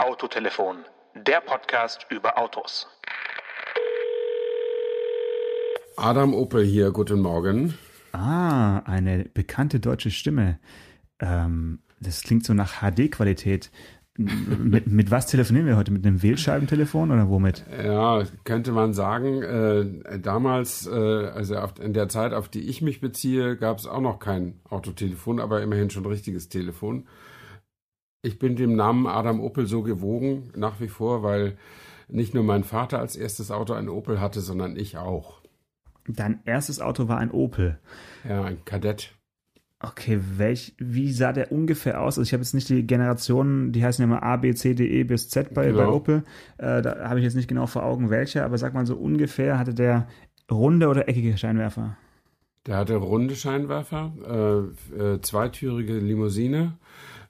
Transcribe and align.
Autotelefon, 0.00 0.78
der 1.14 1.42
Podcast 1.42 2.06
über 2.08 2.38
Autos. 2.38 2.86
Adam 5.98 6.32
Opel 6.32 6.64
hier, 6.64 6.90
guten 6.90 7.20
Morgen. 7.20 7.74
Ah, 8.12 8.78
eine 8.86 9.24
bekannte 9.24 9.78
deutsche 9.78 10.10
Stimme. 10.10 10.58
Ähm, 11.18 11.80
das 12.00 12.22
klingt 12.22 12.46
so 12.46 12.54
nach 12.54 12.80
HD-Qualität. 12.80 13.70
mit, 14.16 14.86
mit 14.86 15.10
was 15.10 15.26
telefonieren 15.26 15.66
wir 15.66 15.76
heute? 15.76 15.92
Mit 15.92 16.06
einem 16.06 16.22
Wählscheibentelefon 16.22 17.10
oder 17.10 17.28
womit? 17.28 17.66
Ja, 17.70 18.22
könnte 18.44 18.72
man 18.72 18.94
sagen. 18.94 19.42
Äh, 19.42 20.18
damals, 20.18 20.86
äh, 20.86 20.94
also 20.94 21.56
auf, 21.56 21.78
in 21.78 21.92
der 21.92 22.08
Zeit, 22.08 22.32
auf 22.32 22.48
die 22.48 22.62
ich 22.70 22.80
mich 22.80 23.02
beziehe, 23.02 23.54
gab 23.58 23.76
es 23.76 23.86
auch 23.86 24.00
noch 24.00 24.18
kein 24.18 24.60
Autotelefon, 24.70 25.40
aber 25.40 25.60
immerhin 25.60 25.90
schon 25.90 26.04
ein 26.04 26.10
richtiges 26.10 26.48
Telefon. 26.48 27.06
Ich 28.22 28.38
bin 28.38 28.56
dem 28.56 28.76
Namen 28.76 29.06
Adam 29.06 29.40
Opel 29.40 29.66
so 29.66 29.82
gewogen, 29.82 30.50
nach 30.54 30.80
wie 30.80 30.88
vor, 30.88 31.22
weil 31.22 31.56
nicht 32.08 32.34
nur 32.34 32.44
mein 32.44 32.64
Vater 32.64 32.98
als 32.98 33.16
erstes 33.16 33.50
Auto 33.50 33.72
ein 33.72 33.88
Opel 33.88 34.20
hatte, 34.20 34.40
sondern 34.40 34.76
ich 34.76 34.98
auch. 34.98 35.40
Dein 36.06 36.40
erstes 36.44 36.80
Auto 36.80 37.08
war 37.08 37.18
ein 37.18 37.30
Opel. 37.30 37.78
Ja, 38.28 38.42
ein 38.42 38.64
Kadett. 38.64 39.14
Okay, 39.82 40.20
welch, 40.36 40.74
wie 40.76 41.10
sah 41.10 41.32
der 41.32 41.52
ungefähr 41.52 42.02
aus? 42.02 42.18
Also 42.18 42.22
ich 42.22 42.34
habe 42.34 42.42
jetzt 42.42 42.52
nicht 42.52 42.68
die 42.68 42.86
Generationen, 42.86 43.72
die 43.72 43.82
heißen 43.82 44.02
ja 44.02 44.06
immer 44.06 44.22
A, 44.22 44.36
B, 44.36 44.52
C, 44.52 44.74
D, 44.74 44.86
E 44.86 45.04
bis 45.04 45.30
Z 45.30 45.54
bei, 45.54 45.68
genau. 45.68 45.78
bei 45.78 45.88
Opel. 45.88 46.24
Äh, 46.58 46.82
da 46.82 47.08
habe 47.08 47.20
ich 47.20 47.24
jetzt 47.24 47.36
nicht 47.36 47.48
genau 47.48 47.66
vor 47.66 47.84
Augen 47.84 48.10
welcher, 48.10 48.44
aber 48.44 48.58
sag 48.58 48.74
mal 48.74 48.84
so 48.84 48.96
ungefähr, 48.96 49.58
hatte 49.58 49.72
der 49.72 50.06
runde 50.50 50.88
oder 50.88 51.08
eckige 51.08 51.38
Scheinwerfer? 51.38 51.96
Der 52.66 52.76
hatte 52.76 52.96
runde 52.96 53.34
Scheinwerfer, 53.34 54.12
äh, 54.92 55.02
äh, 55.02 55.20
zweitürige 55.22 55.94
Limousine 55.94 56.76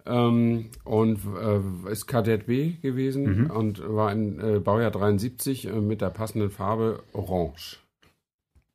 ähm, 0.06 0.66
und 0.84 1.18
äh, 1.40 1.90
ist 1.90 2.06
Kadett 2.06 2.46
B 2.46 2.72
gewesen 2.82 3.44
mhm. 3.44 3.50
und 3.50 3.82
war 3.86 4.12
in 4.12 4.40
äh, 4.40 4.58
Baujahr 4.58 4.90
73 4.90 5.68
äh, 5.68 5.72
mit 5.72 6.00
der 6.00 6.10
passenden 6.10 6.50
Farbe 6.50 7.02
Orange. 7.12 7.78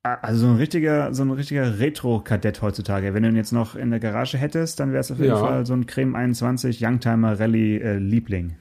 Also 0.04 0.46
so 0.46 0.48
ein 0.52 0.58
richtiger, 0.58 1.14
so 1.16 1.24
ein 1.24 1.32
richtiger 1.32 1.80
Retro-Kadett 1.80 2.62
heutzutage. 2.62 3.16
Wenn 3.16 3.24
du 3.24 3.30
ihn 3.30 3.36
jetzt 3.36 3.52
noch 3.52 3.76
in 3.76 3.90
der 3.90 4.00
Garage 4.00 4.38
hättest, 4.38 4.80
dann 4.80 4.92
wäre 4.92 5.02
es 5.02 5.12
auf 5.12 5.18
jeden 5.18 5.32
ja. 5.32 5.38
Fall 5.40 5.66
so 5.66 5.74
ein 5.74 5.88
Creme 5.88 6.16
21 6.16 6.80
Youngtimer 6.80 7.40
Rallye 7.40 7.80
äh, 7.80 7.98
Liebling. 7.98 8.56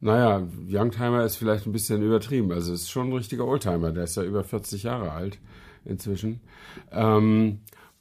Naja, 0.00 0.48
Youngtimer 0.66 1.24
ist 1.24 1.36
vielleicht 1.36 1.66
ein 1.66 1.72
bisschen 1.72 2.02
übertrieben. 2.02 2.50
Also 2.52 2.72
es 2.72 2.82
ist 2.82 2.90
schon 2.90 3.08
ein 3.08 3.12
richtiger 3.12 3.46
Oldtimer. 3.46 3.92
Der 3.92 4.04
ist 4.04 4.16
ja 4.16 4.22
über 4.22 4.42
40 4.42 4.84
Jahre 4.84 5.12
alt 5.12 5.38
inzwischen. 5.84 6.40
Ähm, 6.90 7.58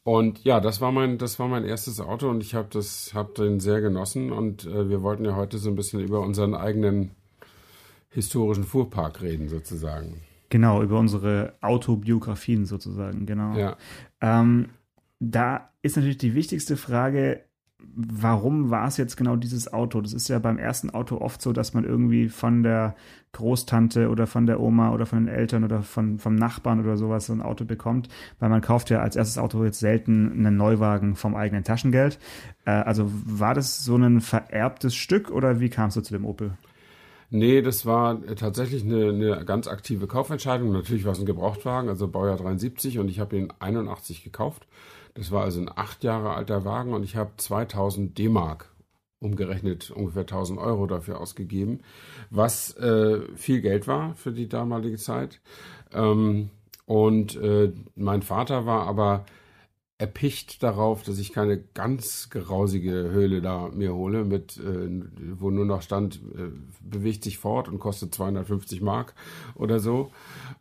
und 0.09 0.43
ja, 0.43 0.59
das 0.59 0.81
war 0.81 0.91
mein, 0.91 1.19
das 1.19 1.37
war 1.37 1.47
mein 1.47 1.63
erstes 1.63 2.01
Auto 2.01 2.31
und 2.31 2.41
ich 2.41 2.55
habe 2.55 2.67
das, 2.71 3.13
habe 3.13 3.31
den 3.33 3.59
sehr 3.59 3.79
genossen 3.79 4.31
und 4.31 4.65
äh, 4.65 4.89
wir 4.89 5.03
wollten 5.03 5.23
ja 5.23 5.35
heute 5.35 5.59
so 5.59 5.69
ein 5.69 5.75
bisschen 5.75 5.99
über 5.99 6.21
unseren 6.21 6.55
eigenen 6.55 7.11
historischen 8.09 8.63
Fuhrpark 8.63 9.21
reden 9.21 9.49
sozusagen. 9.49 10.21
Genau, 10.49 10.81
über 10.81 10.97
unsere 10.97 11.53
Autobiografien 11.61 12.65
sozusagen, 12.65 13.27
genau. 13.27 13.55
Ja. 13.55 13.77
Ähm, 14.19 14.69
da 15.19 15.69
ist 15.83 15.95
natürlich 15.95 16.17
die 16.17 16.33
wichtigste 16.33 16.75
Frage, 16.75 17.45
warum 17.95 18.69
war 18.69 18.87
es 18.87 18.97
jetzt 18.97 19.17
genau 19.17 19.35
dieses 19.35 19.71
Auto? 19.71 20.01
Das 20.01 20.13
ist 20.13 20.29
ja 20.29 20.39
beim 20.39 20.57
ersten 20.57 20.89
Auto 20.89 21.17
oft 21.17 21.41
so, 21.41 21.53
dass 21.53 21.73
man 21.73 21.83
irgendwie 21.83 22.29
von 22.29 22.63
der 22.63 22.95
Großtante 23.31 24.09
oder 24.09 24.25
von 24.25 24.45
der 24.47 24.59
Oma 24.59 24.91
oder 24.91 25.05
von 25.05 25.25
den 25.25 25.33
Eltern 25.33 25.63
oder 25.63 25.81
von, 25.81 26.17
vom 26.17 26.35
Nachbarn 26.35 26.79
oder 26.79 26.97
sowas 26.97 27.27
so 27.27 27.33
ein 27.33 27.41
Auto 27.41 27.65
bekommt, 27.65 28.09
weil 28.39 28.49
man 28.49 28.61
kauft 28.61 28.89
ja 28.89 28.99
als 28.99 29.15
erstes 29.15 29.37
Auto 29.37 29.63
jetzt 29.63 29.79
selten 29.79 30.31
einen 30.31 30.57
Neuwagen 30.57 31.15
vom 31.15 31.35
eigenen 31.35 31.63
Taschengeld. 31.63 32.19
Äh, 32.65 32.71
also 32.71 33.09
war 33.25 33.53
das 33.53 33.83
so 33.83 33.95
ein 33.95 34.21
vererbtes 34.21 34.95
Stück 34.95 35.29
oder 35.29 35.59
wie 35.59 35.69
kamst 35.69 35.97
du 35.97 36.01
zu 36.01 36.13
dem 36.13 36.25
Opel? 36.25 36.53
Nee, 37.31 37.61
das 37.61 37.85
war 37.85 38.19
tatsächlich 38.35 38.83
eine, 38.83 39.09
eine 39.09 39.45
ganz 39.45 39.67
aktive 39.67 40.07
Kaufentscheidung. 40.07 40.71
Natürlich 40.71 41.05
war 41.05 41.11
es 41.11 41.19
ein 41.19 41.27
Gebrauchtwagen, 41.27 41.87
also 41.87 42.07
Baujahr 42.07 42.37
73 42.37 42.97
und 42.97 43.07
ich 43.07 43.19
habe 43.19 43.37
ihn 43.37 43.53
81 43.59 44.23
gekauft. 44.23 44.65
Das 45.19 45.31
war 45.31 45.43
also 45.43 45.59
ein 45.59 45.69
acht 45.75 46.05
Jahre 46.05 46.33
alter 46.33 46.63
Wagen 46.63 46.93
und 46.93 47.03
ich 47.03 47.17
habe 47.17 47.31
2000 47.35 48.17
D-Mark 48.17 48.71
umgerechnet 49.19 49.91
ungefähr 49.91 50.21
1000 50.21 50.57
Euro 50.57 50.87
dafür 50.87 51.19
ausgegeben, 51.19 51.81
was 52.29 52.73
äh, 52.77 53.19
viel 53.35 53.59
Geld 53.59 53.85
war 53.85 54.15
für 54.15 54.31
die 54.31 54.47
damalige 54.47 54.95
Zeit. 54.95 55.41
Ähm, 55.91 56.51
und 56.85 57.35
äh, 57.35 57.73
mein 57.95 58.21
Vater 58.21 58.65
war 58.65 58.87
aber 58.87 59.25
erpicht 59.97 60.63
darauf, 60.63 61.03
dass 61.03 61.19
ich 61.19 61.33
keine 61.33 61.57
ganz 61.57 62.29
grausige 62.29 63.11
Höhle 63.11 63.41
da 63.41 63.67
mir 63.73 63.93
hole, 63.93 64.23
mit 64.23 64.55
äh, 64.57 65.01
wo 65.37 65.51
nur 65.51 65.65
noch 65.65 65.81
stand, 65.81 66.21
äh, 66.37 66.47
bewegt 66.81 67.25
sich 67.25 67.37
fort 67.37 67.67
und 67.67 67.79
kostet 67.79 68.15
250 68.15 68.79
Mark 68.79 69.13
oder 69.55 69.81
so. 69.81 70.11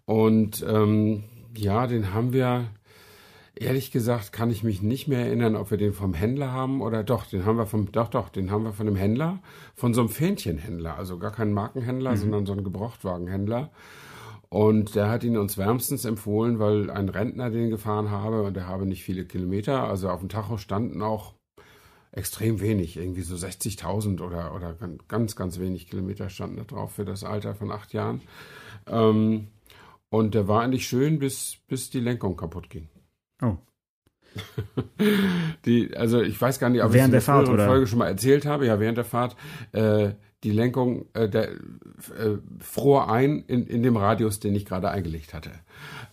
Und 0.05 0.67
ähm, 0.69 1.23
ja, 1.57 1.87
den 1.87 2.13
haben 2.13 2.33
wir, 2.33 2.67
ehrlich 3.61 3.91
gesagt, 3.91 4.33
kann 4.33 4.51
ich 4.51 4.63
mich 4.63 4.83
nicht 4.83 5.09
mehr 5.09 5.27
erinnern, 5.27 5.57
ob 5.57 5.71
wir 5.71 5.79
den 5.79 5.93
vom 5.93 6.15
Händler 6.15 6.53
haben 6.53 6.81
oder 6.81 7.03
doch, 7.03 7.27
den 7.27 7.45
haben 7.45 7.57
wir 7.57 7.67
vom, 7.67 7.91
doch, 7.93 8.09
doch, 8.09 8.29
den 8.29 8.51
haben 8.51 8.65
wir 8.65 8.73
von 8.73 8.87
einem 8.87 8.97
Händler, 8.97 9.41
von 9.75 9.95
so 9.95 10.01
einem 10.01 10.11
Fähnchenhändler, 10.11 10.97
also 10.97 11.19
gar 11.19 11.33
kein 11.33 11.53
Markenhändler, 11.53 12.13
mhm. 12.13 12.17
sondern 12.17 12.47
so 12.47 12.53
ein 12.53 12.65
Gebrauchtwagenhändler. 12.65 13.71
Und 14.51 14.95
der 14.95 15.11
hat 15.11 15.25
ihn 15.25 15.37
uns 15.37 15.59
wärmstens 15.59 16.07
empfohlen, 16.07 16.59
weil 16.59 16.91
ein 16.91 17.11
Rentner 17.11 17.51
den 17.51 17.69
gefahren 17.69 18.11
habe 18.11 18.43
und 18.43 18.55
der 18.55 18.67
habe 18.67 18.87
nicht 18.87 19.05
viele 19.05 19.27
Kilometer. 19.27 19.85
Also 19.85 20.09
auf 20.09 20.21
dem 20.21 20.31
Tacho 20.31 20.57
standen 20.57 21.03
auch 21.03 21.35
extrem 22.13 22.61
wenig, 22.61 22.97
irgendwie 22.97 23.21
so 23.21 23.35
60.000 23.35 24.23
oder, 24.23 24.55
oder 24.55 24.75
ganz, 25.07 25.37
ganz 25.37 25.59
wenig 25.59 25.89
Kilometer 25.89 26.31
standen 26.31 26.57
da 26.57 26.65
drauf 26.65 26.93
für 26.93 27.05
das 27.05 27.25
Alter 27.25 27.55
von 27.55 27.71
acht 27.71 27.93
Jahren. 27.93 28.23
Ähm, 28.87 29.49
und 30.09 30.35
der 30.35 30.49
war 30.49 30.63
eigentlich 30.63 30.89
schön, 30.89 31.19
bis, 31.19 31.59
bis 31.69 31.91
die 31.91 32.01
Lenkung 32.01 32.35
kaputt 32.37 32.71
ging. 32.71 32.89
Oh. 33.43 33.57
die, 35.65 35.97
also 35.97 36.21
ich 36.21 36.41
weiß 36.41 36.59
gar 36.59 36.71
nicht, 36.71 36.83
ob 36.83 36.93
während 36.93 37.09
ich 37.09 37.13
der 37.13 37.23
Fahrt, 37.23 37.49
oder? 37.49 37.67
Folge 37.67 37.87
schon 37.87 37.99
mal 37.99 38.09
erzählt 38.09 38.47
habe. 38.47 38.67
Ja, 38.67 38.81
während 38.81 38.99
der 38.99 39.05
Fahrt. 39.05 39.37
Äh, 39.73 40.11
die 40.45 40.53
Lenkung 40.53 41.07
äh, 41.15 41.29
der, 41.29 41.51
äh, 41.51 42.39
fror 42.61 43.11
ein 43.11 43.43
in, 43.49 43.67
in 43.67 43.83
dem 43.83 43.97
Radius, 43.97 44.39
den 44.39 44.55
ich 44.55 44.67
gerade 44.67 44.89
eingelegt 44.91 45.35
hatte. 45.35 45.51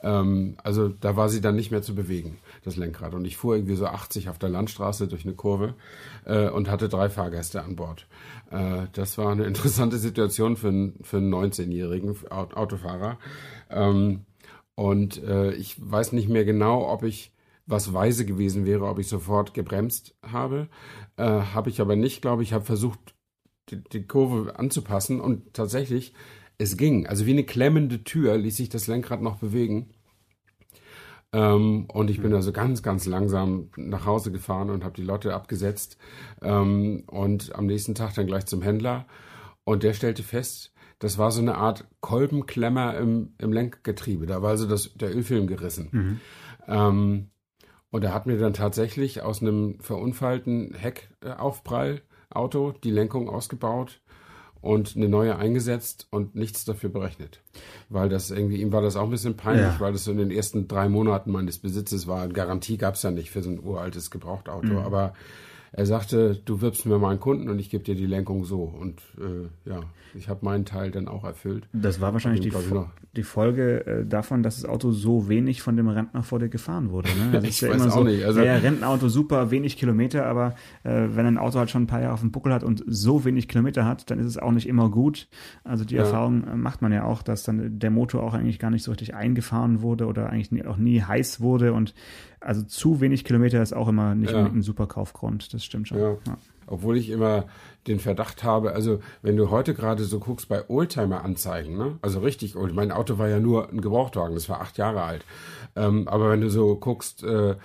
Ähm, 0.01 0.57
also 0.63 0.89
da 0.89 1.15
war 1.15 1.29
sie 1.29 1.41
dann 1.41 1.55
nicht 1.55 1.69
mehr 1.69 1.83
zu 1.83 1.93
bewegen, 1.93 2.37
das 2.63 2.75
Lenkrad. 2.75 3.13
Und 3.13 3.25
ich 3.25 3.37
fuhr 3.37 3.55
irgendwie 3.55 3.75
so 3.75 3.85
80 3.85 4.29
auf 4.29 4.39
der 4.39 4.49
Landstraße 4.49 5.07
durch 5.07 5.25
eine 5.25 5.35
Kurve 5.35 5.75
äh, 6.25 6.49
und 6.49 6.69
hatte 6.71 6.89
drei 6.89 7.09
Fahrgäste 7.09 7.61
an 7.61 7.75
Bord. 7.75 8.07
Äh, 8.49 8.87
das 8.93 9.17
war 9.19 9.31
eine 9.31 9.43
interessante 9.45 9.97
Situation 9.97 10.57
für, 10.57 10.69
einen 10.69 10.99
für 11.03 11.17
einen 11.17 11.33
19-jährigen 11.33 12.15
Autofahrer. 12.31 13.19
Ähm, 13.69 14.21
und 14.75 15.23
äh, 15.23 15.53
ich 15.53 15.75
weiß 15.79 16.11
nicht 16.11 16.29
mehr 16.29 16.45
genau, 16.45 16.87
ob 16.91 17.03
ich 17.03 17.31
was 17.65 17.93
weise 17.93 18.25
gewesen 18.25 18.65
wäre, 18.65 18.85
ob 18.85 18.99
ich 18.99 19.07
sofort 19.07 19.53
gebremst 19.53 20.15
habe. 20.21 20.67
Äh, 21.17 21.23
habe 21.23 21.69
ich 21.69 21.81
aber 21.81 21.95
nicht, 21.95 22.21
glaube 22.21 22.43
ich, 22.43 22.53
habe 22.53 22.65
versucht, 22.65 23.15
die, 23.69 23.83
die 23.83 24.03
Kurve 24.03 24.59
anzupassen 24.59 25.19
und 25.19 25.53
tatsächlich, 25.53 26.13
es 26.57 26.77
ging. 26.77 27.07
Also 27.07 27.25
wie 27.25 27.31
eine 27.31 27.43
klemmende 27.43 28.03
Tür 28.03 28.37
ließ 28.37 28.55
sich 28.55 28.69
das 28.69 28.87
Lenkrad 28.87 29.21
noch 29.21 29.37
bewegen. 29.37 29.89
Ähm, 31.33 31.85
und 31.91 32.09
ich 32.09 32.21
bin 32.21 32.33
also 32.33 32.51
ganz, 32.53 32.81
ganz 32.81 33.05
langsam 33.05 33.69
nach 33.75 34.05
Hause 34.05 34.31
gefahren 34.31 34.69
und 34.69 34.83
habe 34.83 34.95
die 34.95 35.03
Lotte 35.03 35.33
abgesetzt. 35.33 35.97
Ähm, 36.41 37.03
und 37.07 37.55
am 37.55 37.65
nächsten 37.65 37.95
Tag 37.95 38.13
dann 38.13 38.27
gleich 38.27 38.45
zum 38.45 38.61
Händler. 38.61 39.05
Und 39.65 39.83
der 39.83 39.93
stellte 39.93 40.23
fest, 40.23 40.71
das 40.99 41.17
war 41.17 41.31
so 41.31 41.41
eine 41.41 41.55
Art 41.55 41.85
Kolbenklemmer 42.01 42.97
im, 42.97 43.33
im 43.37 43.51
Lenkgetriebe. 43.51 44.25
Da 44.25 44.41
war 44.41 44.51
also 44.51 44.67
das, 44.67 44.93
der 44.95 45.15
Ölfilm 45.15 45.47
gerissen. 45.47 45.89
Mhm. 45.91 46.19
Ähm, 46.67 47.29
und 47.91 48.03
er 48.03 48.13
hat 48.13 48.25
mir 48.25 48.37
dann 48.37 48.53
tatsächlich 48.53 49.21
aus 49.21 49.41
einem 49.41 49.79
verunfallten 49.79 50.73
Heckaufprall 50.73 52.01
Auto, 52.29 52.73
die 52.83 52.91
Lenkung 52.91 53.29
ausgebaut 53.29 54.01
und 54.61 54.95
eine 54.95 55.07
neue 55.07 55.37
eingesetzt 55.37 56.07
und 56.09 56.35
nichts 56.35 56.65
dafür 56.65 56.89
berechnet. 56.89 57.41
Weil 57.87 58.09
das 58.09 58.31
irgendwie, 58.31 58.61
ihm 58.61 58.73
war 58.73 58.81
das 58.81 58.95
auch 58.95 59.03
ein 59.03 59.11
bisschen 59.11 59.37
peinlich, 59.37 59.75
ja. 59.75 59.79
weil 59.79 59.93
das 59.93 60.05
so 60.05 60.11
in 60.11 60.17
den 60.17 60.31
ersten 60.31 60.67
drei 60.67 60.89
Monaten 60.89 61.31
meines 61.31 61.59
Besitzes 61.59 62.07
war. 62.07 62.27
Garantie 62.27 62.77
gab 62.77 62.95
es 62.95 63.03
ja 63.03 63.11
nicht 63.11 63.29
für 63.29 63.43
so 63.43 63.51
ein 63.51 63.63
uraltes 63.63 64.09
Gebrauchtauto. 64.09 64.73
Mhm. 64.73 64.77
Aber 64.79 65.13
er 65.77 65.85
sagte, 65.85 66.39
du 66.45 66.61
wirbst 66.61 66.85
mir 66.85 66.99
meinen 66.99 67.19
Kunden 67.19 67.49
und 67.49 67.59
ich 67.59 67.69
gebe 67.69 67.83
dir 67.83 67.95
die 67.95 68.05
Lenkung 68.05 68.45
so. 68.45 68.63
Und 68.63 69.01
äh, 69.17 69.69
ja, 69.69 69.81
ich 70.13 70.29
habe 70.29 70.45
meinen 70.45 70.63
Teil 70.63 70.89
dann 70.89 71.09
auch 71.09 71.25
erfüllt. 71.25 71.67
Das 71.73 71.99
war 71.99 72.13
wahrscheinlich 72.13 72.39
die, 72.39 72.53
die, 73.17 73.23
Folge 73.23 73.85
äh, 73.85 74.05
davon, 74.05 74.41
dass 74.41 74.55
das 74.55 74.69
Auto 74.69 74.91
so 74.91 75.27
wenig 75.27 75.61
von 75.61 75.75
dem 75.75 75.89
Rentner 75.89 76.23
vor 76.23 76.39
dir 76.39 76.47
gefahren 76.47 76.91
wurde. 76.91 77.09
Ne? 77.09 77.31
Das 77.33 77.43
ich 77.43 77.49
ist 77.49 77.61
ja 77.61 77.71
weiß 77.71 77.81
immer 77.81 77.91
auch 77.91 77.97
so, 77.97 78.03
nicht. 78.05 78.23
Also, 78.23 78.41
ja, 78.41 78.55
Rentenauto 78.55 79.09
super, 79.09 79.51
wenig 79.51 79.75
Kilometer, 79.75 80.25
aber 80.27 80.55
äh, 80.83 81.07
wenn 81.09 81.25
ein 81.25 81.37
Auto 81.37 81.59
halt 81.59 81.69
schon 81.69 81.83
ein 81.83 81.87
paar 81.87 81.99
Jahre 81.99 82.13
auf 82.13 82.21
dem 82.21 82.31
Buckel 82.31 82.53
hat 82.53 82.63
und 82.63 82.81
so 82.87 83.25
wenig 83.25 83.49
Kilometer 83.49 83.83
hat, 83.83 84.09
dann 84.09 84.19
ist 84.19 84.27
es 84.27 84.37
auch 84.37 84.51
nicht 84.51 84.69
immer 84.69 84.89
gut. 84.89 85.27
Also 85.65 85.83
die 85.83 85.95
ja. 85.95 86.03
Erfahrung 86.03 86.45
äh, 86.45 86.55
macht 86.55 86.81
man 86.81 86.93
ja 86.93 87.03
auch, 87.03 87.21
dass 87.21 87.43
dann 87.43 87.79
der 87.79 87.91
Motor 87.91 88.23
auch 88.23 88.33
eigentlich 88.33 88.59
gar 88.59 88.71
nicht 88.71 88.83
so 88.83 88.91
richtig 88.91 89.13
eingefahren 89.13 89.81
wurde 89.81 90.05
oder 90.05 90.29
eigentlich 90.29 90.53
nie, 90.53 90.63
auch 90.63 90.77
nie 90.77 91.01
heiß 91.01 91.41
wurde 91.41 91.73
und 91.73 91.93
also 92.45 92.61
zu 92.61 93.01
wenig 93.01 93.25
Kilometer 93.25 93.61
ist 93.61 93.73
auch 93.73 93.87
immer 93.87 94.15
nicht 94.15 94.31
ja. 94.31 94.45
ein 94.45 94.61
super 94.61 94.87
Kaufgrund, 94.87 95.53
das 95.53 95.63
stimmt 95.63 95.87
schon. 95.87 95.97
Ja. 95.97 96.11
Ja. 96.27 96.37
Obwohl 96.67 96.97
ich 96.97 97.09
immer 97.09 97.45
den 97.87 97.99
Verdacht 97.99 98.43
habe, 98.43 98.73
also 98.73 98.99
wenn 99.21 99.37
du 99.37 99.49
heute 99.49 99.73
gerade 99.73 100.03
so 100.03 100.19
guckst 100.19 100.47
bei 100.47 100.67
Oldtimer-Anzeigen, 100.67 101.77
ne? 101.77 101.97
also 102.01 102.19
richtig 102.19 102.55
old, 102.55 102.73
mein 102.73 102.91
Auto 102.91 103.17
war 103.17 103.27
ja 103.29 103.39
nur 103.39 103.69
ein 103.69 103.81
Gebrauchtwagen, 103.81 104.35
das 104.35 104.49
war 104.49 104.61
acht 104.61 104.77
Jahre 104.77 105.03
alt, 105.03 105.25
ähm, 105.75 106.07
aber 106.07 106.29
wenn 106.29 106.41
du 106.41 106.49
so 106.49 106.75
guckst, 106.75 107.23
äh, 107.23 107.55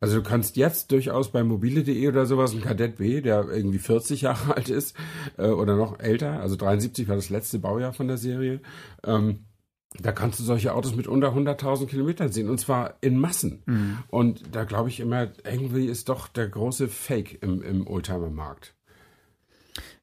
also 0.00 0.16
du 0.16 0.22
kannst 0.22 0.56
jetzt 0.56 0.92
durchaus 0.92 1.32
bei 1.32 1.42
mobile.de 1.42 2.08
oder 2.08 2.26
sowas 2.26 2.52
ein 2.52 2.60
Kadett 2.60 2.96
B, 2.96 3.20
der 3.20 3.48
irgendwie 3.48 3.78
40 3.78 4.22
Jahre 4.22 4.54
alt 4.56 4.68
ist 4.68 4.96
äh, 5.38 5.48
oder 5.48 5.76
noch 5.76 5.98
älter, 5.98 6.40
also 6.40 6.56
73 6.56 7.08
war 7.08 7.16
das 7.16 7.30
letzte 7.30 7.58
Baujahr 7.58 7.92
von 7.92 8.08
der 8.08 8.18
Serie, 8.18 8.60
ähm, 9.04 9.46
da 10.00 10.12
kannst 10.12 10.40
du 10.40 10.44
solche 10.44 10.74
Autos 10.74 10.96
mit 10.96 11.06
unter 11.06 11.28
100.000 11.34 11.86
Kilometern 11.86 12.32
sehen 12.32 12.50
und 12.50 12.58
zwar 12.58 12.94
in 13.00 13.16
Massen. 13.16 13.62
Mhm. 13.66 13.98
Und 14.08 14.54
da 14.54 14.64
glaube 14.64 14.88
ich 14.88 15.00
immer, 15.00 15.28
irgendwie 15.44 15.86
ist 15.86 16.08
doch 16.08 16.28
der 16.28 16.48
große 16.48 16.88
Fake 16.88 17.42
im, 17.42 17.62
im 17.62 17.86
Oldtimer-Markt. 17.86 18.74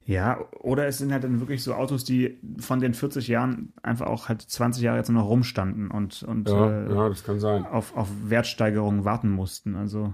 Ja, 0.03 0.39
oder 0.59 0.87
es 0.87 0.97
sind 0.97 1.11
halt 1.11 1.23
dann 1.23 1.39
wirklich 1.39 1.63
so 1.63 1.73
Autos, 1.73 2.03
die 2.03 2.39
von 2.57 2.79
den 2.79 2.93
40 2.93 3.27
Jahren 3.27 3.73
einfach 3.83 4.07
auch 4.07 4.29
halt 4.29 4.41
20 4.41 4.81
Jahre 4.81 4.97
jetzt 4.97 5.09
noch 5.09 5.27
rumstanden 5.27 5.91
und, 5.91 6.23
und 6.23 6.49
ja, 6.49 6.69
äh, 6.69 6.93
ja, 6.93 7.09
das 7.09 7.23
kann 7.23 7.39
sein. 7.39 7.65
Auf, 7.65 7.95
auf 7.95 8.09
Wertsteigerungen 8.23 9.05
warten 9.05 9.29
mussten. 9.29 9.75
Also, 9.75 10.13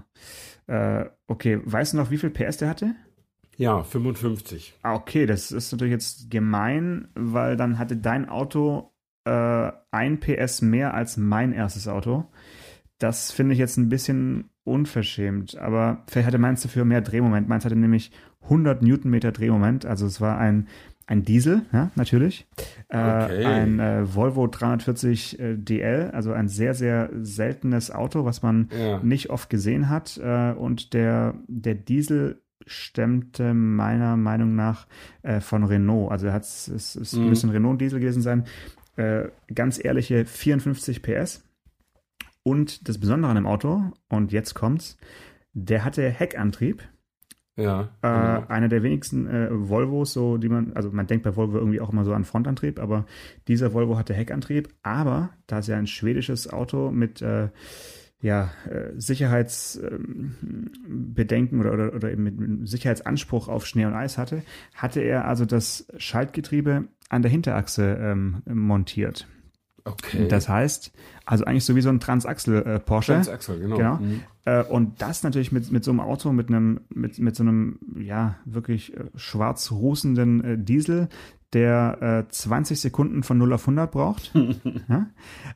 äh, 0.66 1.06
okay, 1.26 1.60
weißt 1.64 1.94
du 1.94 1.96
noch, 1.96 2.10
wie 2.10 2.18
viel 2.18 2.30
PS 2.30 2.58
der 2.58 2.68
hatte? 2.68 2.94
Ja, 3.56 3.82
55. 3.82 4.74
Ah, 4.82 4.94
okay, 4.94 5.26
das 5.26 5.50
ist 5.50 5.72
natürlich 5.72 5.92
jetzt 5.92 6.30
gemein, 6.30 7.08
weil 7.14 7.56
dann 7.56 7.78
hatte 7.78 7.96
dein 7.96 8.28
Auto 8.28 8.92
äh, 9.28 9.72
ein 9.90 10.20
PS 10.20 10.62
mehr 10.62 10.94
als 10.94 11.16
mein 11.16 11.52
erstes 11.52 11.88
Auto. 11.88 12.24
Das 12.98 13.30
finde 13.30 13.52
ich 13.52 13.58
jetzt 13.58 13.76
ein 13.76 13.88
bisschen 13.88 14.50
unverschämt, 14.64 15.56
aber 15.56 16.02
vielleicht 16.08 16.26
hatte 16.26 16.38
meins 16.38 16.62
dafür 16.62 16.84
mehr 16.84 17.00
Drehmoment. 17.00 17.48
Meins 17.48 17.64
hatte 17.64 17.76
nämlich 17.76 18.10
100 18.42 18.82
Newtonmeter 18.82 19.32
Drehmoment, 19.32 19.86
also 19.86 20.06
es 20.06 20.20
war 20.20 20.38
ein, 20.38 20.68
ein 21.06 21.24
Diesel, 21.24 21.62
ja, 21.72 21.90
natürlich. 21.94 22.46
Äh, 22.88 22.98
okay. 22.98 23.42
Äh, 23.42 23.46
ein 23.46 23.80
äh, 23.80 24.14
Volvo 24.14 24.46
340 24.46 25.38
äh, 25.38 25.56
DL, 25.56 26.10
also 26.12 26.32
ein 26.32 26.48
sehr, 26.48 26.74
sehr 26.74 27.10
seltenes 27.20 27.90
Auto, 27.90 28.24
was 28.24 28.42
man 28.42 28.68
ja. 28.78 28.98
nicht 29.02 29.30
oft 29.30 29.48
gesehen 29.48 29.88
hat. 29.88 30.18
Äh, 30.22 30.52
und 30.52 30.92
der, 30.92 31.34
der 31.46 31.74
Diesel 31.74 32.42
stemmte 32.66 33.54
meiner 33.54 34.16
Meinung 34.16 34.54
nach 34.54 34.86
äh, 35.22 35.40
von 35.40 35.64
Renault. 35.64 36.10
Also 36.10 36.28
es, 36.28 36.68
es, 36.68 36.96
es 36.96 37.12
mhm. 37.14 37.28
müssen 37.28 37.50
Renault-Diesel 37.50 38.00
gewesen 38.00 38.22
sein. 38.22 38.44
Äh, 38.98 39.30
ganz 39.54 39.82
ehrliche 39.82 40.26
54 40.26 41.02
PS. 41.02 41.44
Und 42.42 42.88
das 42.88 42.98
Besondere 42.98 43.30
an 43.30 43.36
dem 43.36 43.46
Auto, 43.46 43.92
und 44.08 44.32
jetzt 44.32 44.54
kommt's, 44.54 44.96
der 45.52 45.84
hatte 45.84 46.10
Heckantrieb. 46.10 46.82
Ja. 47.54 47.90
Äh, 48.02 48.08
genau. 48.08 48.46
Einer 48.48 48.68
der 48.68 48.82
wenigsten 48.82 49.28
äh, 49.28 49.48
Volvos, 49.50 50.12
so 50.12 50.36
die 50.36 50.48
man, 50.48 50.72
also 50.72 50.90
man 50.90 51.06
denkt 51.06 51.22
bei 51.22 51.36
Volvo 51.36 51.58
irgendwie 51.58 51.80
auch 51.80 51.90
immer 51.90 52.04
so 52.04 52.12
an 52.12 52.24
Frontantrieb, 52.24 52.80
aber 52.80 53.06
dieser 53.46 53.72
Volvo 53.72 53.96
hatte 53.96 54.14
Heckantrieb. 54.14 54.68
Aber 54.82 55.30
da 55.46 55.60
es 55.60 55.68
ja 55.68 55.76
ein 55.76 55.86
schwedisches 55.86 56.52
Auto 56.52 56.90
mit 56.90 57.22
äh, 57.22 57.50
ja, 58.20 58.50
äh, 58.68 58.94
Sicherheitsbedenken 58.96 61.52
ähm, 61.52 61.60
oder, 61.60 61.72
oder, 61.72 61.94
oder 61.94 62.10
eben 62.10 62.24
mit 62.24 62.68
Sicherheitsanspruch 62.68 63.46
auf 63.46 63.64
Schnee 63.64 63.86
und 63.86 63.94
Eis 63.94 64.18
hatte, 64.18 64.42
hatte 64.74 65.02
er 65.02 65.28
also 65.28 65.44
das 65.44 65.86
Schaltgetriebe 65.98 66.88
an 67.08 67.22
der 67.22 67.30
Hinterachse 67.30 67.98
ähm, 68.00 68.42
montiert. 68.46 69.26
Okay. 69.84 70.28
Das 70.28 70.48
heißt, 70.48 70.92
also 71.24 71.44
eigentlich 71.44 71.64
so 71.64 71.74
wie 71.74 71.80
so 71.80 71.88
ein 71.88 72.00
Transaxel 72.00 72.62
äh, 72.62 72.78
Porsche. 72.78 73.14
Transaxel, 73.14 73.60
genau. 73.60 73.76
genau. 73.76 73.96
Mhm. 73.96 74.20
Äh, 74.44 74.62
und 74.64 75.00
das 75.00 75.22
natürlich 75.22 75.50
mit, 75.50 75.70
mit 75.72 75.84
so 75.84 75.90
einem 75.90 76.00
Auto, 76.00 76.32
mit 76.32 76.48
einem, 76.48 76.80
mit, 76.90 77.18
mit 77.18 77.36
so 77.36 77.42
einem, 77.42 77.78
ja, 77.98 78.36
wirklich 78.44 78.96
äh, 78.96 79.04
schwarz 79.14 79.70
rußenden 79.70 80.44
äh, 80.44 80.58
Diesel, 80.58 81.08
der 81.54 82.26
20 82.28 82.76
äh, 82.76 82.78
Sekunden 82.78 83.22
von 83.22 83.38
0 83.38 83.54
auf 83.54 83.62
100 83.62 83.90
braucht. 83.90 84.34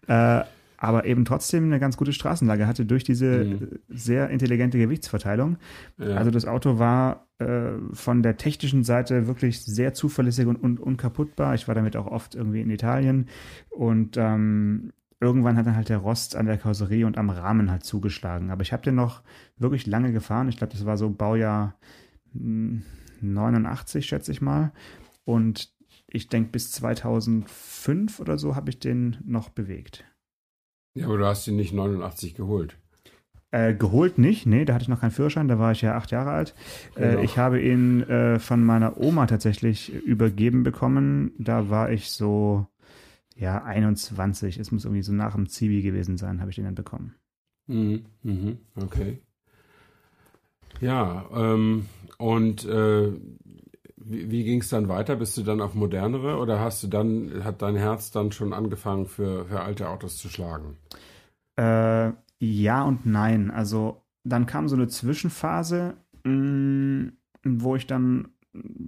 ja? 0.08 0.46
Aber 0.82 1.04
eben 1.04 1.24
trotzdem 1.24 1.66
eine 1.66 1.78
ganz 1.78 1.96
gute 1.96 2.12
Straßenlage 2.12 2.66
hatte 2.66 2.84
durch 2.84 3.04
diese 3.04 3.44
mhm. 3.44 3.78
sehr 3.88 4.30
intelligente 4.30 4.78
Gewichtsverteilung. 4.78 5.58
Ja. 5.96 6.16
Also 6.16 6.32
das 6.32 6.44
Auto 6.44 6.80
war 6.80 7.28
äh, 7.38 7.74
von 7.92 8.24
der 8.24 8.36
technischen 8.36 8.82
Seite 8.82 9.28
wirklich 9.28 9.64
sehr 9.64 9.94
zuverlässig 9.94 10.46
und, 10.46 10.56
und 10.56 10.80
unkaputtbar. 10.80 11.54
Ich 11.54 11.68
war 11.68 11.76
damit 11.76 11.96
auch 11.96 12.08
oft 12.08 12.34
irgendwie 12.34 12.62
in 12.62 12.68
Italien 12.68 13.28
und 13.70 14.16
ähm, 14.16 14.92
irgendwann 15.20 15.56
hat 15.56 15.66
dann 15.66 15.76
halt 15.76 15.88
der 15.88 15.98
Rost 15.98 16.34
an 16.34 16.46
der 16.46 16.58
Karosserie 16.58 17.06
und 17.06 17.16
am 17.16 17.30
Rahmen 17.30 17.70
halt 17.70 17.84
zugeschlagen. 17.84 18.50
Aber 18.50 18.62
ich 18.62 18.72
habe 18.72 18.82
den 18.82 18.96
noch 18.96 19.22
wirklich 19.58 19.86
lange 19.86 20.10
gefahren. 20.10 20.48
Ich 20.48 20.56
glaube, 20.56 20.72
das 20.72 20.84
war 20.84 20.96
so 20.96 21.10
Baujahr 21.10 21.76
89, 22.34 24.02
hm, 24.02 24.08
schätze 24.08 24.32
ich 24.32 24.42
mal. 24.42 24.72
Und 25.24 25.72
ich 26.08 26.28
denke, 26.28 26.50
bis 26.50 26.72
2005 26.72 28.18
oder 28.18 28.36
so 28.36 28.56
habe 28.56 28.70
ich 28.70 28.80
den 28.80 29.18
noch 29.24 29.48
bewegt. 29.48 30.04
Ja, 30.94 31.06
aber 31.06 31.18
du 31.18 31.26
hast 31.26 31.46
ihn 31.48 31.56
nicht 31.56 31.72
89 31.72 32.34
geholt. 32.34 32.76
Äh, 33.50 33.74
geholt 33.74 34.16
nicht, 34.16 34.46
nee, 34.46 34.64
da 34.64 34.72
hatte 34.72 34.84
ich 34.84 34.88
noch 34.88 35.00
keinen 35.00 35.10
Führerschein, 35.10 35.46
da 35.46 35.58
war 35.58 35.72
ich 35.72 35.82
ja 35.82 35.94
acht 35.94 36.10
Jahre 36.10 36.30
alt. 36.30 36.54
Äh, 36.96 37.10
genau. 37.10 37.22
ich 37.22 37.36
habe 37.36 37.60
ihn 37.60 38.02
äh, 38.02 38.38
von 38.38 38.64
meiner 38.64 38.98
Oma 38.98 39.26
tatsächlich 39.26 39.92
übergeben 39.92 40.62
bekommen. 40.62 41.32
Da 41.38 41.68
war 41.68 41.90
ich 41.90 42.10
so, 42.10 42.66
ja, 43.36 43.62
21. 43.62 44.58
Es 44.58 44.72
muss 44.72 44.84
irgendwie 44.84 45.02
so 45.02 45.12
nach 45.12 45.34
dem 45.34 45.48
Zivi 45.48 45.82
gewesen 45.82 46.16
sein, 46.16 46.40
habe 46.40 46.50
ich 46.50 46.56
den 46.56 46.64
dann 46.64 46.74
bekommen. 46.74 47.14
Mhm, 47.66 48.06
mhm, 48.22 48.58
okay. 48.76 49.20
Ja, 50.80 51.26
ähm, 51.34 51.86
und 52.16 52.64
äh, 52.64 53.12
wie, 54.04 54.30
wie 54.30 54.44
ging 54.44 54.60
es 54.60 54.68
dann 54.68 54.88
weiter? 54.88 55.16
Bist 55.16 55.36
du 55.36 55.42
dann 55.42 55.60
auf 55.60 55.74
modernere 55.74 56.38
oder 56.38 56.60
hast 56.60 56.82
du 56.82 56.88
dann, 56.88 57.44
hat 57.44 57.62
dein 57.62 57.76
Herz 57.76 58.10
dann 58.10 58.32
schon 58.32 58.52
angefangen 58.52 59.06
für, 59.06 59.46
für 59.46 59.60
alte 59.60 59.88
Autos 59.88 60.16
zu 60.16 60.28
schlagen? 60.28 60.76
Äh, 61.56 62.12
ja 62.38 62.82
und 62.84 63.06
nein. 63.06 63.50
Also 63.50 64.02
dann 64.24 64.46
kam 64.46 64.68
so 64.68 64.76
eine 64.76 64.88
Zwischenphase, 64.88 65.94
mh, 66.24 66.32
mm, 66.32 67.12
wo 67.44 67.76
ich 67.76 67.86
dann 67.86 68.28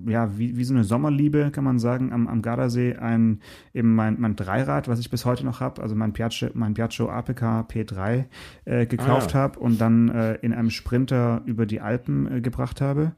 ja, 0.06 0.36
wie, 0.36 0.56
wie 0.56 0.64
so 0.64 0.74
eine 0.74 0.84
Sommerliebe, 0.84 1.50
kann 1.50 1.64
man 1.64 1.78
sagen, 1.78 2.12
am, 2.12 2.28
am 2.28 2.42
Gardasee 2.42 2.96
ein, 2.96 3.40
eben 3.72 3.94
mein, 3.94 4.20
mein 4.20 4.36
Dreirad, 4.36 4.88
was 4.88 5.00
ich 5.00 5.10
bis 5.10 5.24
heute 5.24 5.44
noch 5.44 5.60
habe, 5.60 5.82
also 5.82 5.94
mein 5.94 6.12
Piaggio, 6.12 6.50
mein 6.52 6.74
Piaggio 6.74 7.08
APK 7.08 7.66
P3 7.70 8.24
äh, 8.66 8.86
gekauft 8.86 9.34
ah, 9.34 9.38
ja. 9.38 9.42
habe 9.42 9.60
und 9.60 9.80
dann 9.80 10.10
äh, 10.10 10.34
in 10.36 10.52
einem 10.52 10.70
Sprinter 10.70 11.42
über 11.46 11.64
die 11.64 11.80
Alpen 11.80 12.30
äh, 12.30 12.40
gebracht 12.42 12.80
habe. 12.80 13.12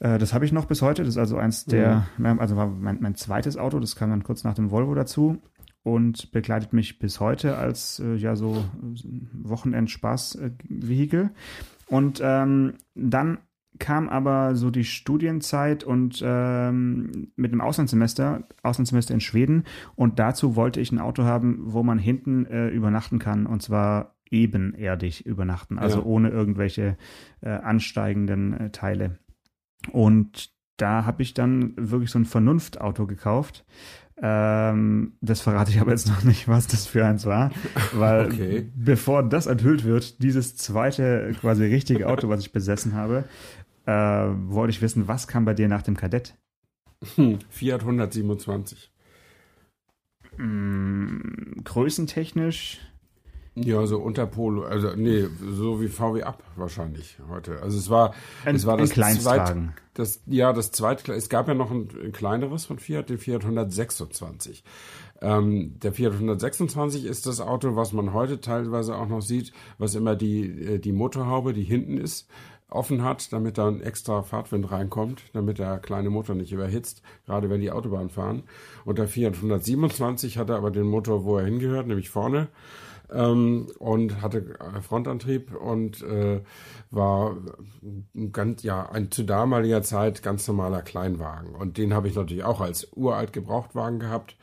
Äh, 0.00 0.18
das 0.18 0.32
habe 0.34 0.44
ich 0.44 0.52
noch 0.52 0.66
bis 0.66 0.82
heute. 0.82 1.02
Das 1.02 1.14
ist 1.14 1.18
also 1.18 1.36
eins 1.36 1.64
der, 1.64 2.06
mhm. 2.18 2.38
also 2.38 2.56
war 2.56 2.68
mein, 2.68 2.98
mein, 3.00 3.14
zweites 3.14 3.56
Auto. 3.56 3.80
Das 3.80 3.96
kam 3.96 4.10
dann 4.10 4.22
kurz 4.22 4.44
nach 4.44 4.54
dem 4.54 4.70
Volvo 4.70 4.94
dazu 4.94 5.42
und 5.82 6.32
begleitet 6.32 6.72
mich 6.72 6.98
bis 6.98 7.20
heute 7.20 7.56
als 7.56 8.00
äh, 8.00 8.14
ja 8.14 8.36
so 8.36 8.64
Wochenend-Spaß-Vehikel. 9.42 11.30
Und 11.88 12.20
ähm, 12.22 12.74
dann 12.94 13.38
kam 13.78 14.08
aber 14.08 14.56
so 14.56 14.70
die 14.70 14.84
Studienzeit 14.84 15.84
und 15.84 16.22
ähm, 16.24 17.28
mit 17.36 17.52
einem 17.52 17.60
Auslandssemester, 17.60 18.44
Auslandssemester 18.62 19.14
in 19.14 19.20
Schweden. 19.20 19.64
Und 19.94 20.18
dazu 20.18 20.56
wollte 20.56 20.80
ich 20.80 20.92
ein 20.92 20.98
Auto 20.98 21.24
haben, 21.24 21.58
wo 21.66 21.82
man 21.82 21.98
hinten 21.98 22.46
äh, 22.46 22.68
übernachten 22.68 23.18
kann. 23.18 23.46
Und 23.46 23.62
zwar 23.62 24.16
ebenerdig 24.30 25.24
übernachten, 25.24 25.78
also 25.78 25.98
ja. 25.98 26.04
ohne 26.04 26.30
irgendwelche 26.30 26.96
äh, 27.42 27.50
ansteigenden 27.50 28.54
äh, 28.54 28.70
Teile. 28.70 29.18
Und 29.92 30.50
da 30.76 31.04
habe 31.04 31.22
ich 31.22 31.34
dann 31.34 31.74
wirklich 31.76 32.10
so 32.10 32.18
ein 32.18 32.24
Vernunftauto 32.24 33.06
gekauft. 33.06 33.64
Ähm, 34.18 35.12
das 35.20 35.42
verrate 35.42 35.70
ich 35.70 35.80
aber 35.80 35.90
jetzt 35.90 36.08
noch 36.08 36.22
nicht, 36.24 36.48
was 36.48 36.66
das 36.66 36.86
für 36.86 37.04
eins 37.04 37.26
war, 37.26 37.50
weil 37.92 38.26
okay. 38.26 38.70
bevor 38.74 39.22
das 39.22 39.46
enthüllt 39.46 39.84
wird, 39.84 40.22
dieses 40.22 40.56
zweite 40.56 41.34
quasi 41.38 41.64
richtige 41.66 42.08
Auto, 42.08 42.28
was 42.28 42.40
ich 42.40 42.52
besessen 42.52 42.94
habe, 42.94 43.24
äh, 43.84 43.92
wollte 43.92 44.70
ich 44.70 44.80
wissen, 44.80 45.06
was 45.06 45.28
kam 45.28 45.44
bei 45.44 45.52
dir 45.52 45.68
nach 45.68 45.82
dem 45.82 45.96
Kadett? 45.96 46.34
Hm, 47.16 47.40
Fiat 47.50 47.82
127. 47.82 48.90
Hm, 50.36 51.60
größentechnisch 51.64 52.80
ja, 53.56 53.86
so 53.86 53.98
Unterpolo, 53.98 54.64
also 54.64 54.90
nee, 54.94 55.26
so 55.50 55.80
wie 55.80 55.88
VW 55.88 56.22
Up 56.22 56.42
wahrscheinlich 56.56 57.16
heute. 57.30 57.62
Also 57.62 57.78
es 57.78 57.88
war, 57.88 58.12
ein, 58.44 58.54
es 58.54 58.66
war 58.66 58.76
das 58.76 58.90
zweit, 58.90 59.56
das 59.94 60.20
ja 60.26 60.52
das 60.52 60.72
zweite, 60.72 61.14
es 61.14 61.30
gab 61.30 61.48
ja 61.48 61.54
noch 61.54 61.70
ein, 61.70 61.88
ein, 62.04 62.12
kleineres 62.12 62.66
von 62.66 62.78
Fiat, 62.78 63.08
den 63.08 63.16
Fiat 63.16 63.42
126. 63.42 64.62
Ähm, 65.22 65.80
der 65.80 65.94
Fiat 65.94 66.12
126 66.12 67.06
ist 67.06 67.26
das 67.26 67.40
Auto, 67.40 67.76
was 67.76 67.94
man 67.94 68.12
heute 68.12 68.42
teilweise 68.42 68.94
auch 68.94 69.08
noch 69.08 69.22
sieht, 69.22 69.52
was 69.78 69.94
immer 69.94 70.16
die 70.16 70.74
äh, 70.74 70.78
die 70.78 70.92
Motorhaube, 70.92 71.54
die 71.54 71.64
hinten 71.64 71.96
ist, 71.96 72.28
offen 72.68 73.02
hat, 73.02 73.32
damit 73.32 73.56
da 73.56 73.68
ein 73.68 73.80
extra 73.80 74.22
Fahrtwind 74.22 74.70
reinkommt, 74.70 75.22
damit 75.32 75.58
der 75.58 75.78
kleine 75.78 76.10
Motor 76.10 76.34
nicht 76.34 76.52
überhitzt, 76.52 77.00
gerade 77.24 77.48
wenn 77.48 77.62
die 77.62 77.70
Autobahn 77.70 78.10
fahren. 78.10 78.42
Und 78.84 78.98
der 78.98 79.08
Fiat 79.08 79.36
127 79.36 80.36
hatte 80.36 80.56
aber 80.56 80.70
den 80.70 80.86
Motor, 80.86 81.24
wo 81.24 81.38
er 81.38 81.46
hingehört, 81.46 81.86
nämlich 81.86 82.10
vorne 82.10 82.48
ähm, 83.12 83.68
und 83.78 84.22
hatte 84.22 84.56
Frontantrieb 84.82 85.54
und 85.54 86.02
äh, 86.02 86.40
war 86.90 87.36
ganz, 88.32 88.62
ja, 88.62 88.88
ein 88.90 89.10
zu 89.10 89.24
damaliger 89.24 89.82
Zeit 89.82 90.22
ganz 90.22 90.46
normaler 90.48 90.82
Kleinwagen. 90.82 91.54
Und 91.54 91.78
den 91.78 91.94
habe 91.94 92.08
ich 92.08 92.14
natürlich 92.14 92.44
auch 92.44 92.60
als 92.60 92.88
uralt 92.94 93.32
Gebrauchtwagen 93.32 94.00
gehabt. 94.00 94.36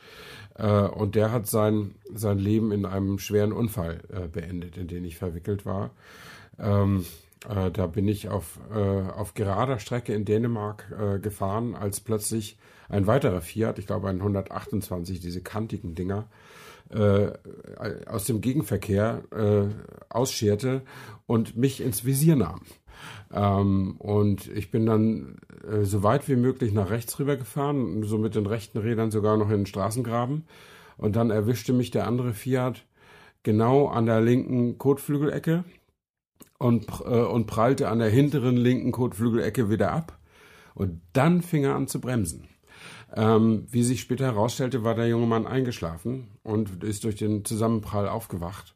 Äh, 0.56 0.68
und 0.68 1.16
der 1.16 1.32
hat 1.32 1.48
sein, 1.48 1.96
sein 2.14 2.38
Leben 2.38 2.72
in 2.72 2.86
einem 2.86 3.20
schweren 3.20 3.54
Unfall 3.54 4.02
äh, 4.10 4.28
beendet, 4.28 4.78
in 4.78 4.88
den 4.88 5.04
ich 5.06 5.18
verwickelt 5.18 5.66
war. 5.66 5.92
Ähm, 6.60 7.06
äh, 7.50 7.72
da 7.72 7.88
bin 7.88 8.08
ich 8.08 8.30
auf, 8.30 8.60
äh, 8.74 8.78
auf 8.78 9.34
gerader 9.34 9.80
Strecke 9.80 10.14
in 10.14 10.26
Dänemark 10.26 10.94
äh, 10.98 11.20
gefahren, 11.20 11.76
als 11.76 12.00
plötzlich 12.00 12.58
ein 12.90 13.08
weiterer 13.08 13.42
Fiat, 13.42 13.80
ich 13.80 13.88
glaube 13.88 14.10
ein 14.10 14.18
128, 14.18 15.20
diese 15.20 15.42
kantigen 15.42 15.96
Dinger, 15.96 16.26
äh, 16.94 17.32
aus 18.08 18.26
dem 18.26 18.42
Gegenverkehr 18.42 19.24
äh, 19.32 19.66
ausscherte 20.10 20.84
und 21.26 21.58
mich 21.58 21.82
ins 21.82 22.06
Visier 22.06 22.36
nahm. 22.36 22.62
Ähm, 23.32 23.96
und 23.98 24.48
ich 24.50 24.72
bin 24.72 24.86
dann 24.86 25.38
äh, 25.68 25.84
so 25.84 26.04
weit 26.04 26.28
wie 26.30 26.36
möglich 26.36 26.74
nach 26.74 26.90
rechts 26.90 27.20
rüber 27.20 27.36
gefahren, 27.36 28.04
so 28.04 28.18
mit 28.18 28.36
den 28.36 28.46
rechten 28.46 28.78
Rädern 28.78 29.12
sogar 29.12 29.38
noch 29.38 29.50
in 29.50 29.62
den 29.62 29.66
Straßengraben. 29.66 30.46
Und 30.98 31.16
dann 31.16 31.32
erwischte 31.32 31.74
mich 31.74 31.92
der 31.92 32.08
andere 32.08 32.34
Fiat 32.34 32.86
genau 33.42 33.88
an 33.88 34.06
der 34.06 34.22
linken 34.22 34.78
Kotflügelecke 34.78 35.64
und, 36.60 36.88
äh, 37.06 37.24
und 37.24 37.48
prallte 37.48 37.90
an 37.90 38.00
der 38.00 38.10
hinteren 38.10 38.56
linken 38.56 38.92
Kotflügelecke 38.92 39.70
wieder 39.70 39.92
ab. 39.92 40.20
Und 40.76 41.02
dann 41.14 41.42
fing 41.42 41.64
er 41.64 41.76
an 41.76 41.88
zu 41.88 42.00
bremsen. 42.00 42.48
Ähm, 43.16 43.68
wie 43.70 43.84
sich 43.84 44.02
später 44.02 44.26
herausstellte, 44.26 44.84
war 44.84 44.96
der 44.96 45.08
junge 45.08 45.28
Mann 45.28 45.46
eingeschlafen 45.46 46.30
und 46.44 46.84
ist 46.84 47.04
durch 47.04 47.16
den 47.16 47.46
Zusammenprall 47.46 48.10
aufgewacht. 48.10 48.76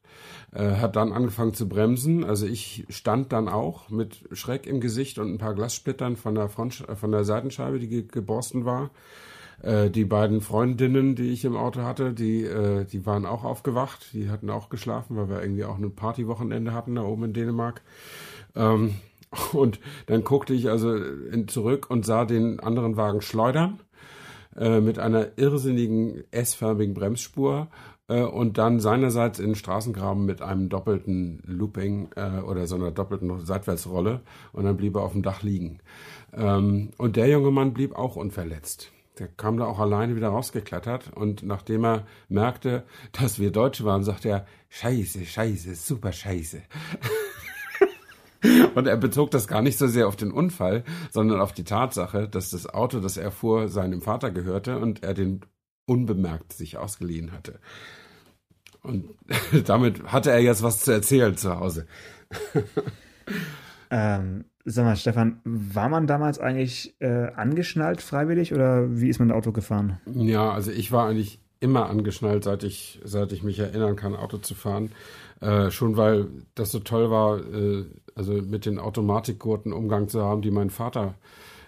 Äh, 0.53 0.75
hat 0.75 0.95
dann 0.95 1.11
angefangen 1.11 1.53
zu 1.53 1.67
bremsen. 1.67 2.23
Also 2.23 2.45
ich 2.45 2.85
stand 2.89 3.33
dann 3.33 3.49
auch 3.49 3.89
mit 3.89 4.25
Schreck 4.31 4.67
im 4.67 4.79
Gesicht 4.79 5.17
und 5.17 5.33
ein 5.33 5.37
paar 5.39 5.55
Glassplittern 5.55 6.15
von 6.15 6.35
der, 6.35 6.49
Front, 6.49 6.85
von 6.95 7.11
der 7.11 7.23
Seitenscheibe, 7.23 7.79
die 7.79 7.87
ge 7.87 8.03
geborsten 8.03 8.63
war. 8.63 8.91
Äh, 9.61 9.89
die 9.89 10.05
beiden 10.05 10.41
Freundinnen, 10.41 11.15
die 11.15 11.31
ich 11.31 11.43
im 11.43 11.57
Auto 11.57 11.81
hatte, 11.81 12.13
die, 12.13 12.43
äh, 12.43 12.85
die 12.85 13.07
waren 13.07 13.25
auch 13.25 13.43
aufgewacht. 13.43 14.09
Die 14.13 14.29
hatten 14.29 14.51
auch 14.51 14.69
geschlafen, 14.69 15.17
weil 15.17 15.29
wir 15.29 15.41
irgendwie 15.41 15.65
auch 15.65 15.77
ein 15.77 15.95
Partywochenende 15.95 16.73
hatten 16.73 16.95
da 16.95 17.03
oben 17.03 17.25
in 17.25 17.33
Dänemark. 17.33 17.81
Ähm, 18.55 18.95
und 19.51 19.79
dann 20.05 20.23
guckte 20.23 20.53
ich 20.53 20.69
also 20.69 20.95
in, 20.95 21.47
zurück 21.47 21.89
und 21.89 22.05
sah 22.05 22.25
den 22.25 22.59
anderen 22.59 22.97
Wagen 22.97 23.21
schleudern 23.21 23.79
äh, 24.57 24.79
mit 24.81 24.99
einer 24.99 25.37
irrsinnigen 25.37 26.23
S-förmigen 26.31 26.93
Bremsspur 26.93 27.67
äh, 28.07 28.21
und 28.21 28.57
dann 28.57 28.79
seinerseits 28.79 29.39
in 29.39 29.55
Straßengraben 29.55 30.25
mit 30.25 30.41
einem 30.41 30.69
doppelten 30.69 31.41
Looping 31.45 32.09
äh, 32.15 32.39
oder 32.39 32.67
so 32.67 32.75
einer 32.75 32.91
doppelten 32.91 33.45
Seitwärtsrolle 33.45 34.21
und 34.53 34.65
dann 34.65 34.77
blieb 34.77 34.95
er 34.95 35.03
auf 35.03 35.11
dem 35.11 35.23
Dach 35.23 35.43
liegen. 35.43 35.79
Ähm, 36.33 36.89
und 36.97 37.15
der 37.15 37.27
junge 37.27 37.51
Mann 37.51 37.73
blieb 37.73 37.95
auch 37.95 38.15
unverletzt. 38.15 38.91
Der 39.19 39.27
kam 39.27 39.57
da 39.57 39.65
auch 39.65 39.79
alleine 39.79 40.15
wieder 40.15 40.29
rausgeklettert 40.29 41.11
und 41.15 41.43
nachdem 41.43 41.85
er 41.85 42.05
merkte, 42.29 42.83
dass 43.13 43.39
wir 43.39 43.51
Deutsche 43.51 43.83
waren, 43.83 44.03
sagte 44.03 44.29
er, 44.29 44.45
Scheiße, 44.69 45.25
Scheiße, 45.25 45.75
super 45.75 46.11
Scheiße. 46.11 46.61
Und 48.77 48.85
er 48.85 48.95
bezog 48.95 49.31
das 49.31 49.47
gar 49.47 49.63
nicht 49.63 49.79
so 49.79 49.87
sehr 49.87 50.07
auf 50.07 50.15
den 50.15 50.31
Unfall, 50.31 50.83
sondern 51.09 51.41
auf 51.41 51.51
die 51.51 51.63
Tatsache, 51.63 52.29
dass 52.29 52.51
das 52.51 52.69
Auto, 52.71 52.99
das 52.99 53.17
er 53.17 53.31
fuhr, 53.31 53.69
seinem 53.69 54.03
Vater 54.03 54.29
gehörte 54.29 54.77
und 54.77 55.01
er 55.01 55.15
den 55.15 55.41
unbemerkt 55.87 56.53
sich 56.53 56.77
ausgeliehen 56.77 57.31
hatte. 57.31 57.59
Und 58.83 59.15
damit 59.65 60.03
hatte 60.03 60.29
er 60.29 60.41
jetzt 60.41 60.61
was 60.61 60.81
zu 60.81 60.91
erzählen 60.91 61.35
zu 61.35 61.59
Hause. 61.59 61.87
ähm, 63.89 64.45
sag 64.63 64.85
mal, 64.85 64.95
Stefan, 64.95 65.41
war 65.43 65.89
man 65.89 66.05
damals 66.05 66.37
eigentlich 66.37 66.95
äh, 66.99 67.31
angeschnallt 67.33 68.03
freiwillig 68.03 68.53
oder 68.53 69.01
wie 69.01 69.09
ist 69.09 69.17
man 69.17 69.31
Auto 69.31 69.53
gefahren? 69.53 69.99
Ja, 70.05 70.51
also 70.51 70.69
ich 70.69 70.91
war 70.91 71.07
eigentlich 71.07 71.39
immer 71.59 71.89
angeschnallt, 71.89 72.43
seit 72.43 72.63
ich, 72.63 73.01
seit 73.03 73.31
ich 73.31 73.41
mich 73.41 73.57
erinnern 73.57 73.95
kann, 73.95 74.15
Auto 74.15 74.37
zu 74.37 74.53
fahren. 74.53 74.91
Äh, 75.41 75.71
schon 75.71 75.97
weil 75.97 76.27
das 76.53 76.71
so 76.71 76.77
toll 76.77 77.09
war, 77.09 77.39
äh, 77.39 77.85
also 78.17 78.33
mit 78.33 78.65
den 78.65 78.79
Automatikgurten 78.79 79.71
Umgang 79.71 80.07
zu 80.07 80.23
haben, 80.23 80.41
die 80.41 80.51
mein 80.51 80.69
Vater 80.69 81.15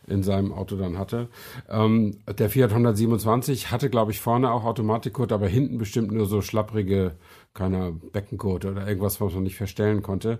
in 0.07 0.23
seinem 0.23 0.51
Auto 0.51 0.75
dann 0.75 0.97
hatte. 0.97 1.27
Ähm, 1.69 2.17
der 2.27 2.49
Fiat 2.49 2.71
127 2.71 3.71
hatte, 3.71 3.89
glaube 3.89 4.11
ich, 4.11 4.19
vorne 4.19 4.51
auch 4.51 4.63
Automatikgurt, 4.65 5.31
aber 5.31 5.47
hinten 5.47 5.77
bestimmt 5.77 6.11
nur 6.11 6.25
so 6.25 6.41
schlapprige, 6.41 7.11
keine 7.53 7.91
Beckengurte 7.91 8.71
oder 8.71 8.87
irgendwas, 8.87 9.21
was 9.21 9.33
man 9.33 9.43
nicht 9.43 9.55
verstellen 9.55 10.01
konnte. 10.01 10.39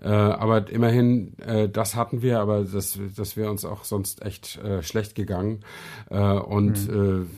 Äh, 0.00 0.08
aber 0.08 0.70
immerhin, 0.70 1.36
äh, 1.38 1.68
das 1.68 1.96
hatten 1.96 2.22
wir, 2.22 2.40
aber 2.40 2.64
das, 2.64 2.98
das 3.16 3.36
wäre 3.36 3.50
uns 3.50 3.64
auch 3.64 3.84
sonst 3.84 4.22
echt 4.22 4.58
äh, 4.58 4.82
schlecht 4.82 5.14
gegangen. 5.14 5.60
Äh, 6.08 6.18
und 6.20 6.88
mhm. 6.88 7.30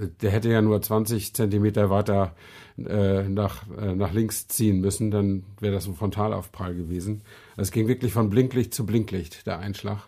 Äh, 0.00 0.08
der 0.22 0.30
hätte 0.30 0.50
ja 0.50 0.62
nur 0.62 0.80
20 0.80 1.34
Zentimeter 1.34 1.90
weiter 1.90 2.34
äh, 2.76 3.28
nach, 3.28 3.66
nach 3.66 4.12
links 4.12 4.46
ziehen 4.46 4.80
müssen, 4.80 5.10
dann 5.10 5.44
wäre 5.60 5.74
das 5.74 5.86
ein 5.86 5.94
Frontalaufprall 5.94 6.74
gewesen. 6.74 7.22
Es 7.56 7.72
ging 7.72 7.88
wirklich 7.88 8.12
von 8.12 8.30
Blinklicht 8.30 8.72
zu 8.72 8.86
Blinklicht, 8.86 9.46
der 9.46 9.58
Einschlag. 9.58 10.06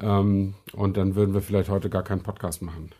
Ähm, 0.00 0.54
und 0.72 0.96
dann 0.96 1.14
würden 1.14 1.34
wir 1.34 1.42
vielleicht 1.42 1.68
heute 1.68 1.90
gar 1.90 2.04
keinen 2.04 2.22
Podcast 2.22 2.62
machen. 2.62 2.90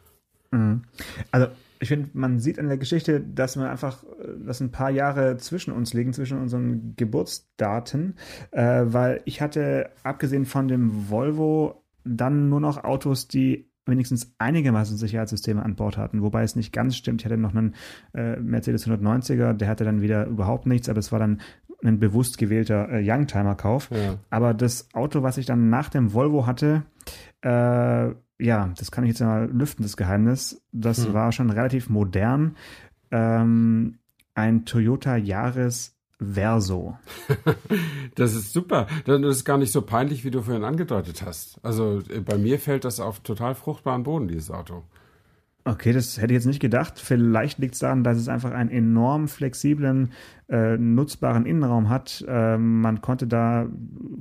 Mhm. 0.51 0.83
Also 1.31 1.49
ich 1.79 1.89
finde, 1.89 2.11
man 2.15 2.39
sieht 2.41 2.59
an 2.59 2.69
der 2.69 2.79
Geschichte, 2.79 3.21
dass 3.21 3.57
man 3.57 3.67
einfach, 3.67 4.03
dass 4.45 4.61
ein 4.61 4.71
paar 4.71 4.91
Jahre 4.91 5.37
zwischen 5.37 5.73
uns 5.73 5.93
liegen, 5.93 6.13
zwischen 6.13 6.41
unseren 6.41 6.95
Geburtsdaten, 6.97 8.17
äh, 8.51 8.85
weil 8.87 9.21
ich 9.25 9.41
hatte, 9.41 9.91
abgesehen 10.03 10.47
von 10.47 10.69
dem 10.69 11.11
Volvo, 11.11 11.85
dann 12.05 12.49
nur 12.49 12.61
noch 12.61 12.85
Autos, 12.85 13.29
die 13.29 13.69
wenigstens 13.87 14.35
einigermaßen 14.39 14.97
Sicherheitssysteme 14.97 15.63
an 15.63 15.77
Bord 15.77 15.97
hatten, 15.97 16.23
wobei 16.23 16.43
es 16.43 16.57
nicht 16.57 16.73
ganz 16.73 16.97
stimmt. 16.97 17.23
Ich 17.23 17.25
hatte 17.25 17.37
noch 17.37 17.55
einen 17.55 17.75
äh, 18.15 18.37
Mercedes 18.37 18.87
190er, 18.87 19.53
der 19.53 19.69
hatte 19.69 19.85
dann 19.85 20.03
wieder 20.03 20.27
überhaupt 20.27 20.67
nichts, 20.67 20.89
aber 20.89 20.99
es 20.99 21.13
war 21.13 21.21
dann 21.21 21.41
ein 21.85 21.99
bewusst 21.99 22.39
gewählter 22.39 22.89
äh, 22.91 23.03
Youngtimer-Kauf. 23.03 23.91
Ja. 23.91 24.19
Aber 24.31 24.55
das 24.55 24.89
Auto, 24.93 25.23
was 25.23 25.39
ich 25.39 25.47
dann 25.47 25.71
nach 25.71 25.89
dem 25.89 26.13
Volvo 26.13 26.47
hatte, 26.47 26.83
äh, 27.43 28.11
ja, 28.39 28.73
das 28.77 28.91
kann 28.91 29.05
ich 29.05 29.11
jetzt 29.11 29.21
mal 29.21 29.51
lüften, 29.51 29.83
das 29.83 29.97
Geheimnis. 29.97 30.63
Das 30.73 31.07
hm. 31.07 31.15
war 31.15 31.33
schon 31.33 31.51
relativ 31.51 31.89
modern. 31.89 32.57
Ähm, 33.11 33.99
ein 34.35 34.65
Toyota 34.65 35.17
Yaris 35.17 35.96
Verso. 36.19 36.97
das 38.15 38.35
ist 38.35 38.53
super. 38.53 38.87
Das 39.05 39.21
ist 39.21 39.45
gar 39.45 39.59
nicht 39.59 39.73
so 39.73 39.83
peinlich, 39.83 40.25
wie 40.25 40.31
du 40.31 40.43
vorhin 40.43 40.65
angedeutet 40.65 41.23
hast. 41.25 41.59
Also 41.63 42.01
äh, 42.09 42.21
bei 42.21 42.39
mir 42.39 42.59
fällt 42.59 42.85
das 42.85 43.01
auf 43.01 43.21
total 43.21 43.55
fruchtbaren 43.55 44.03
Boden, 44.03 44.29
dieses 44.29 44.51
Auto. 44.51 44.83
Okay, 45.67 45.93
das 45.93 46.17
hätte 46.17 46.33
ich 46.33 46.37
jetzt 46.37 46.47
nicht 46.47 46.61
gedacht. 46.61 47.01
Vielleicht 47.01 47.59
liegt 47.59 47.75
es 47.75 47.81
daran, 47.81 48.05
dass 48.05 48.17
es 48.19 48.29
einfach 48.29 48.53
einen 48.53 48.71
enorm 48.71 49.27
flexiblen, 49.27 50.13
äh, 50.49 50.79
nutzbaren 50.79 51.45
Innenraum 51.45 51.89
hat. 51.89 52.25
Äh, 52.27 52.57
man 52.57 53.01
konnte 53.03 53.27
da 53.27 53.67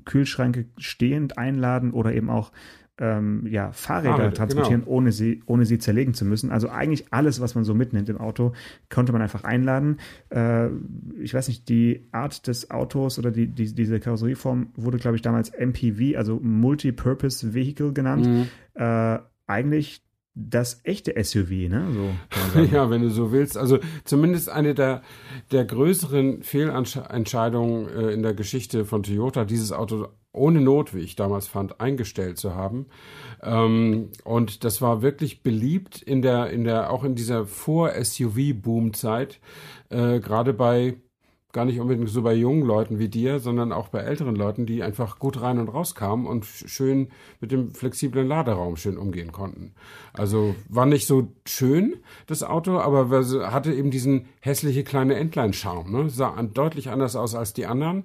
Kühlschränke 0.06 0.66
stehend 0.78 1.38
einladen 1.38 1.92
oder 1.92 2.14
eben 2.14 2.32
auch 2.32 2.52
ähm, 2.98 3.46
ja, 3.48 3.72
Fahrräder 3.72 4.16
Fahrräder, 4.16 4.34
transportieren, 4.34 4.82
genau. 4.82 4.96
ohne, 4.96 5.12
sie, 5.12 5.44
ohne 5.46 5.66
sie 5.66 5.80
zerlegen 5.80 6.14
zu 6.14 6.26
müssen. 6.26 6.52
Also 6.52 6.70
eigentlich 6.70 7.12
alles, 7.12 7.42
was 7.42 7.56
man 7.56 7.64
so 7.64 7.74
mitnimmt 7.74 8.10
im 8.10 8.18
Auto, 8.18 8.54
konnte 8.90 9.12
man 9.12 9.22
einfach 9.22 9.44
einladen. 9.44 9.98
Äh, 10.30 10.70
ich 11.20 11.34
weiß 11.34 11.48
nicht, 11.50 11.68
die 11.68 12.08
Art 12.12 12.48
des 12.48 12.72
Autos 12.72 13.20
oder 13.20 13.32
die, 13.32 13.48
die, 13.48 13.74
diese 13.74 14.00
Karosserieform 14.00 14.70
wurde, 14.76 14.98
glaube 14.98 15.18
ich, 15.18 15.22
damals 15.22 15.52
MPV, 15.52 16.18
also 16.18 16.40
Multi-Purpose 16.42 17.54
Vehicle 17.54 17.92
genannt. 17.92 18.26
Mhm. 18.26 18.48
Äh, 18.76 19.20
eigentlich 19.48 20.02
das 20.36 20.82
echte 20.84 21.14
SUV, 21.22 21.70
ne? 21.70 21.88
So, 21.94 22.60
ja, 22.72 22.90
wenn 22.90 23.02
du 23.02 23.10
so 23.10 23.32
willst. 23.32 23.58
Also 23.58 23.80
zumindest 24.04 24.50
eine 24.50 24.74
der, 24.74 25.02
der 25.52 25.64
größeren 25.66 26.44
Fehlentscheidungen 26.44 27.88
äh, 27.88 28.12
in 28.12 28.22
der 28.22 28.34
Geschichte 28.34 28.86
von 28.86 29.04
Toyota, 29.04 29.46
dieses 29.46 29.72
Auto 29.72 30.10
ohne 30.36 30.62
Not, 30.62 30.94
wie 30.94 31.00
ich 31.00 31.16
damals 31.16 31.48
fand, 31.48 31.80
eingestellt 31.80 32.38
zu 32.38 32.56
haben. 32.56 32.88
Ähm, 33.42 34.10
und 34.24 34.64
das 34.64 34.82
war 34.82 35.02
wirklich 35.02 35.42
beliebt 35.44 36.02
in 36.02 36.22
der, 36.22 36.50
in 36.50 36.64
der, 36.64 36.92
auch 36.92 37.04
in 37.04 37.16
dieser 37.16 37.46
Vor-SUV-Boom-Zeit, 37.46 39.40
äh, 39.90 40.20
gerade 40.20 40.54
bei 40.54 40.98
gar 41.56 41.64
nicht 41.64 41.80
unbedingt 41.80 42.10
so 42.10 42.22
bei 42.22 42.34
jungen 42.34 42.64
Leuten 42.64 43.00
wie 43.00 43.08
dir, 43.08 43.40
sondern 43.40 43.72
auch 43.72 43.88
bei 43.88 44.00
älteren 44.00 44.36
Leuten, 44.36 44.66
die 44.66 44.84
einfach 44.84 45.20
gut 45.20 45.42
rein 45.42 45.58
und 45.58 45.70
raus 45.70 45.96
kamen 45.96 46.28
und 46.28 46.46
schön 46.46 47.08
mit 47.40 47.54
dem 47.54 47.72
flexiblen 47.72 48.28
Laderaum 48.28 48.76
schön 48.76 48.98
umgehen 48.98 49.32
konnten. 49.32 49.72
Also 50.12 50.54
war 50.68 50.86
nicht 50.86 51.08
so 51.08 51.30
schön, 51.46 51.96
das 52.28 52.44
Auto, 52.44 52.78
aber 52.78 53.10
hatte 53.50 53.74
eben 53.74 53.90
diesen 53.90 54.26
hässliche 54.42 54.84
kleine 54.84 55.16
Entlein-Charme. 55.16 55.90
Ne? 55.90 56.10
Sah 56.10 56.44
deutlich 56.44 56.90
anders 56.90 57.16
aus 57.16 57.36
als 57.36 57.54
die 57.54 57.66
anderen. 57.66 58.04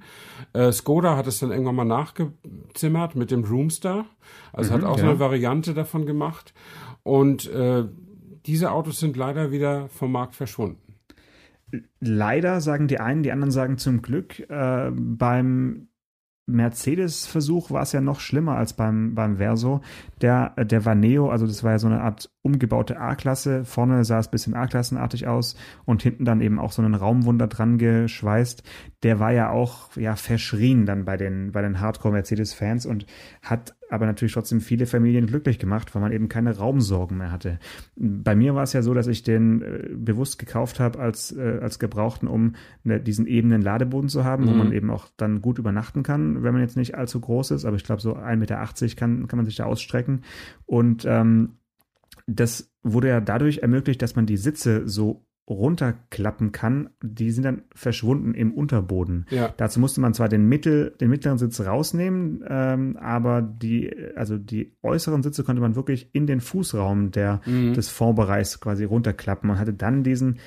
Äh, 0.52 0.70
Skoda 0.70 1.16
hat 1.16 1.26
es 1.26 1.40
dann 1.40 1.50
irgendwann 1.50 1.74
mal 1.74 1.84
nachgezimmert 1.84 3.16
mit 3.16 3.32
dem 3.32 3.42
Roomster. 3.42 4.04
Also 4.52 4.70
mhm, 4.70 4.74
hat 4.76 4.84
auch 4.84 4.96
ja. 4.98 5.02
so 5.02 5.10
eine 5.10 5.18
Variante 5.18 5.74
davon 5.74 6.06
gemacht. 6.06 6.54
Und 7.02 7.50
äh, 7.50 7.82
diese 8.46 8.70
Autos 8.70 9.00
sind 9.00 9.16
leider 9.16 9.50
wieder 9.50 9.88
vom 9.88 10.12
Markt 10.12 10.36
verschwunden. 10.36 10.89
Leider 12.00 12.60
sagen 12.60 12.88
die 12.88 13.00
einen, 13.00 13.22
die 13.22 13.32
anderen 13.32 13.50
sagen 13.50 13.78
zum 13.78 14.02
Glück. 14.02 14.40
Äh, 14.50 14.90
beim 14.92 15.88
Mercedes-Versuch 16.46 17.70
war 17.70 17.82
es 17.82 17.92
ja 17.92 18.00
noch 18.00 18.20
schlimmer 18.20 18.56
als 18.56 18.72
beim, 18.72 19.14
beim 19.14 19.36
Verso. 19.36 19.80
Der, 20.20 20.50
der 20.56 20.84
war 20.84 20.94
Neo, 20.94 21.30
also 21.30 21.46
das 21.46 21.62
war 21.62 21.72
ja 21.72 21.78
so 21.78 21.86
eine 21.86 22.02
Art 22.02 22.30
umgebaute 22.42 22.98
A-Klasse. 22.98 23.64
Vorne 23.64 24.04
sah 24.04 24.18
es 24.18 24.28
ein 24.28 24.30
bisschen 24.30 24.54
A-Klassenartig 24.54 25.26
aus 25.26 25.56
und 25.84 26.02
hinten 26.02 26.24
dann 26.24 26.40
eben 26.40 26.58
auch 26.58 26.72
so 26.72 26.82
einen 26.82 26.94
Raumwunder 26.94 27.48
dran 27.48 27.76
geschweißt. 27.78 28.62
Der 29.02 29.18
war 29.18 29.32
ja 29.32 29.50
auch 29.50 29.94
ja 29.96 30.16
verschrien 30.16 30.86
dann 30.86 31.04
bei 31.04 31.16
den, 31.16 31.52
bei 31.52 31.62
den 31.62 31.80
Hardcore-Mercedes-Fans 31.80 32.86
und 32.86 33.06
hat 33.42 33.74
aber 33.90 34.06
natürlich 34.06 34.32
trotzdem 34.32 34.60
viele 34.60 34.86
Familien 34.86 35.26
glücklich 35.26 35.58
gemacht, 35.58 35.94
weil 35.94 36.02
man 36.02 36.12
eben 36.12 36.28
keine 36.28 36.56
Raumsorgen 36.56 37.18
mehr 37.18 37.32
hatte. 37.32 37.58
Bei 37.96 38.36
mir 38.36 38.54
war 38.54 38.62
es 38.62 38.72
ja 38.72 38.82
so, 38.82 38.94
dass 38.94 39.08
ich 39.08 39.22
den 39.22 39.62
äh, 39.62 39.88
bewusst 39.94 40.38
gekauft 40.38 40.80
habe 40.80 40.98
als, 41.00 41.32
äh, 41.36 41.58
als 41.60 41.78
Gebrauchten, 41.78 42.28
um 42.28 42.54
ne, 42.84 43.00
diesen 43.00 43.26
ebenen 43.26 43.60
Ladeboden 43.60 44.08
zu 44.08 44.24
haben, 44.24 44.44
mhm. 44.44 44.48
wo 44.48 44.54
man 44.54 44.72
eben 44.72 44.90
auch 44.90 45.08
dann 45.16 45.42
gut 45.42 45.58
übernachten 45.58 46.02
kann, 46.02 46.42
wenn 46.42 46.52
man 46.52 46.62
jetzt 46.62 46.76
nicht 46.76 46.94
allzu 46.94 47.20
groß 47.20 47.50
ist. 47.50 47.64
Aber 47.64 47.76
ich 47.76 47.84
glaube, 47.84 48.00
so 48.00 48.16
1,80 48.16 48.36
Meter 48.36 48.96
kann, 48.96 49.26
kann 49.26 49.36
man 49.36 49.46
sich 49.46 49.56
da 49.56 49.64
ausstrecken. 49.64 50.22
Und 50.66 51.04
ähm, 51.04 51.56
das 52.30 52.72
wurde 52.82 53.08
ja 53.08 53.20
dadurch 53.20 53.58
ermöglicht, 53.58 54.00
dass 54.02 54.16
man 54.16 54.26
die 54.26 54.36
Sitze 54.36 54.88
so 54.88 55.26
runterklappen 55.48 56.52
kann, 56.52 56.90
die 57.02 57.32
sind 57.32 57.42
dann 57.42 57.62
verschwunden 57.74 58.34
im 58.34 58.52
Unterboden. 58.52 59.26
Ja. 59.30 59.52
Dazu 59.56 59.80
musste 59.80 60.00
man 60.00 60.14
zwar 60.14 60.28
den, 60.28 60.48
Mittel, 60.48 60.94
den 61.00 61.10
mittleren 61.10 61.38
Sitz 61.38 61.60
rausnehmen, 61.60 62.44
ähm, 62.48 62.96
aber 62.96 63.42
die, 63.42 63.92
also 64.14 64.38
die 64.38 64.76
äußeren 64.82 65.24
Sitze 65.24 65.42
konnte 65.42 65.60
man 65.60 65.74
wirklich 65.74 66.14
in 66.14 66.28
den 66.28 66.40
Fußraum 66.40 67.10
der, 67.10 67.40
mhm. 67.46 67.74
des 67.74 67.88
Fondbereichs 67.88 68.60
quasi 68.60 68.84
runterklappen. 68.84 69.48
Man 69.48 69.58
hatte 69.58 69.74
dann 69.74 70.04
diesen 70.04 70.38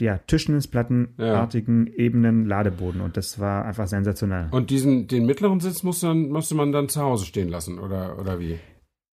ja, 0.00 0.16
Tischtennisplattenartigen 0.18 1.86
ja. 1.88 1.92
ebenen 1.92 2.46
Ladeboden 2.46 3.02
und 3.02 3.18
das 3.18 3.38
war 3.38 3.66
einfach 3.66 3.86
sensationell. 3.86 4.48
Und 4.52 4.70
diesen, 4.70 5.06
den 5.06 5.26
mittleren 5.26 5.60
Sitz 5.60 5.82
musste, 5.82 6.06
dann, 6.06 6.30
musste 6.30 6.54
man 6.54 6.72
dann 6.72 6.88
zu 6.88 7.02
Hause 7.02 7.26
stehen 7.26 7.50
lassen, 7.50 7.78
oder, 7.78 8.18
oder 8.18 8.40
wie? 8.40 8.58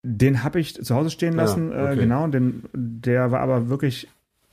Den 0.03 0.43
habe 0.43 0.59
ich 0.59 0.75
zu 0.75 0.95
Hause 0.95 1.09
stehen 1.09 1.33
lassen, 1.33 1.71
ja, 1.71 1.83
okay. 1.83 1.93
äh, 1.93 1.95
genau. 1.95 2.27
Den, 2.27 2.63
der 2.73 3.31
war 3.31 3.39
aber 3.39 3.69
wirklich 3.69 4.09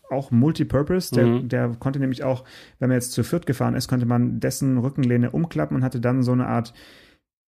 auch 0.09 0.30
Multipurpose. 0.30 1.14
Der, 1.14 1.26
mhm. 1.26 1.49
der 1.49 1.69
konnte 1.78 1.99
nämlich 1.99 2.25
auch, 2.25 2.45
wenn 2.78 2.88
man 2.88 2.97
jetzt 2.97 3.12
zu 3.12 3.23
viert 3.23 3.47
gefahren 3.47 3.75
ist, 3.75 3.88
konnte 3.88 4.07
man 4.07 4.40
dessen 4.40 4.78
Rückenlehne 4.78 5.30
umklappen 5.30 5.76
und 5.76 5.85
hatte 5.85 6.00
dann 6.00 6.23
so 6.23 6.33
eine 6.33 6.47
Art 6.47 6.73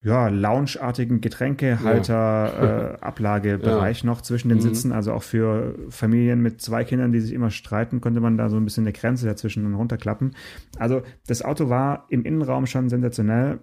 ja, 0.05 0.27
loungeartigen 0.29 1.21
Getränkehalter, 1.21 2.13
ja. 2.13 2.95
äh, 2.95 2.99
Ablagebereich 3.01 4.03
ja. 4.03 4.07
noch 4.07 4.21
zwischen 4.21 4.49
den 4.49 4.59
mhm. 4.59 4.63
Sitzen. 4.63 4.93
Also 4.93 5.13
auch 5.13 5.23
für 5.23 5.77
Familien 5.91 6.41
mit 6.41 6.61
zwei 6.61 6.83
Kindern, 6.83 7.13
die 7.13 7.21
sich 7.21 7.33
immer 7.33 7.51
streiten, 7.51 8.01
konnte 8.01 8.21
man 8.21 8.37
da 8.37 8.49
so 8.49 8.57
ein 8.57 8.65
bisschen 8.65 8.85
eine 8.85 8.93
Grenze 8.93 9.27
dazwischen 9.27 9.65
und 9.65 9.75
runterklappen. 9.75 10.35
Also 10.77 11.03
das 11.29 11.43
Auto 11.43 11.69
war 11.69 12.07
im 12.09 12.25
Innenraum 12.25 12.67
schon 12.67 12.89
sensationell. 12.89 13.61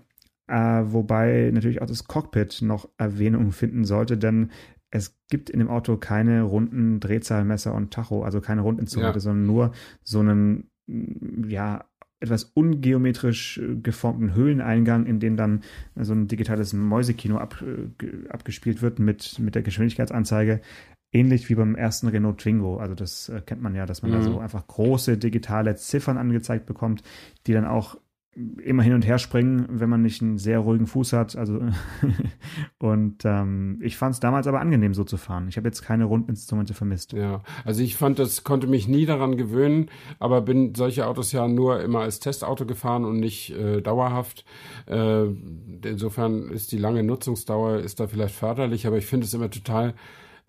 Äh, 0.50 0.92
wobei 0.92 1.52
natürlich 1.54 1.82
auch 1.82 1.88
das 1.88 2.06
Cockpit 2.06 2.62
noch 2.64 2.90
Erwähnung 2.98 3.52
finden 3.52 3.86
sollte, 3.86 4.18
denn 4.18 4.50
es 4.90 5.16
gibt 5.30 5.52
in 5.52 5.60
dem 5.60 5.70
Auto 5.70 5.98
keine 5.98 6.42
runden 6.42 7.00
Drehzahlmesser 7.00 7.76
und 7.76 7.94
Tacho, 7.94 8.24
also 8.24 8.42
keine 8.42 8.62
Rundinstrumente, 8.62 9.18
ja. 9.18 9.22
sondern 9.22 9.46
nur 9.46 9.72
so 10.04 10.22
einen, 10.22 10.72
ja, 11.48 11.86
etwas 12.20 12.46
ungeometrisch 12.46 13.62
geformten 13.84 14.34
Höhleneingang, 14.34 15.06
in 15.06 15.20
dem 15.20 15.38
dann 15.38 15.62
so 15.96 16.14
ein 16.14 16.28
digitales 16.28 16.74
Mäusekino 16.74 17.38
ab, 17.38 17.64
abgespielt 18.30 18.82
wird 18.82 18.98
mit, 18.98 19.38
mit 19.38 19.54
der 19.54 19.62
Geschwindigkeitsanzeige. 19.62 20.62
Ähnlich 21.12 21.50
wie 21.50 21.56
beim 21.56 21.76
ersten 21.76 22.08
Renault 22.08 22.40
Twingo. 22.40 22.78
Also 22.78 22.94
das 22.94 23.30
äh, 23.30 23.42
kennt 23.42 23.62
man 23.62 23.74
ja, 23.74 23.86
dass 23.86 24.02
man 24.02 24.12
mhm. 24.12 24.16
da 24.16 24.22
so 24.22 24.40
einfach 24.40 24.68
große 24.68 25.18
digitale 25.18 25.76
Ziffern 25.76 26.18
angezeigt 26.18 26.66
bekommt, 26.66 27.04
die 27.48 27.54
dann 27.54 27.66
auch 27.66 27.98
immer 28.36 28.84
hin 28.84 28.94
und 28.94 29.06
her 29.06 29.18
springen, 29.18 29.66
wenn 29.70 29.90
man 29.90 30.02
nicht 30.02 30.22
einen 30.22 30.38
sehr 30.38 30.60
ruhigen 30.60 30.88
Fuß 30.88 31.14
hat. 31.14 31.36
Also 31.36 31.60
und 32.80 33.26
ähm, 33.26 33.80
ich 33.82 33.98
fand 33.98 34.14
es 34.14 34.20
damals 34.20 34.48
aber 34.48 34.62
angenehm, 34.62 34.94
so 34.94 35.04
zu 35.04 35.18
fahren. 35.18 35.48
Ich 35.50 35.58
habe 35.58 35.68
jetzt 35.68 35.82
keine 35.82 36.06
Rundinstrumente 36.06 36.74
vermisst. 36.74 37.14
Ja, 37.14 37.42
also 37.66 37.82
ich 37.82 37.96
fand, 37.96 38.20
das 38.20 38.44
konnte 38.44 38.68
mich 38.68 38.88
nie 38.88 39.06
daran 39.06 39.36
gewöhnen, 39.36 39.90
aber 40.20 40.42
bin 40.42 40.76
solche 40.76 41.08
Autos 41.08 41.32
ja 41.32 41.48
nur 41.48 41.82
immer 41.82 42.02
als 42.02 42.20
Testauto 42.20 42.66
gefahren 42.66 43.04
und 43.04 43.20
nicht 43.20 43.52
äh, 43.52 43.82
dauerhaft. 43.82 44.46
Äh, 44.86 45.26
insofern 45.84 46.50
ist 46.50 46.72
die 46.72 46.78
lange 46.78 47.04
Nutzungsdauer 47.04 47.78
ist 47.80 48.00
da 48.00 48.08
vielleicht 48.08 48.36
förderlich, 48.36 48.86
aber 48.86 48.98
ich 48.98 49.06
finde 49.06 49.26
es 49.26 49.34
immer 49.34 49.50
total 49.50 49.96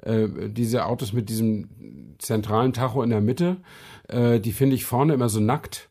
äh, 0.03 0.29
diese 0.49 0.87
Autos 0.87 1.13
mit 1.13 1.29
diesem 1.29 1.69
zentralen 2.19 2.73
Tacho 2.73 3.03
in 3.03 3.11
der 3.11 3.21
Mitte, 3.21 3.57
äh, 4.09 4.41
die 4.41 4.53
finde 4.53 4.77
ich 4.77 4.85
vorne 4.85 5.15
immer 5.15 5.29
so 5.29 5.41
nackt. 5.41 5.90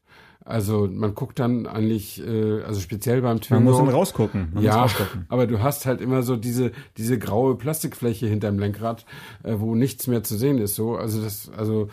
Also 0.50 0.90
man 0.92 1.14
guckt 1.14 1.38
dann 1.38 1.68
eigentlich, 1.68 2.26
äh, 2.26 2.64
also 2.64 2.80
speziell 2.80 3.22
beim 3.22 3.40
Twingo. 3.40 3.62
Man 3.62 3.72
muss 3.72 3.78
dann 3.78 3.90
rausgucken. 3.90 4.50
Man 4.52 4.64
ja, 4.64 4.82
rausgucken. 4.82 5.28
aber 5.30 5.46
du 5.46 5.62
hast 5.62 5.86
halt 5.86 6.02
immer 6.02 6.24
so 6.24 6.36
diese 6.36 6.72
diese 6.98 7.20
graue 7.20 7.56
Plastikfläche 7.56 8.26
hinterm 8.26 8.58
Lenkrad, 8.58 9.06
äh, 9.44 9.54
wo 9.60 9.76
nichts 9.76 10.08
mehr 10.08 10.24
zu 10.24 10.36
sehen 10.36 10.58
ist. 10.58 10.74
So, 10.74 10.96
also 10.96 11.22
das, 11.22 11.52
also 11.56 11.90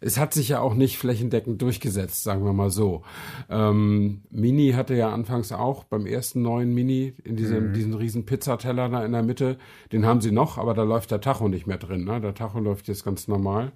es 0.00 0.18
hat 0.18 0.34
sich 0.34 0.48
ja 0.48 0.60
auch 0.60 0.74
nicht 0.74 0.98
flächendeckend 0.98 1.62
durchgesetzt, 1.62 2.24
sagen 2.24 2.44
wir 2.44 2.52
mal 2.52 2.70
so. 2.70 3.02
Ähm, 3.48 4.22
Mini 4.30 4.72
hatte 4.72 4.94
ja 4.94 5.12
anfangs 5.12 5.52
auch 5.52 5.84
beim 5.84 6.04
ersten 6.04 6.42
neuen 6.42 6.74
Mini 6.74 7.14
in 7.22 7.36
diesem 7.36 7.68
mhm. 7.68 7.72
diesen 7.74 7.94
riesen 7.94 8.26
Pizzateller 8.26 8.88
da 8.88 9.04
in 9.04 9.12
der 9.12 9.22
Mitte, 9.22 9.56
den 9.92 10.04
haben 10.04 10.20
sie 10.20 10.32
noch, 10.32 10.58
aber 10.58 10.74
da 10.74 10.82
läuft 10.82 11.12
der 11.12 11.20
Tacho 11.20 11.48
nicht 11.48 11.68
mehr 11.68 11.78
drin. 11.78 12.04
Ne? 12.06 12.20
Der 12.20 12.34
Tacho 12.34 12.58
läuft 12.58 12.88
jetzt 12.88 13.04
ganz 13.04 13.28
normal. 13.28 13.70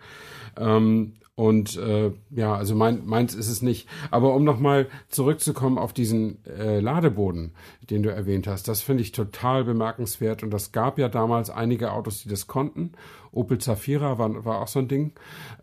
Ähm, 0.58 1.12
und 1.36 1.76
äh, 1.76 2.12
ja, 2.30 2.54
also 2.54 2.76
mein, 2.76 3.06
meins 3.06 3.34
ist 3.34 3.48
es 3.48 3.60
nicht. 3.60 3.88
Aber 4.12 4.34
um 4.34 4.44
nochmal 4.44 4.86
zurückzukommen 5.08 5.78
auf 5.78 5.92
diesen 5.92 6.44
äh, 6.46 6.78
Ladeboden, 6.78 7.54
den 7.90 8.04
du 8.04 8.12
erwähnt 8.12 8.46
hast, 8.46 8.68
das 8.68 8.82
finde 8.82 9.02
ich 9.02 9.10
total 9.10 9.64
bemerkenswert. 9.64 10.44
Und 10.44 10.50
das 10.50 10.70
gab 10.70 10.96
ja 10.96 11.08
damals 11.08 11.50
einige 11.50 11.90
Autos, 11.92 12.22
die 12.22 12.28
das 12.28 12.46
konnten. 12.46 12.92
Opel 13.32 13.58
Zafira 13.58 14.16
war, 14.16 14.44
war 14.44 14.60
auch 14.60 14.68
so 14.68 14.78
ein 14.78 14.86
Ding, 14.86 15.12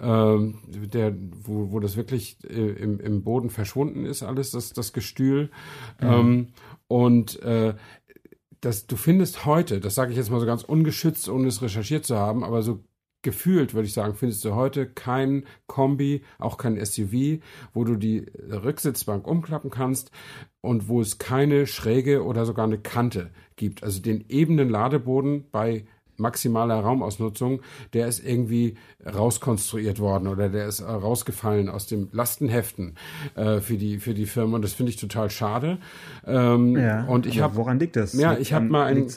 ähm, 0.01 0.59
der, 0.67 1.15
wo, 1.41 1.71
wo 1.71 1.79
das 1.79 1.95
wirklich 1.95 2.37
äh, 2.49 2.71
im, 2.71 2.99
im 2.99 3.23
Boden 3.23 3.49
verschwunden 3.49 4.05
ist, 4.05 4.23
alles, 4.23 4.51
das, 4.51 4.73
das 4.73 4.91
Gestühl. 4.91 5.51
Mhm. 6.01 6.07
Ähm, 6.07 6.47
und 6.89 7.41
äh, 7.43 7.75
das, 8.59 8.87
du 8.87 8.97
findest 8.97 9.45
heute, 9.45 9.79
das 9.79 9.95
sage 9.95 10.11
ich 10.11 10.17
jetzt 10.17 10.29
mal 10.29 10.41
so 10.41 10.45
ganz 10.45 10.63
ungeschützt, 10.63 11.29
ohne 11.29 11.47
es 11.47 11.61
recherchiert 11.61 12.05
zu 12.05 12.17
haben, 12.17 12.43
aber 12.43 12.61
so 12.61 12.83
gefühlt, 13.21 13.73
würde 13.73 13.87
ich 13.87 13.93
sagen, 13.93 14.15
findest 14.15 14.43
du 14.45 14.55
heute 14.55 14.87
kein 14.87 15.45
Kombi, 15.67 16.23
auch 16.39 16.57
kein 16.57 16.83
SUV, 16.83 17.41
wo 17.73 17.83
du 17.83 17.95
die 17.95 18.25
Rücksitzbank 18.49 19.27
umklappen 19.27 19.69
kannst 19.69 20.11
und 20.61 20.87
wo 20.87 21.01
es 21.01 21.17
keine 21.17 21.67
Schräge 21.67 22.23
oder 22.23 22.45
sogar 22.45 22.65
eine 22.65 22.79
Kante 22.79 23.31
gibt. 23.55 23.83
Also 23.83 24.01
den 24.01 24.25
ebenen 24.29 24.69
Ladeboden 24.69 25.45
bei 25.51 25.85
maximaler 26.21 26.79
Raumausnutzung, 26.79 27.61
der 27.93 28.07
ist 28.07 28.23
irgendwie 28.23 28.75
rauskonstruiert 29.03 29.99
worden 29.99 30.27
oder 30.27 30.49
der 30.49 30.67
ist 30.67 30.81
rausgefallen 30.81 31.67
aus 31.67 31.87
dem 31.87 32.09
Lastenheften 32.11 32.95
äh, 33.35 33.59
für 33.59 33.77
die 33.77 33.97
für 33.97 34.13
die 34.13 34.27
Firma 34.27 34.55
und 34.55 34.61
das 34.61 34.73
finde 34.73 34.91
ich 34.91 34.97
total 34.97 35.29
schade. 35.29 35.79
Ähm, 36.25 36.77
ja, 36.77 37.05
und 37.05 37.25
ich 37.25 37.41
habe 37.41 37.55
woran 37.55 37.79
liegt 37.79 37.95
das? 37.95 38.13
Ja, 38.13 38.37
ich 38.37 38.53
habe 38.53 38.65
mal 38.65 38.85
ein. 38.85 39.07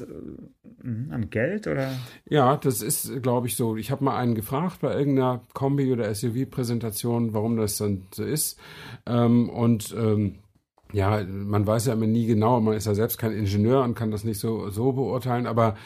An 1.10 1.30
Geld 1.30 1.66
oder? 1.66 1.92
Ja, 2.28 2.56
das 2.56 2.82
ist, 2.82 3.22
glaube 3.22 3.46
ich, 3.46 3.56
so. 3.56 3.76
Ich 3.76 3.90
habe 3.90 4.04
mal 4.04 4.16
einen 4.16 4.34
gefragt 4.34 4.80
bei 4.80 4.94
irgendeiner 4.94 5.42
Kombi- 5.54 5.92
oder 5.92 6.14
SUV-Präsentation, 6.14 7.32
warum 7.32 7.56
das 7.56 7.78
dann 7.78 8.02
so 8.12 8.22
ist. 8.22 8.58
Ähm, 9.06 9.48
und 9.48 9.94
ähm, 9.98 10.36
ja, 10.92 11.24
man 11.24 11.66
weiß 11.66 11.86
ja 11.86 11.94
immer 11.94 12.06
nie 12.06 12.26
genau, 12.26 12.60
man 12.60 12.76
ist 12.76 12.86
ja 12.86 12.94
selbst 12.94 13.18
kein 13.18 13.32
Ingenieur 13.32 13.82
und 13.82 13.94
kann 13.94 14.10
das 14.10 14.24
nicht 14.24 14.38
so, 14.38 14.70
so 14.70 14.92
beurteilen, 14.92 15.46
aber 15.46 15.76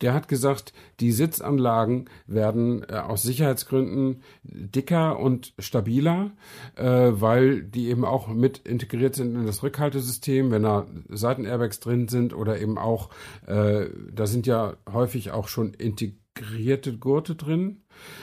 der 0.00 0.14
hat 0.14 0.28
gesagt, 0.28 0.72
die 1.00 1.12
Sitzanlagen 1.12 2.08
werden 2.26 2.84
äh, 2.88 2.94
aus 2.96 3.22
Sicherheitsgründen 3.22 4.22
dicker 4.42 5.18
und 5.18 5.54
stabiler, 5.58 6.32
äh, 6.76 6.84
weil 6.84 7.62
die 7.62 7.88
eben 7.88 8.04
auch 8.04 8.28
mit 8.28 8.58
integriert 8.58 9.14
sind 9.14 9.34
in 9.34 9.46
das 9.46 9.62
Rückhaltesystem, 9.62 10.50
wenn 10.50 10.62
da 10.62 10.86
Seitenairbags 11.08 11.80
drin 11.80 12.08
sind 12.08 12.34
oder 12.34 12.60
eben 12.60 12.78
auch, 12.78 13.10
äh, 13.46 13.86
da 14.12 14.26
sind 14.26 14.46
ja 14.46 14.76
häufig 14.92 15.30
auch 15.30 15.48
schon 15.48 15.72
integrierte 15.74 16.96
Gurte 16.98 17.34
drin. 17.34 17.82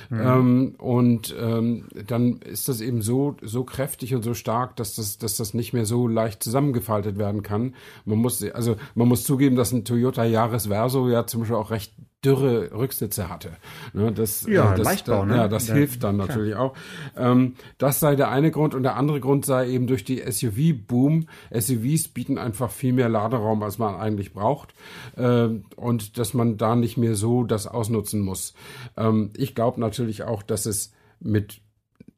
Mhm. 0.09 0.19
Ähm, 0.21 0.75
und 0.77 1.35
ähm, 1.39 1.85
dann 2.07 2.37
ist 2.37 2.67
das 2.67 2.81
eben 2.81 3.01
so, 3.01 3.35
so 3.41 3.63
kräftig 3.63 4.13
und 4.15 4.23
so 4.23 4.33
stark, 4.33 4.75
dass 4.75 4.95
das, 4.95 5.17
dass 5.17 5.37
das 5.37 5.53
nicht 5.53 5.73
mehr 5.73 5.85
so 5.85 6.07
leicht 6.07 6.43
zusammengefaltet 6.43 7.17
werden 7.17 7.43
kann. 7.43 7.75
Man 8.05 8.19
muss, 8.19 8.43
also 8.43 8.75
man 8.95 9.07
muss 9.07 9.23
zugeben, 9.23 9.55
dass 9.55 9.71
ein 9.71 9.85
Toyota 9.85 10.23
Yaris 10.23 10.67
Verso 10.67 11.09
ja 11.09 11.25
zum 11.25 11.41
Beispiel 11.41 11.57
auch 11.57 11.71
recht 11.71 11.93
dürre 12.23 12.71
Rücksitze 12.71 13.29
hatte. 13.29 13.51
Ne, 13.93 14.11
das, 14.11 14.45
ja, 14.47 14.73
äh, 14.73 14.77
das, 14.77 14.85
Leichtbau, 14.85 15.25
ne? 15.25 15.35
Ja, 15.35 15.47
das 15.47 15.67
ja, 15.67 15.75
hilft 15.75 16.03
dann 16.03 16.17
natürlich 16.17 16.53
klar. 16.53 16.63
auch. 16.63 16.73
Ähm, 17.17 17.55
das 17.77 17.99
sei 17.99 18.15
der 18.15 18.29
eine 18.29 18.51
Grund 18.51 18.75
und 18.75 18.83
der 18.83 18.95
andere 18.95 19.19
Grund 19.19 19.45
sei 19.45 19.69
eben 19.69 19.87
durch 19.87 20.03
die 20.03 20.19
SUV-Boom. 20.19 21.27
SUVs 21.51 22.07
bieten 22.09 22.37
einfach 22.37 22.71
viel 22.71 22.93
mehr 22.93 23.09
Laderaum, 23.09 23.63
als 23.63 23.77
man 23.77 23.95
eigentlich 23.95 24.33
braucht 24.33 24.73
äh, 25.17 25.49
und 25.75 26.17
dass 26.17 26.33
man 26.33 26.57
da 26.57 26.75
nicht 26.75 26.97
mehr 26.97 27.15
so 27.15 27.43
das 27.43 27.67
ausnutzen 27.67 28.21
muss. 28.21 28.53
Ähm, 28.97 29.31
ich 29.35 29.55
glaube 29.55 29.79
natürlich 29.79 30.23
auch, 30.23 30.43
dass 30.43 30.65
es 30.65 30.93
mit 31.19 31.62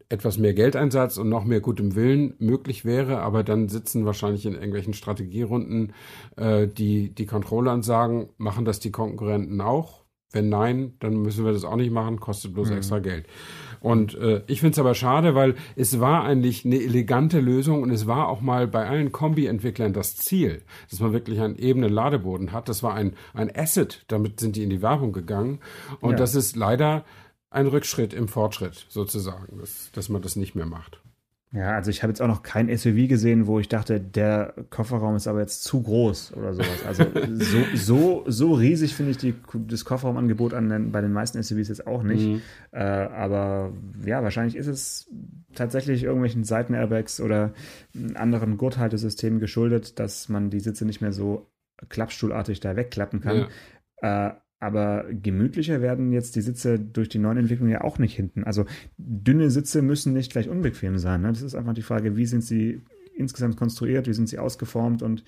etwas 0.09 0.37
mehr 0.37 0.53
Geldeinsatz 0.53 1.17
und 1.17 1.29
noch 1.29 1.45
mehr 1.45 1.61
gutem 1.61 1.95
Willen 1.95 2.35
möglich 2.39 2.85
wäre, 2.85 3.19
aber 3.21 3.43
dann 3.43 3.69
sitzen 3.69 4.05
wahrscheinlich 4.05 4.45
in 4.45 4.53
irgendwelchen 4.53 4.93
Strategierunden 4.93 5.93
äh, 6.37 6.67
die, 6.67 7.13
die 7.13 7.25
Controller 7.25 7.73
und 7.73 7.83
sagen, 7.83 8.29
machen 8.37 8.65
das 8.65 8.79
die 8.79 8.91
Konkurrenten 8.91 9.61
auch? 9.61 10.05
Wenn 10.31 10.49
nein, 10.49 10.95
dann 10.99 11.21
müssen 11.21 11.45
wir 11.45 11.53
das 11.53 11.63
auch 11.63 11.77
nicht 11.77 11.91
machen, 11.91 12.19
kostet 12.19 12.53
bloß 12.53 12.69
mhm. 12.69 12.77
extra 12.77 12.99
Geld. 12.99 13.25
Und 13.79 14.15
äh, 14.15 14.41
ich 14.47 14.59
finde 14.59 14.73
es 14.73 14.79
aber 14.79 14.95
schade, 14.95 15.33
weil 15.33 15.55
es 15.75 15.99
war 15.99 16.23
eigentlich 16.23 16.65
eine 16.65 16.81
elegante 16.81 17.39
Lösung 17.39 17.83
und 17.83 17.91
es 17.91 18.05
war 18.05 18.27
auch 18.27 18.41
mal 18.41 18.67
bei 18.67 18.87
allen 18.87 19.11
Kombi-Entwicklern 19.11 19.93
das 19.93 20.15
Ziel, 20.17 20.63
dass 20.89 20.99
man 20.99 21.13
wirklich 21.13 21.39
einen 21.39 21.55
ebenen 21.55 21.91
Ladeboden 21.91 22.51
hat. 22.51 22.67
Das 22.67 22.83
war 22.83 22.95
ein, 22.95 23.13
ein 23.33 23.55
Asset, 23.55 24.03
damit 24.07 24.39
sind 24.39 24.55
die 24.55 24.63
in 24.63 24.69
die 24.69 24.81
Werbung 24.81 25.13
gegangen. 25.13 25.59
Und 26.01 26.11
ja. 26.11 26.17
das 26.17 26.35
ist 26.35 26.55
leider 26.55 27.05
ein 27.55 27.67
Rückschritt 27.67 28.13
im 28.13 28.27
Fortschritt 28.27 28.85
sozusagen, 28.89 29.57
dass, 29.57 29.91
dass 29.93 30.09
man 30.09 30.21
das 30.21 30.35
nicht 30.35 30.55
mehr 30.55 30.65
macht. 30.65 31.01
Ja, 31.55 31.71
also 31.71 31.89
ich 31.89 32.03
habe 32.03 32.11
jetzt 32.11 32.21
auch 32.21 32.27
noch 32.27 32.43
kein 32.43 32.75
SUV 32.75 33.07
gesehen, 33.07 33.47
wo 33.47 33.59
ich 33.59 33.69
dachte, 33.69 34.01
der 34.01 34.53
Kofferraum 34.71 35.15
ist 35.15 35.25
aber 35.25 35.39
jetzt 35.39 35.63
zu 35.63 35.81
groß 35.81 36.33
oder 36.33 36.53
sowas. 36.53 36.85
Also 36.85 37.05
so, 37.33 37.63
so, 37.73 38.23
so 38.27 38.53
riesig 38.53 38.93
finde 38.93 39.11
ich 39.11 39.17
die, 39.17 39.35
das 39.53 39.85
Kofferraumangebot 39.85 40.53
an 40.53 40.67
den, 40.67 40.91
bei 40.91 40.99
den 40.99 41.13
meisten 41.13 41.41
SUVs 41.41 41.69
jetzt 41.69 41.87
auch 41.87 42.03
nicht. 42.03 42.27
Mhm. 42.27 42.41
Äh, 42.71 42.83
aber 42.83 43.71
ja, 44.05 44.21
wahrscheinlich 44.21 44.57
ist 44.57 44.67
es 44.67 45.09
tatsächlich 45.53 46.03
irgendwelchen 46.03 46.43
Seitenairbags 46.43 47.21
oder 47.21 47.53
anderen 48.15 48.57
Gurthaltesystemen 48.57 49.39
geschuldet, 49.39 49.97
dass 49.97 50.27
man 50.27 50.49
die 50.49 50.59
Sitze 50.59 50.85
nicht 50.85 50.99
mehr 50.99 51.13
so 51.13 51.47
klappstuhlartig 51.87 52.59
da 52.59 52.75
wegklappen 52.75 53.21
kann. 53.21 53.47
Ja. 54.01 54.27
Äh, 54.27 54.35
aber 54.59 55.05
gemütlicher 55.11 55.81
werden 55.81 56.11
jetzt 56.11 56.35
die 56.35 56.41
Sitze 56.41 56.79
durch 56.79 57.09
die 57.09 57.19
neuen 57.19 57.37
Entwicklungen 57.37 57.71
ja 57.71 57.81
auch 57.81 57.99
nicht 57.99 58.15
hinten. 58.15 58.43
Also 58.43 58.65
dünne 58.97 59.51
Sitze 59.51 59.81
müssen 59.81 60.13
nicht 60.13 60.31
gleich 60.31 60.49
unbequem 60.49 60.97
sein. 60.97 61.21
Ne? 61.21 61.29
Das 61.29 61.41
ist 61.41 61.55
einfach 61.55 61.73
die 61.73 61.81
Frage, 61.81 62.15
wie 62.15 62.25
sind 62.25 62.43
sie 62.43 62.81
insgesamt 63.15 63.57
konstruiert, 63.57 64.07
wie 64.07 64.13
sind 64.13 64.27
sie 64.27 64.39
ausgeformt 64.39 65.01
und 65.01 65.23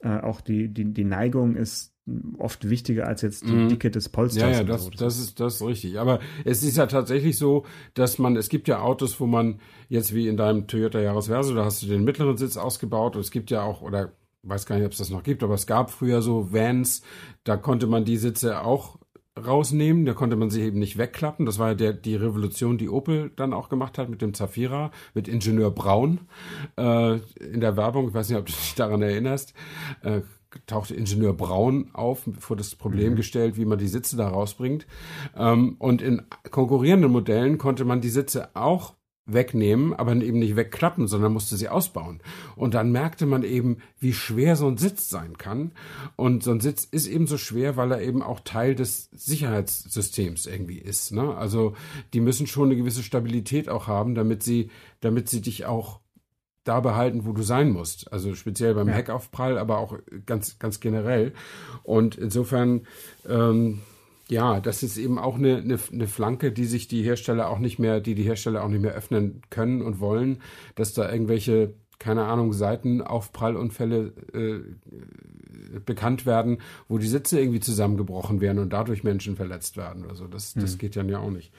äh, 0.00 0.18
auch 0.20 0.40
die, 0.40 0.68
die, 0.68 0.92
die 0.92 1.04
Neigung 1.04 1.56
ist 1.56 1.94
oft 2.38 2.68
wichtiger 2.68 3.06
als 3.06 3.22
jetzt 3.22 3.46
die 3.46 3.52
mhm. 3.52 3.68
Dicke 3.68 3.90
des 3.90 4.08
Polsters. 4.08 4.42
Ja, 4.42 4.50
ja, 4.50 4.64
das, 4.64 4.84
so. 4.84 4.90
das, 4.90 5.18
ist, 5.18 5.38
das 5.38 5.56
ist 5.56 5.62
richtig. 5.62 5.98
Aber 5.98 6.18
es 6.44 6.62
ist 6.62 6.76
ja 6.76 6.86
tatsächlich 6.86 7.38
so, 7.38 7.64
dass 7.94 8.18
man, 8.18 8.36
es 8.36 8.48
gibt 8.48 8.68
ja 8.68 8.80
Autos, 8.80 9.20
wo 9.20 9.26
man 9.26 9.60
jetzt 9.88 10.14
wie 10.14 10.26
in 10.26 10.36
deinem 10.36 10.66
Toyota 10.66 11.00
Yaris 11.00 11.26
Verso, 11.26 11.54
da 11.54 11.64
hast 11.64 11.82
du 11.82 11.86
den 11.86 12.04
mittleren 12.04 12.36
Sitz 12.36 12.56
ausgebaut 12.56 13.14
und 13.14 13.20
es 13.20 13.30
gibt 13.30 13.50
ja 13.50 13.62
auch, 13.62 13.82
oder 13.82 14.12
weiß 14.42 14.66
gar 14.66 14.76
nicht, 14.76 14.86
ob 14.86 14.92
es 14.92 14.98
das 14.98 15.10
noch 15.10 15.22
gibt, 15.22 15.42
aber 15.42 15.54
es 15.54 15.66
gab 15.66 15.90
früher 15.90 16.22
so 16.22 16.52
Vans, 16.52 17.02
da 17.44 17.56
konnte 17.56 17.86
man 17.86 18.04
die 18.04 18.16
Sitze 18.16 18.62
auch 18.62 18.98
rausnehmen, 19.38 20.04
da 20.06 20.12
konnte 20.12 20.36
man 20.36 20.50
sie 20.50 20.62
eben 20.62 20.78
nicht 20.78 20.98
wegklappen. 20.98 21.46
Das 21.46 21.58
war 21.58 21.68
ja 21.68 21.74
der, 21.74 21.92
die 21.92 22.16
Revolution, 22.16 22.78
die 22.78 22.88
Opel 22.88 23.30
dann 23.36 23.52
auch 23.52 23.68
gemacht 23.68 23.98
hat 23.98 24.08
mit 24.08 24.22
dem 24.22 24.34
Zafira, 24.34 24.90
mit 25.14 25.28
Ingenieur 25.28 25.70
Braun 25.70 26.20
äh, 26.76 27.16
in 27.38 27.60
der 27.60 27.76
Werbung. 27.76 28.08
Ich 28.08 28.14
weiß 28.14 28.28
nicht, 28.28 28.38
ob 28.38 28.46
du 28.46 28.52
dich 28.52 28.74
daran 28.74 29.02
erinnerst. 29.02 29.54
Äh, 30.02 30.22
tauchte 30.66 30.94
Ingenieur 30.94 31.32
Braun 31.32 31.90
auf, 31.92 32.28
vor 32.38 32.56
das 32.56 32.74
Problem 32.74 33.12
mhm. 33.12 33.16
gestellt, 33.16 33.56
wie 33.56 33.64
man 33.64 33.78
die 33.78 33.88
Sitze 33.88 34.16
da 34.16 34.28
rausbringt. 34.28 34.86
Ähm, 35.36 35.76
und 35.78 36.02
in 36.02 36.22
konkurrierenden 36.50 37.12
Modellen 37.12 37.58
konnte 37.58 37.84
man 37.84 38.00
die 38.00 38.10
Sitze 38.10 38.54
auch 38.54 38.94
wegnehmen, 39.26 39.92
aber 39.94 40.14
eben 40.16 40.38
nicht 40.38 40.56
wegklappen, 40.56 41.06
sondern 41.06 41.32
musste 41.32 41.56
sie 41.56 41.68
ausbauen. 41.68 42.20
Und 42.56 42.74
dann 42.74 42.92
merkte 42.92 43.26
man 43.26 43.42
eben, 43.42 43.78
wie 43.98 44.12
schwer 44.12 44.56
so 44.56 44.66
ein 44.66 44.76
Sitz 44.76 45.08
sein 45.08 45.38
kann. 45.38 45.72
Und 46.16 46.42
so 46.42 46.50
ein 46.50 46.60
Sitz 46.60 46.84
ist 46.84 47.06
eben 47.06 47.26
so 47.26 47.38
schwer, 47.38 47.76
weil 47.76 47.92
er 47.92 48.02
eben 48.02 48.22
auch 48.22 48.40
Teil 48.40 48.74
des 48.74 49.08
Sicherheitssystems 49.12 50.46
irgendwie 50.46 50.78
ist. 50.78 51.12
Ne? 51.12 51.34
Also 51.36 51.74
die 52.12 52.20
müssen 52.20 52.46
schon 52.46 52.68
eine 52.68 52.76
gewisse 52.76 53.02
Stabilität 53.02 53.68
auch 53.68 53.86
haben, 53.86 54.14
damit 54.14 54.42
sie, 54.42 54.70
damit 55.00 55.28
sie 55.28 55.40
dich 55.40 55.66
auch 55.66 56.00
da 56.64 56.80
behalten, 56.80 57.24
wo 57.24 57.32
du 57.32 57.42
sein 57.42 57.70
musst. 57.70 58.12
Also 58.12 58.34
speziell 58.34 58.74
beim 58.74 58.88
ja. 58.88 58.94
Heckaufprall, 58.94 59.58
aber 59.58 59.78
auch 59.78 59.98
ganz, 60.26 60.58
ganz 60.58 60.80
generell. 60.80 61.32
Und 61.82 62.16
insofern 62.16 62.86
ähm, 63.28 63.80
ja, 64.30 64.60
das 64.60 64.82
ist 64.82 64.96
eben 64.96 65.18
auch 65.18 65.36
eine, 65.36 65.58
eine, 65.58 65.78
eine 65.92 66.06
Flanke, 66.06 66.52
die 66.52 66.64
sich 66.64 66.88
die 66.88 67.02
Hersteller 67.02 67.48
auch 67.50 67.58
nicht 67.58 67.78
mehr, 67.78 68.00
die 68.00 68.14
die 68.14 68.22
Hersteller 68.22 68.64
auch 68.64 68.68
nicht 68.68 68.82
mehr 68.82 68.94
öffnen 68.94 69.42
können 69.50 69.82
und 69.82 70.00
wollen, 70.00 70.40
dass 70.74 70.94
da 70.94 71.10
irgendwelche 71.10 71.74
keine 72.00 72.24
Ahnung, 72.24 72.54
Seitenaufprallunfälle 72.54 74.12
äh, 74.32 75.78
bekannt 75.84 76.24
werden, 76.24 76.58
wo 76.88 76.96
die 76.96 77.06
Sitze 77.06 77.38
irgendwie 77.38 77.60
zusammengebrochen 77.60 78.40
werden 78.40 78.58
und 78.58 78.72
dadurch 78.72 79.04
Menschen 79.04 79.36
verletzt 79.36 79.76
werden. 79.76 80.06
Also 80.08 80.26
das, 80.26 80.54
das 80.54 80.72
hm. 80.72 80.78
geht 80.78 80.96
dann 80.96 81.10
ja 81.10 81.18
auch 81.18 81.30
nicht. 81.30 81.52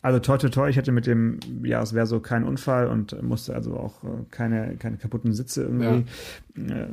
Also 0.00 0.20
toi 0.20 0.38
toi 0.38 0.48
toi, 0.48 0.68
ich 0.68 0.78
hatte 0.78 0.90
mit 0.90 1.06
dem 1.06 1.38
Jahresverso 1.64 2.20
keinen 2.20 2.44
Unfall 2.44 2.88
und 2.88 3.22
musste 3.22 3.54
also 3.54 3.76
auch 3.76 4.02
äh, 4.04 4.24
keine, 4.30 4.76
keine 4.76 4.96
kaputten 4.96 5.34
Sitze 5.34 5.64
irgendwie 5.64 6.04
ja. 6.56 6.74
äh, 6.74 6.88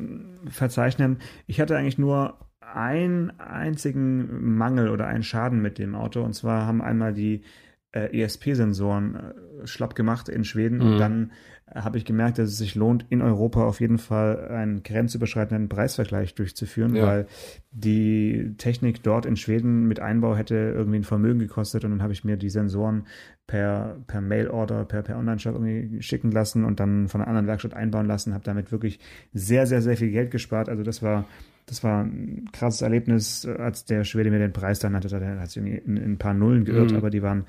verzeichnen. 0.50 1.20
Ich 1.48 1.62
hatte 1.62 1.78
eigentlich 1.78 1.98
nur 1.98 2.38
einen 2.76 3.32
einzigen 3.40 4.56
Mangel 4.58 4.90
oder 4.90 5.08
einen 5.08 5.24
Schaden 5.24 5.62
mit 5.62 5.78
dem 5.78 5.96
Auto. 5.96 6.22
Und 6.24 6.34
zwar 6.34 6.66
haben 6.66 6.82
einmal 6.82 7.14
die 7.14 7.44
äh, 7.92 8.22
ESP-Sensoren 8.22 9.16
äh, 9.16 9.68
schlapp 9.68 9.96
gemacht 9.96 10.30
in 10.30 10.44
Schweden 10.44 10.78
mhm. 10.78 10.86
und 10.86 10.98
dann 10.98 11.32
äh, 11.66 11.82
habe 11.82 11.98
ich 11.98 12.06
gemerkt, 12.06 12.38
dass 12.38 12.50
es 12.50 12.58
sich 12.58 12.76
lohnt, 12.76 13.06
in 13.10 13.22
Europa 13.22 13.66
auf 13.66 13.82
jeden 13.82 13.98
Fall 13.98 14.48
einen 14.48 14.84
grenzüberschreitenden 14.84 15.68
Preisvergleich 15.68 16.34
durchzuführen, 16.36 16.96
ja. 16.96 17.06
weil 17.06 17.28
die 17.72 18.54
Technik 18.58 19.04
dort 19.04 19.26
in 19.26 19.36
Schweden 19.36 19.88
mit 19.88 20.00
Einbau 20.00 20.38
hätte 20.38 20.56
irgendwie 20.56 21.00
ein 21.00 21.04
Vermögen 21.04 21.40
gekostet 21.40 21.84
und 21.84 21.92
dann 21.92 22.02
habe 22.02 22.14
ich 22.14 22.24
mir 22.24 22.38
die 22.38 22.50
Sensoren 22.50 23.08
per, 23.46 23.98
per 24.08 24.22
Mail-Order, 24.22 24.86
per, 24.86 25.02
per 25.02 25.18
Online-Shop 25.18 25.56
irgendwie 25.56 26.02
schicken 26.02 26.32
lassen 26.32 26.64
und 26.64 26.80
dann 26.80 27.10
von 27.10 27.20
einer 27.20 27.28
anderen 27.28 27.48
Werkstatt 27.48 27.74
einbauen 27.74 28.06
lassen, 28.06 28.34
habe 28.34 28.46
damit 28.46 28.72
wirklich 28.72 29.00
sehr, 29.34 29.68
sehr, 29.68 29.82
sehr 29.82 29.98
viel 29.98 30.12
Geld 30.12 30.32
gespart. 30.32 30.70
Also 30.70 30.84
das 30.84 31.04
war 31.04 31.26
das 31.72 31.86
war 31.86 32.04
ein 32.04 32.50
krasses 32.52 32.82
Erlebnis, 32.82 33.46
als 33.46 33.86
der 33.86 34.04
Schwede 34.04 34.30
mir 34.30 34.40
den 34.40 34.52
Preis 34.52 34.80
dann 34.80 34.94
hatte. 34.94 35.08
Da 35.08 35.40
hat 35.40 35.50
sich 35.50 35.64
in, 35.64 35.68
in, 35.68 35.98
ein 35.98 36.18
paar 36.18 36.34
Nullen 36.34 36.66
geirrt, 36.66 36.92
mhm. 36.92 36.98
aber 36.98 37.10
die 37.10 37.22
waren 37.22 37.46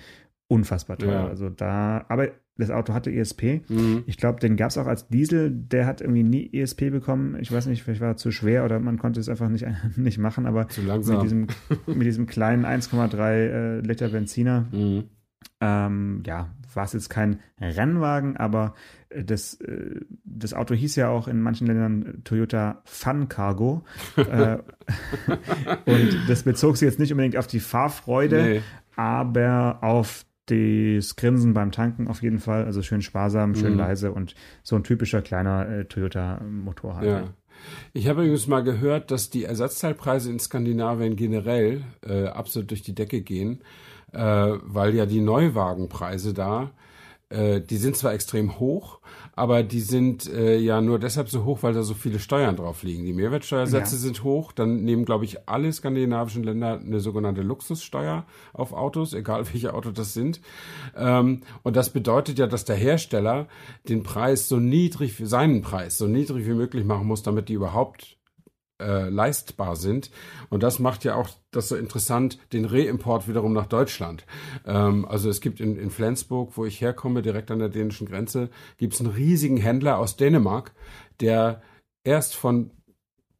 unfassbar 0.46 0.96
teuer. 0.96 1.24
Ja. 1.24 1.26
Also 1.26 1.50
da, 1.50 2.04
aber 2.08 2.28
das 2.56 2.70
Auto 2.70 2.94
hatte 2.94 3.10
ESP. 3.10 3.62
Mhm. 3.68 4.04
Ich 4.06 4.18
glaube, 4.18 4.38
den 4.38 4.54
gab 4.54 4.70
es 4.70 4.78
auch 4.78 4.86
als 4.86 5.08
Diesel. 5.08 5.50
Der 5.50 5.86
hat 5.86 6.02
irgendwie 6.02 6.22
nie 6.22 6.52
ESP 6.52 6.90
bekommen. 6.90 7.36
Ich 7.40 7.50
weiß 7.50 7.66
nicht, 7.66 7.82
vielleicht 7.82 8.00
war 8.00 8.10
er 8.10 8.16
zu 8.16 8.30
schwer 8.30 8.64
oder 8.64 8.78
man 8.78 8.96
konnte 8.96 9.18
es 9.18 9.28
einfach 9.28 9.48
nicht, 9.48 9.66
nicht 9.96 10.18
machen. 10.18 10.46
Aber 10.46 10.68
zu 10.68 10.82
langsam. 10.82 11.16
Mit, 11.16 11.24
diesem, 11.24 11.46
mit 11.88 12.06
diesem 12.06 12.26
kleinen 12.26 12.64
1,3 12.64 13.32
äh, 13.32 13.80
Liter 13.80 14.08
Benziner, 14.08 14.68
mhm. 14.70 15.02
ähm, 15.60 16.22
ja, 16.24 16.54
war 16.74 16.84
es 16.84 16.92
jetzt 16.92 17.10
kein 17.10 17.40
Rennwagen, 17.60 18.36
aber 18.36 18.74
das, 19.10 19.54
äh, 19.60 20.00
das 20.24 20.54
Auto 20.54 20.74
hieß 20.74 20.96
ja 20.96 21.08
auch 21.08 21.28
in 21.28 21.40
manchen 21.40 21.66
Ländern 21.66 22.22
Toyota 22.24 22.82
Fun 22.84 23.28
Cargo. 23.28 23.84
Äh, 24.22 24.58
und 25.86 26.28
das 26.28 26.44
bezog 26.44 26.76
sich 26.76 26.86
jetzt 26.86 26.98
nicht 26.98 27.12
unbedingt 27.12 27.36
auf 27.36 27.46
die 27.46 27.60
Fahrfreude, 27.60 28.42
nee. 28.42 28.62
aber 28.96 29.78
auf 29.82 30.24
das 30.46 31.16
Grinsen 31.16 31.54
beim 31.54 31.70
Tanken 31.70 32.08
auf 32.08 32.22
jeden 32.22 32.38
Fall. 32.38 32.64
Also 32.64 32.82
schön 32.82 33.02
sparsam, 33.02 33.54
schön 33.54 33.72
mhm. 33.72 33.78
leise 33.78 34.12
und 34.12 34.34
so 34.62 34.76
ein 34.76 34.84
typischer 34.84 35.22
kleiner 35.22 35.68
äh, 35.68 35.84
Toyota-Motor 35.84 36.96
halt. 36.96 37.08
Ja. 37.08 37.34
Ich 37.92 38.08
habe 38.08 38.22
übrigens 38.22 38.46
mal 38.46 38.62
gehört, 38.62 39.10
dass 39.10 39.30
die 39.30 39.44
Ersatzteilpreise 39.44 40.30
in 40.30 40.38
Skandinavien 40.38 41.16
generell 41.16 41.84
äh, 42.04 42.26
absolut 42.26 42.70
durch 42.70 42.82
die 42.82 42.94
Decke 42.94 43.20
gehen, 43.20 43.62
äh, 44.12 44.18
weil 44.18 44.94
ja 44.94 45.06
die 45.06 45.20
Neuwagenpreise 45.20 46.34
da 46.34 46.70
äh, 47.32 47.62
die 47.62 47.78
sind 47.78 47.96
zwar 47.96 48.12
extrem 48.12 48.58
hoch, 48.60 49.00
aber 49.34 49.62
die 49.62 49.80
sind 49.80 50.30
äh, 50.30 50.58
ja 50.58 50.82
nur 50.82 50.98
deshalb 50.98 51.30
so 51.30 51.44
hoch, 51.44 51.62
weil 51.62 51.72
da 51.72 51.82
so 51.82 51.94
viele 51.94 52.18
Steuern 52.18 52.56
drauf 52.56 52.82
liegen. 52.82 53.06
Die 53.06 53.14
Mehrwertsteuersätze 53.14 53.94
ja. 53.94 54.00
sind 54.00 54.22
hoch, 54.22 54.52
dann 54.52 54.84
nehmen, 54.84 55.06
glaube 55.06 55.24
ich, 55.24 55.48
alle 55.48 55.72
skandinavischen 55.72 56.44
Länder 56.44 56.78
eine 56.78 57.00
sogenannte 57.00 57.40
Luxussteuer 57.40 58.26
auf 58.52 58.74
Autos, 58.74 59.14
egal 59.14 59.46
welche 59.52 59.72
Autos 59.72 59.94
das 59.94 60.12
sind. 60.12 60.40
Ähm, 60.94 61.40
und 61.62 61.76
das 61.76 61.90
bedeutet 61.90 62.38
ja, 62.38 62.46
dass 62.46 62.66
der 62.66 62.76
Hersteller 62.76 63.48
den 63.88 64.02
Preis 64.02 64.48
so 64.48 64.58
niedrig, 64.58 65.16
seinen 65.24 65.62
Preis 65.62 65.96
so 65.96 66.06
niedrig 66.06 66.46
wie 66.46 66.54
möglich 66.54 66.84
machen 66.84 67.06
muss, 67.06 67.22
damit 67.22 67.48
die 67.48 67.54
überhaupt 67.54 68.18
äh, 68.82 69.08
leistbar 69.08 69.76
sind. 69.76 70.10
Und 70.50 70.62
das 70.62 70.78
macht 70.78 71.04
ja 71.04 71.14
auch 71.14 71.28
das 71.50 71.68
so 71.68 71.76
interessant, 71.76 72.38
den 72.52 72.64
Reimport 72.64 73.28
wiederum 73.28 73.52
nach 73.52 73.66
Deutschland. 73.66 74.26
Ähm, 74.66 75.04
also 75.06 75.30
es 75.30 75.40
gibt 75.40 75.60
in, 75.60 75.76
in 75.78 75.90
Flensburg, 75.90 76.56
wo 76.56 76.64
ich 76.64 76.80
herkomme, 76.80 77.22
direkt 77.22 77.50
an 77.50 77.58
der 77.58 77.68
dänischen 77.68 78.06
Grenze, 78.06 78.50
gibt 78.76 78.94
es 78.94 79.00
einen 79.00 79.10
riesigen 79.10 79.56
Händler 79.56 79.98
aus 79.98 80.16
Dänemark, 80.16 80.74
der 81.20 81.62
erst 82.04 82.34
von 82.34 82.70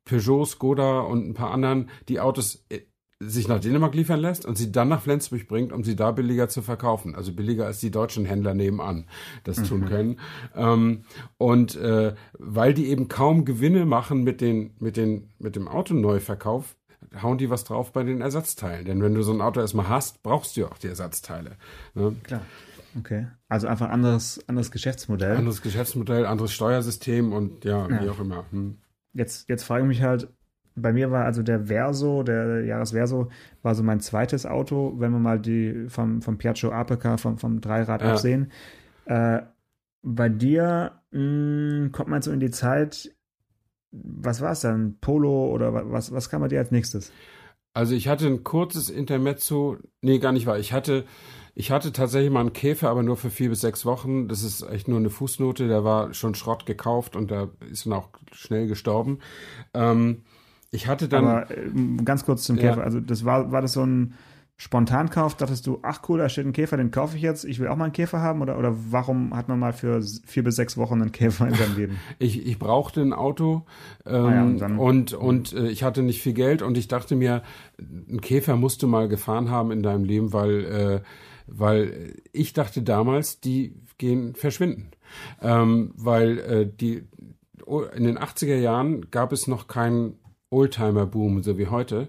Peugeot, 0.04 0.46
Skoda 0.46 1.00
und 1.00 1.28
ein 1.28 1.34
paar 1.34 1.52
anderen 1.52 1.90
die 2.08 2.20
Autos 2.20 2.64
äh, 2.68 2.80
sich 3.28 3.48
nach 3.48 3.60
Dänemark 3.60 3.94
liefern 3.94 4.20
lässt 4.20 4.46
und 4.46 4.56
sie 4.56 4.72
dann 4.72 4.88
nach 4.88 5.02
Flensburg 5.02 5.46
bringt, 5.48 5.72
um 5.72 5.84
sie 5.84 5.96
da 5.96 6.10
billiger 6.10 6.48
zu 6.48 6.62
verkaufen. 6.62 7.14
Also 7.14 7.32
billiger 7.32 7.66
als 7.66 7.80
die 7.80 7.90
deutschen 7.90 8.24
Händler 8.24 8.54
nebenan 8.54 9.06
das 9.44 9.58
mhm. 9.58 9.64
tun 9.64 9.84
können. 9.86 10.20
Ähm, 10.54 11.04
und 11.38 11.76
äh, 11.76 12.14
weil 12.38 12.74
die 12.74 12.88
eben 12.88 13.08
kaum 13.08 13.44
Gewinne 13.44 13.86
machen 13.86 14.22
mit, 14.24 14.40
den, 14.40 14.74
mit, 14.78 14.96
den, 14.96 15.30
mit 15.38 15.56
dem 15.56 15.68
Autoneuverkauf, 15.68 16.76
hauen 17.20 17.38
die 17.38 17.50
was 17.50 17.64
drauf 17.64 17.92
bei 17.92 18.04
den 18.04 18.20
Ersatzteilen. 18.20 18.84
Denn 18.84 19.02
wenn 19.02 19.14
du 19.14 19.22
so 19.22 19.32
ein 19.32 19.40
Auto 19.40 19.60
erstmal 19.60 19.88
hast, 19.88 20.22
brauchst 20.22 20.56
du 20.56 20.62
ja 20.62 20.68
auch 20.68 20.78
die 20.78 20.88
Ersatzteile. 20.88 21.56
Ne? 21.94 22.14
Klar. 22.22 22.42
Okay. 22.98 23.26
Also 23.48 23.66
einfach 23.66 23.88
anderes, 23.88 24.40
anderes 24.48 24.70
Geschäftsmodell. 24.70 25.36
Anderes 25.36 25.62
Geschäftsmodell, 25.62 26.26
anderes 26.26 26.52
Steuersystem 26.52 27.32
und 27.32 27.64
ja, 27.64 27.88
Ja. 27.88 28.02
wie 28.02 28.08
auch 28.08 28.20
immer. 28.20 28.44
Hm. 28.50 28.78
Jetzt, 29.14 29.48
jetzt 29.48 29.64
frage 29.64 29.82
ich 29.82 29.88
mich 29.88 30.02
halt, 30.02 30.28
bei 30.74 30.92
mir 30.92 31.10
war 31.10 31.24
also 31.24 31.42
der 31.42 31.66
Verso, 31.66 32.22
der 32.22 32.64
Jahresverso, 32.64 33.28
war 33.62 33.74
so 33.74 33.82
mein 33.82 34.00
zweites 34.00 34.46
Auto, 34.46 34.94
wenn 34.98 35.12
wir 35.12 35.18
mal 35.18 35.38
die 35.40 35.86
vom, 35.88 36.22
vom 36.22 36.38
Piaggio 36.38 36.72
Apica, 36.72 37.16
vom, 37.16 37.38
vom 37.38 37.60
Dreirad 37.60 38.02
Ja. 38.02 38.12
absehen. 38.12 38.50
Äh, 39.04 39.42
bei 40.02 40.28
dir 40.28 41.02
mh, 41.12 41.90
kommt 41.90 42.08
man 42.08 42.22
so 42.22 42.32
in 42.32 42.40
die 42.40 42.50
Zeit, 42.50 43.14
was 43.92 44.40
war 44.40 44.52
es 44.52 44.60
dann? 44.60 44.98
Polo 45.00 45.50
oder 45.52 45.74
wa- 45.74 45.84
was, 45.86 46.12
was 46.12 46.30
kam 46.30 46.40
bei 46.42 46.48
dir 46.48 46.58
als 46.60 46.70
nächstes? 46.70 47.12
Also 47.74 47.94
ich 47.94 48.08
hatte 48.08 48.26
ein 48.26 48.44
kurzes 48.44 48.90
Intermezzo, 48.90 49.78
nee, 50.02 50.18
gar 50.18 50.32
nicht 50.32 50.46
wahr. 50.46 50.58
Ich 50.58 50.72
hatte, 50.74 51.06
ich 51.54 51.70
hatte 51.70 51.92
tatsächlich 51.92 52.30
mal 52.30 52.40
einen 52.40 52.52
Käfer, 52.52 52.90
aber 52.90 53.02
nur 53.02 53.16
für 53.16 53.30
vier 53.30 53.48
bis 53.48 53.62
sechs 53.62 53.86
Wochen. 53.86 54.28
Das 54.28 54.42
ist 54.42 54.62
echt 54.62 54.88
nur 54.88 54.98
eine 54.98 55.08
Fußnote. 55.10 55.68
Der 55.68 55.82
war 55.84 56.12
schon 56.12 56.34
Schrott 56.34 56.66
gekauft 56.66 57.16
und 57.16 57.30
da 57.30 57.48
ist 57.70 57.86
dann 57.86 57.94
auch 57.94 58.10
schnell 58.32 58.66
gestorben. 58.66 59.20
Ähm, 59.72 60.24
ich 60.72 60.88
hatte 60.88 61.06
dann, 61.06 61.24
Aber 61.24 61.50
äh, 61.50 61.70
ganz 62.04 62.24
kurz 62.24 62.42
zum 62.44 62.56
Ja. 62.56 62.70
Käfer. 62.70 62.82
Also 62.82 62.98
das 62.98 63.24
war, 63.24 63.52
war 63.52 63.60
das 63.62 63.74
so 63.74 63.84
ein 63.84 64.14
Spontankauf? 64.56 65.36
Dachtest 65.36 65.66
du, 65.66 65.80
ach 65.82 66.02
cool, 66.08 66.18
da 66.18 66.28
steht 66.28 66.46
ein 66.46 66.52
Käfer, 66.52 66.76
den 66.78 66.90
kaufe 66.90 67.16
ich 67.16 67.22
jetzt. 67.22 67.44
Ich 67.44 67.58
will 67.58 67.68
auch 67.68 67.76
mal 67.76 67.84
einen 67.84 67.92
Käfer 67.92 68.20
haben. 68.20 68.40
Oder, 68.40 68.58
oder 68.58 68.74
warum 68.90 69.36
hat 69.36 69.48
man 69.48 69.58
mal 69.58 69.72
für 69.74 70.00
vier 70.24 70.44
bis 70.44 70.56
sechs 70.56 70.76
Wochen 70.78 71.02
einen 71.02 71.12
Käfer 71.12 71.46
in 71.46 71.54
seinem 71.54 71.76
Leben? 71.76 72.00
ich, 72.18 72.46
ich 72.46 72.58
brauchte 72.58 73.02
ein 73.02 73.12
Auto 73.12 73.66
ähm, 74.06 74.24
Ah 74.24 74.34
ja, 74.34 74.42
und 74.44 74.62
und, 74.78 75.12
und 75.14 75.52
äh, 75.52 75.68
ich 75.68 75.82
hatte 75.82 76.02
nicht 76.02 76.22
viel 76.22 76.32
Geld 76.32 76.62
und 76.62 76.78
ich 76.78 76.88
dachte 76.88 77.16
mir, 77.16 77.42
ein 77.78 78.20
Käfer 78.22 78.56
musst 78.56 78.82
du 78.82 78.88
mal 78.88 79.08
gefahren 79.08 79.50
haben 79.50 79.72
in 79.72 79.82
deinem 79.82 80.04
Leben, 80.04 80.32
weil, 80.32 80.64
äh, 80.64 81.00
weil 81.46 82.14
ich 82.32 82.54
dachte 82.54 82.82
damals, 82.82 83.40
die 83.40 83.74
gehen 83.98 84.34
verschwinden. 84.34 84.92
Ähm, 85.42 85.92
weil 85.96 86.38
äh, 86.38 86.66
die 86.66 87.04
in 87.94 88.04
den 88.04 88.18
80er 88.18 88.56
Jahren 88.56 89.10
gab 89.10 89.32
es 89.32 89.46
noch 89.46 89.66
keinen 89.66 90.18
Oldtimer-Boom, 90.52 91.42
so 91.42 91.58
wie 91.58 91.68
heute. 91.68 92.08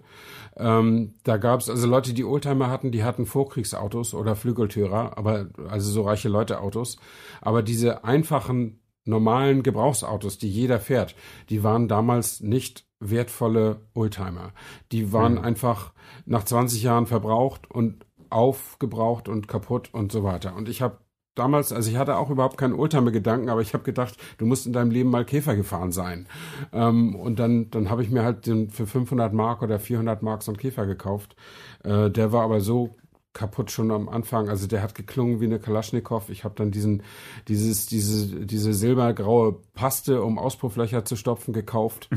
Ähm, 0.58 1.15
da 1.23 1.38
gab 1.38 1.62
es 1.62 1.69
also 1.69 1.88
Leute, 1.88 2.13
die 2.13 2.25
Oldtimer 2.25 2.69
hatten, 2.69 2.91
die 2.91 3.03
hatten 3.03 3.25
Vorkriegsautos 3.25 4.13
oder 4.13 4.36
Flügeltürer, 4.36 5.17
aber 5.17 5.47
also 5.69 5.89
so 5.89 6.03
reiche 6.03 6.29
Leute 6.29 6.62
Autos. 6.62 6.97
Aber 7.41 7.63
diese 7.63 8.03
einfachen 8.03 8.79
normalen 9.06 9.63
Gebrauchsautos, 9.63 10.38
die 10.38 10.49
jeder 10.49 10.79
fährt, 10.79 11.15
die 11.49 11.63
waren 11.63 11.88
damals 11.88 12.41
nicht 12.41 12.86
wertvolle 12.99 13.82
Oldtimer. 13.93 14.53
Die 14.91 15.12
waren 15.12 15.38
einfach 15.38 15.93
nach 16.25 16.43
20 16.43 16.84
Jahren 16.84 17.06
verbraucht 17.06 17.69
und 17.69 18.06
aufgebraucht 18.29 19.29
und 19.29 19.47
kaputt 19.47 19.93
und 19.93 20.12
so 20.12 20.23
weiter. 20.23 20.56
Und 20.56 20.69
ich 20.69 20.82
habe 20.82 20.97
damals, 21.35 21.71
also 21.71 21.89
ich 21.89 21.97
hatte 21.97 22.17
auch 22.17 22.29
überhaupt 22.29 22.57
keinen 22.57 22.73
Oldtimer-Gedanken, 22.73 23.49
aber 23.49 23.61
ich 23.61 23.73
habe 23.73 23.83
gedacht, 23.83 24.15
du 24.37 24.45
musst 24.45 24.65
in 24.65 24.73
deinem 24.73 24.91
Leben 24.91 25.09
mal 25.09 25.25
Käfer 25.25 25.55
gefahren 25.55 25.91
sein. 25.91 26.27
Ähm, 26.71 27.15
und 27.15 27.39
dann, 27.39 27.69
dann 27.71 27.89
habe 27.89 28.03
ich 28.03 28.09
mir 28.09 28.23
halt 28.23 28.45
den, 28.45 28.69
für 28.69 28.87
500 28.87 29.33
Mark 29.33 29.61
oder 29.61 29.79
400 29.79 30.21
Mark 30.21 30.43
so 30.43 30.51
einen 30.51 30.57
Käfer 30.57 30.85
gekauft. 30.85 31.35
Äh, 31.83 32.09
der 32.09 32.31
war 32.31 32.43
aber 32.43 32.61
so 32.61 32.95
kaputt 33.33 33.71
schon 33.71 33.89
am 33.91 34.09
Anfang. 34.09 34.47
Also 34.47 34.67
der 34.67 34.81
hat 34.83 34.93
geklungen 34.95 35.39
wie 35.41 35.45
eine 35.45 35.59
Kalaschnikow. 35.59 36.29
Ich 36.29 36.43
habe 36.43 36.53
dann 36.55 36.69
diesen, 36.71 37.01
dieses, 37.47 37.87
diese, 37.87 38.45
diese 38.45 38.73
silbergraue 38.73 39.59
Paste, 39.73 40.21
um 40.21 40.37
Auspufflöcher 40.37 41.03
zu 41.03 41.15
stopfen, 41.15 41.51
gekauft. 41.53 42.09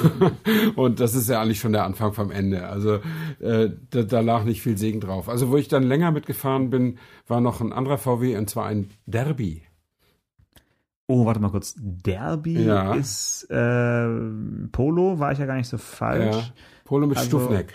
und 0.76 1.00
das 1.00 1.14
ist 1.14 1.28
ja 1.28 1.40
eigentlich 1.40 1.60
schon 1.60 1.72
der 1.72 1.84
Anfang 1.84 2.12
vom 2.12 2.30
Ende. 2.30 2.66
Also 2.68 3.00
äh, 3.40 3.70
da, 3.90 4.02
da 4.02 4.20
lag 4.20 4.44
nicht 4.44 4.60
viel 4.62 4.76
Segen 4.76 5.00
drauf. 5.00 5.28
Also 5.28 5.48
wo 5.50 5.56
ich 5.56 5.68
dann 5.68 5.82
länger 5.82 6.10
mitgefahren 6.10 6.70
bin, 6.70 6.98
war 7.26 7.40
noch 7.40 7.60
ein 7.60 7.72
anderer 7.72 7.98
VW 7.98 8.36
und 8.36 8.50
zwar 8.50 8.66
ein 8.66 8.90
Derby. 9.06 9.62
Oh, 11.06 11.24
warte 11.26 11.40
mal 11.40 11.50
kurz. 11.50 11.74
Derby 11.78 12.62
Ja. 12.62 12.94
ist 12.94 13.44
äh, 13.50 14.06
Polo, 14.70 15.18
war 15.18 15.32
ich 15.32 15.38
ja 15.38 15.46
gar 15.46 15.56
nicht 15.56 15.68
so 15.68 15.78
falsch. 15.78 16.36
Ja, 16.36 16.44
Polo 16.84 17.06
mit 17.06 17.16
Also- 17.16 17.28
Stufneck. 17.40 17.72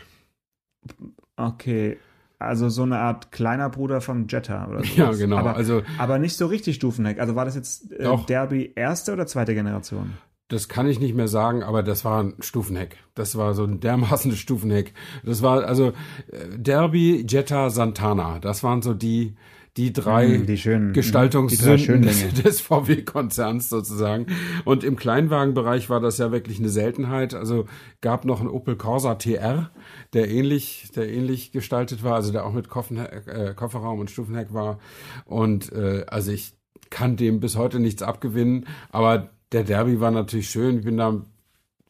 Okay. 1.35 1.97
Also 2.39 2.69
so 2.69 2.83
eine 2.83 2.99
Art 2.99 3.31
kleiner 3.31 3.69
Bruder 3.69 4.01
vom 4.01 4.27
Jetta 4.27 4.67
oder 4.67 4.83
so. 4.83 4.93
Ja, 4.95 5.11
genau. 5.11 5.37
Aber, 5.37 5.55
also 5.55 5.83
aber 5.97 6.19
nicht 6.19 6.35
so 6.35 6.47
richtig 6.47 6.75
Stufenheck. 6.75 7.19
Also 7.19 7.35
war 7.35 7.45
das 7.45 7.55
jetzt 7.55 7.91
äh, 7.91 8.03
Doch. 8.03 8.25
Derby 8.25 8.73
erste 8.75 9.13
oder 9.13 9.25
zweite 9.25 9.53
Generation? 9.53 10.13
Das 10.47 10.69
kann 10.69 10.87
ich 10.87 10.99
nicht 10.99 11.15
mehr 11.15 11.27
sagen, 11.27 11.63
aber 11.63 11.81
das 11.81 12.05
war 12.05 12.21
ein 12.21 12.35
Stufenheck. 12.39 12.97
Das 13.15 13.35
war 13.35 13.53
so 13.53 13.63
ein 13.63 13.79
dermaßen 13.79 14.31
Stufenheck. 14.35 14.93
Das 15.23 15.41
war 15.41 15.63
also 15.65 15.93
äh, 16.31 16.57
Derby, 16.57 17.25
Jetta, 17.27 17.69
Santana. 17.69 18.39
Das 18.39 18.63
waren 18.63 18.81
so 18.81 18.93
die 18.93 19.35
die 19.77 19.91
drei 19.91 20.27
Mm, 20.39 20.45
die 20.45 20.57
schönen- 20.57 20.87
die 20.87 20.93
drei 20.93 21.01
Gestaltungssünden 21.01 21.77
Schönlinge. 21.79 22.33
des, 22.43 22.61
VW-Konzerns 22.61 23.67
sozusagen. 23.69 24.27
Und 24.63 24.83
im 24.83 24.95
Kleinwagenbereich 24.95 25.89
war 25.89 25.99
das 25.99 26.17
ja 26.17 26.31
wirklich 26.31 26.59
eine 26.59 26.69
Seltenheit. 26.69 27.33
Also 27.33 27.65
gab 28.01 28.23
noch 28.23 28.39
einen 28.39 28.49
Opel 28.49 28.77
Corsa 28.77 29.15
TR, 29.15 29.71
der 30.13 30.29
ähnlich, 30.29 30.89
der 30.95 31.09
ähnlich 31.11 31.51
gestaltet 31.51 32.03
war, 32.03 32.15
also 32.15 32.31
der 32.31 32.45
auch 32.45 32.53
mit 32.53 32.69
Koffenheck, 32.69 33.27
äh, 33.27 33.53
Kofferraum 33.53 33.99
und 33.99 34.09
Stufenheck 34.09 34.53
war. 34.53 34.79
Und 35.25 35.71
äh, 35.73 36.05
also 36.07 36.31
ich 36.31 36.53
kann 36.89 37.17
dem 37.17 37.39
bis 37.41 37.57
heute 37.57 37.79
nichts 37.79 38.01
abgewinnen, 38.01 38.67
aber 38.91 39.31
der 39.51 39.63
Derby 39.63 39.99
war 39.99 40.11
natürlich 40.11 40.49
schön. 40.49 40.79
Ich 40.79 40.85
bin 40.85 40.97
da 40.97 41.21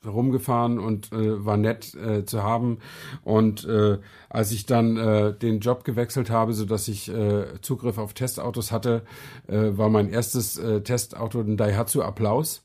rumgefahren 0.07 0.79
und 0.79 1.11
äh, 1.11 1.45
war 1.45 1.57
nett 1.57 1.93
äh, 1.95 2.25
zu 2.25 2.43
haben. 2.43 2.79
Und 3.23 3.65
äh, 3.65 3.97
als 4.29 4.51
ich 4.51 4.65
dann 4.65 4.97
äh, 4.97 5.33
den 5.33 5.59
Job 5.59 5.83
gewechselt 5.83 6.29
habe, 6.29 6.53
so 6.53 6.65
dass 6.65 6.87
ich 6.87 7.09
äh, 7.09 7.45
Zugriff 7.61 7.97
auf 7.97 8.13
Testautos 8.13 8.71
hatte, 8.71 9.03
äh, 9.47 9.77
war 9.77 9.89
mein 9.89 10.09
erstes 10.09 10.57
äh, 10.57 10.81
Testauto 10.81 11.39
ein 11.39 11.57
Daihatsu 11.57 12.01
Applaus. 12.01 12.63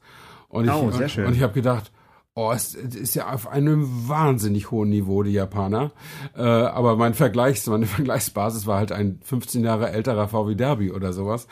Und 0.49 0.65
ich, 0.65 0.71
Oh, 0.73 0.81
und. 0.81 1.19
Und 1.19 1.37
ich 1.37 1.43
habe 1.43 1.53
gedacht, 1.53 1.93
oh, 2.35 2.53
es, 2.53 2.75
ist 2.75 3.15
ja 3.15 3.33
auf 3.33 3.49
einem 3.49 4.09
wahnsinnig 4.09 4.71
hohen 4.71 4.91
Niveau, 4.91 5.23
die 5.23 5.33
Japaner. 5.33 5.93
Äh, 6.37 6.43
aber 6.43 6.97
mein 6.97 7.15
Vergleichs, 7.15 7.67
meine 7.67 7.87
Vergleichsbasis 8.01 8.67
war 8.67 8.79
halt 8.79 8.93
ein 8.93 9.21
15 9.23 9.65
Jahre 9.65 9.91
älterer 9.91 10.29
VW 10.29 10.55
Derby 10.55 10.93
oder 10.93 11.13
sowas. 11.13 11.49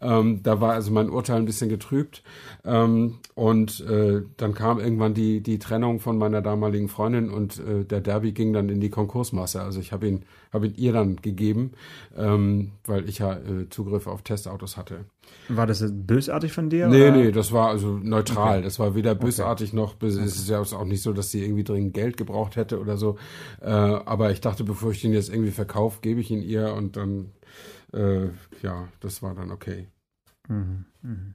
Ähm, 0.00 0.42
da 0.42 0.60
war 0.60 0.72
also 0.72 0.90
mein 0.90 1.10
Urteil 1.10 1.36
ein 1.36 1.44
bisschen 1.44 1.68
getrübt. 1.68 2.22
Ähm, 2.64 3.18
und 3.34 3.80
äh, 3.80 4.22
dann 4.36 4.54
kam 4.54 4.80
irgendwann 4.80 5.14
die, 5.14 5.42
die 5.42 5.58
Trennung 5.58 6.00
von 6.00 6.18
meiner 6.18 6.42
damaligen 6.42 6.88
Freundin 6.88 7.30
und 7.30 7.58
äh, 7.58 7.84
der 7.84 8.00
Derby 8.00 8.32
ging 8.32 8.52
dann 8.52 8.68
in 8.68 8.80
die 8.80 8.90
Konkursmasse. 8.90 9.60
Also 9.60 9.80
ich 9.80 9.92
habe 9.92 10.08
ihn, 10.08 10.24
habe 10.52 10.66
ihn 10.66 10.74
ihr 10.76 10.92
dann 10.92 11.16
gegeben, 11.16 11.72
ähm, 12.16 12.72
weil 12.84 13.08
ich 13.08 13.18
ja 13.18 13.34
äh, 13.36 13.68
Zugriff 13.70 14.06
auf 14.06 14.22
Testautos 14.22 14.76
hatte. 14.76 15.06
War 15.48 15.66
das 15.66 15.84
bösartig 15.90 16.52
von 16.52 16.68
dir? 16.68 16.88
Nee, 16.88 17.08
oder? 17.08 17.16
nee, 17.16 17.32
das 17.32 17.52
war 17.52 17.68
also 17.68 17.98
neutral. 18.02 18.62
Das 18.62 18.78
war 18.78 18.94
weder 18.94 19.14
bösartig 19.14 19.72
noch, 19.72 20.00
es 20.02 20.16
ist 20.16 20.48
ja 20.48 20.60
auch 20.60 20.84
nicht 20.84 21.02
so, 21.02 21.12
dass 21.12 21.30
sie 21.30 21.42
irgendwie 21.42 21.64
dringend 21.64 21.94
Geld 21.94 22.16
gebraucht 22.16 22.56
hätte 22.56 22.80
oder 22.80 22.96
so. 22.96 23.16
Äh, 23.60 23.70
aber 23.70 24.30
ich 24.30 24.40
dachte, 24.40 24.64
bevor 24.64 24.90
ich 24.90 25.00
den 25.00 25.12
jetzt 25.12 25.30
irgendwie 25.30 25.52
verkaufe, 25.52 26.00
gebe 26.02 26.20
ich 26.20 26.30
ihn 26.30 26.42
ihr 26.42 26.74
und 26.74 26.96
dann, 26.96 27.32
äh, 27.92 28.26
ja, 28.62 28.88
das 29.00 29.22
war 29.22 29.34
dann 29.34 29.50
okay. 29.50 29.88
Mhm, 30.48 30.84
mhm. 31.02 31.34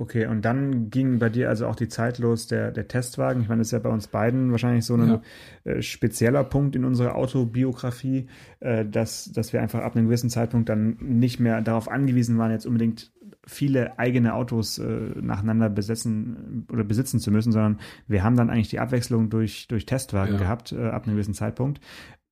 Okay, 0.00 0.24
und 0.24 0.46
dann 0.46 0.88
ging 0.88 1.18
bei 1.18 1.28
dir 1.28 1.50
also 1.50 1.66
auch 1.66 1.76
die 1.76 1.88
Zeit 1.88 2.16
los, 2.18 2.46
der, 2.46 2.70
der 2.72 2.88
Testwagen. 2.88 3.42
Ich 3.42 3.50
meine, 3.50 3.60
das 3.60 3.68
ist 3.68 3.72
ja 3.72 3.80
bei 3.80 3.90
uns 3.90 4.08
beiden 4.08 4.50
wahrscheinlich 4.50 4.86
so 4.86 4.94
ein 4.94 5.20
äh, 5.64 5.82
spezieller 5.82 6.42
Punkt 6.42 6.74
in 6.74 6.86
unserer 6.86 7.16
Autobiografie, 7.16 8.26
äh, 8.60 8.86
dass, 8.86 9.30
dass 9.30 9.52
wir 9.52 9.60
einfach 9.60 9.80
ab 9.82 9.94
einem 9.94 10.06
gewissen 10.06 10.30
Zeitpunkt 10.30 10.70
dann 10.70 10.96
nicht 11.02 11.38
mehr 11.38 11.60
darauf 11.60 11.90
angewiesen 11.90 12.38
waren, 12.38 12.50
jetzt 12.50 12.64
unbedingt 12.64 13.12
viele 13.46 13.98
eigene 13.98 14.32
Autos 14.32 14.78
äh, 14.78 14.84
nacheinander 15.20 15.68
besetzen 15.68 16.66
oder 16.72 16.84
besitzen 16.84 17.20
zu 17.20 17.30
müssen, 17.30 17.52
sondern 17.52 17.78
wir 18.08 18.24
haben 18.24 18.36
dann 18.36 18.48
eigentlich 18.48 18.70
die 18.70 18.80
Abwechslung 18.80 19.28
durch, 19.28 19.68
durch 19.68 19.84
Testwagen 19.84 20.36
Ja. 20.36 20.40
gehabt, 20.40 20.72
äh, 20.72 20.82
ab 20.82 21.04
einem 21.04 21.16
gewissen 21.16 21.34
Zeitpunkt. 21.34 21.78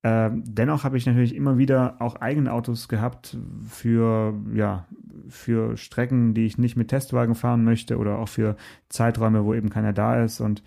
Ähm, 0.05 0.45
dennoch 0.47 0.85
habe 0.85 0.97
ich 0.97 1.07
natürlich 1.07 1.35
immer 1.35 1.59
wieder 1.59 2.01
auch 2.01 2.17
eigene 2.17 2.53
Autos 2.53 2.89
gehabt 2.89 3.37
für, 3.69 4.35
ja, 4.55 4.87
für 5.29 5.77
Strecken, 5.77 6.35
die 6.35 6.47
ich 6.47 6.57
nicht 6.57 6.77
mit 6.77 6.89
Testwagen 6.89 7.35
fahren 7.35 7.65
möchte 7.65 7.99
oder 7.99 8.19
auch 8.19 8.29
für 8.29 8.57
Zeiträume, 8.89 9.45
wo 9.45 9.55
eben 9.55 9.71
keiner 9.71 9.93
da 9.93 10.23
ist. 10.23 10.41
Und 10.41 10.63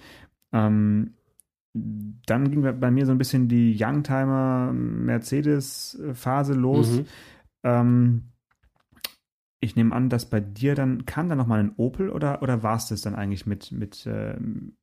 ähm, 0.52 1.14
dann 1.74 2.52
ging 2.52 2.80
bei 2.80 2.92
mir 2.92 3.06
so 3.06 3.14
ein 3.14 3.18
bisschen 3.18 3.48
die 3.48 3.78
Youngtimer 3.80 4.74
Mercedes-Phase 4.74 6.54
los. 6.54 7.00
Mhm. 7.00 7.06
Ähm, 7.64 8.24
ich 9.64 9.76
nehme 9.76 9.96
an, 9.96 10.10
dass 10.10 10.26
bei 10.26 10.40
dir 10.40 10.74
dann 10.74 11.06
kam 11.06 11.30
dann 11.30 11.38
noch 11.38 11.46
mal 11.46 11.60
ein 11.60 11.74
Opel 11.78 12.10
oder 12.10 12.42
oder 12.42 12.64
war 12.64 12.76
es 12.76 12.88
das 12.88 13.02
dann 13.02 13.14
eigentlich 13.14 13.46
mit 13.46 13.72
mit 13.72 14.08
äh, 14.08 14.36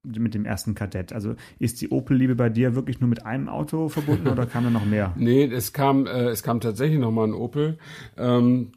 mit 0.04 0.34
dem 0.34 0.44
ersten 0.44 0.76
Kadett? 0.76 1.12
Also 1.12 1.34
ist 1.58 1.80
die 1.80 1.90
Opel-Liebe 1.90 2.36
bei 2.36 2.48
dir 2.48 2.76
wirklich 2.76 3.00
nur 3.00 3.10
mit 3.10 3.26
einem 3.26 3.48
Auto 3.48 3.88
verbunden 3.88 4.28
oder 4.28 4.46
kam 4.46 4.64
da 4.64 4.70
noch 4.70 4.86
mehr? 4.86 5.12
Nee, 5.18 5.44
es 5.44 5.72
kam, 5.72 6.06
äh, 6.06 6.28
es 6.28 6.42
kam 6.42 6.60
tatsächlich 6.60 6.98
nochmal 7.00 7.26
ein 7.26 7.34
Opel. 7.34 7.78
Ähm, 8.16 8.72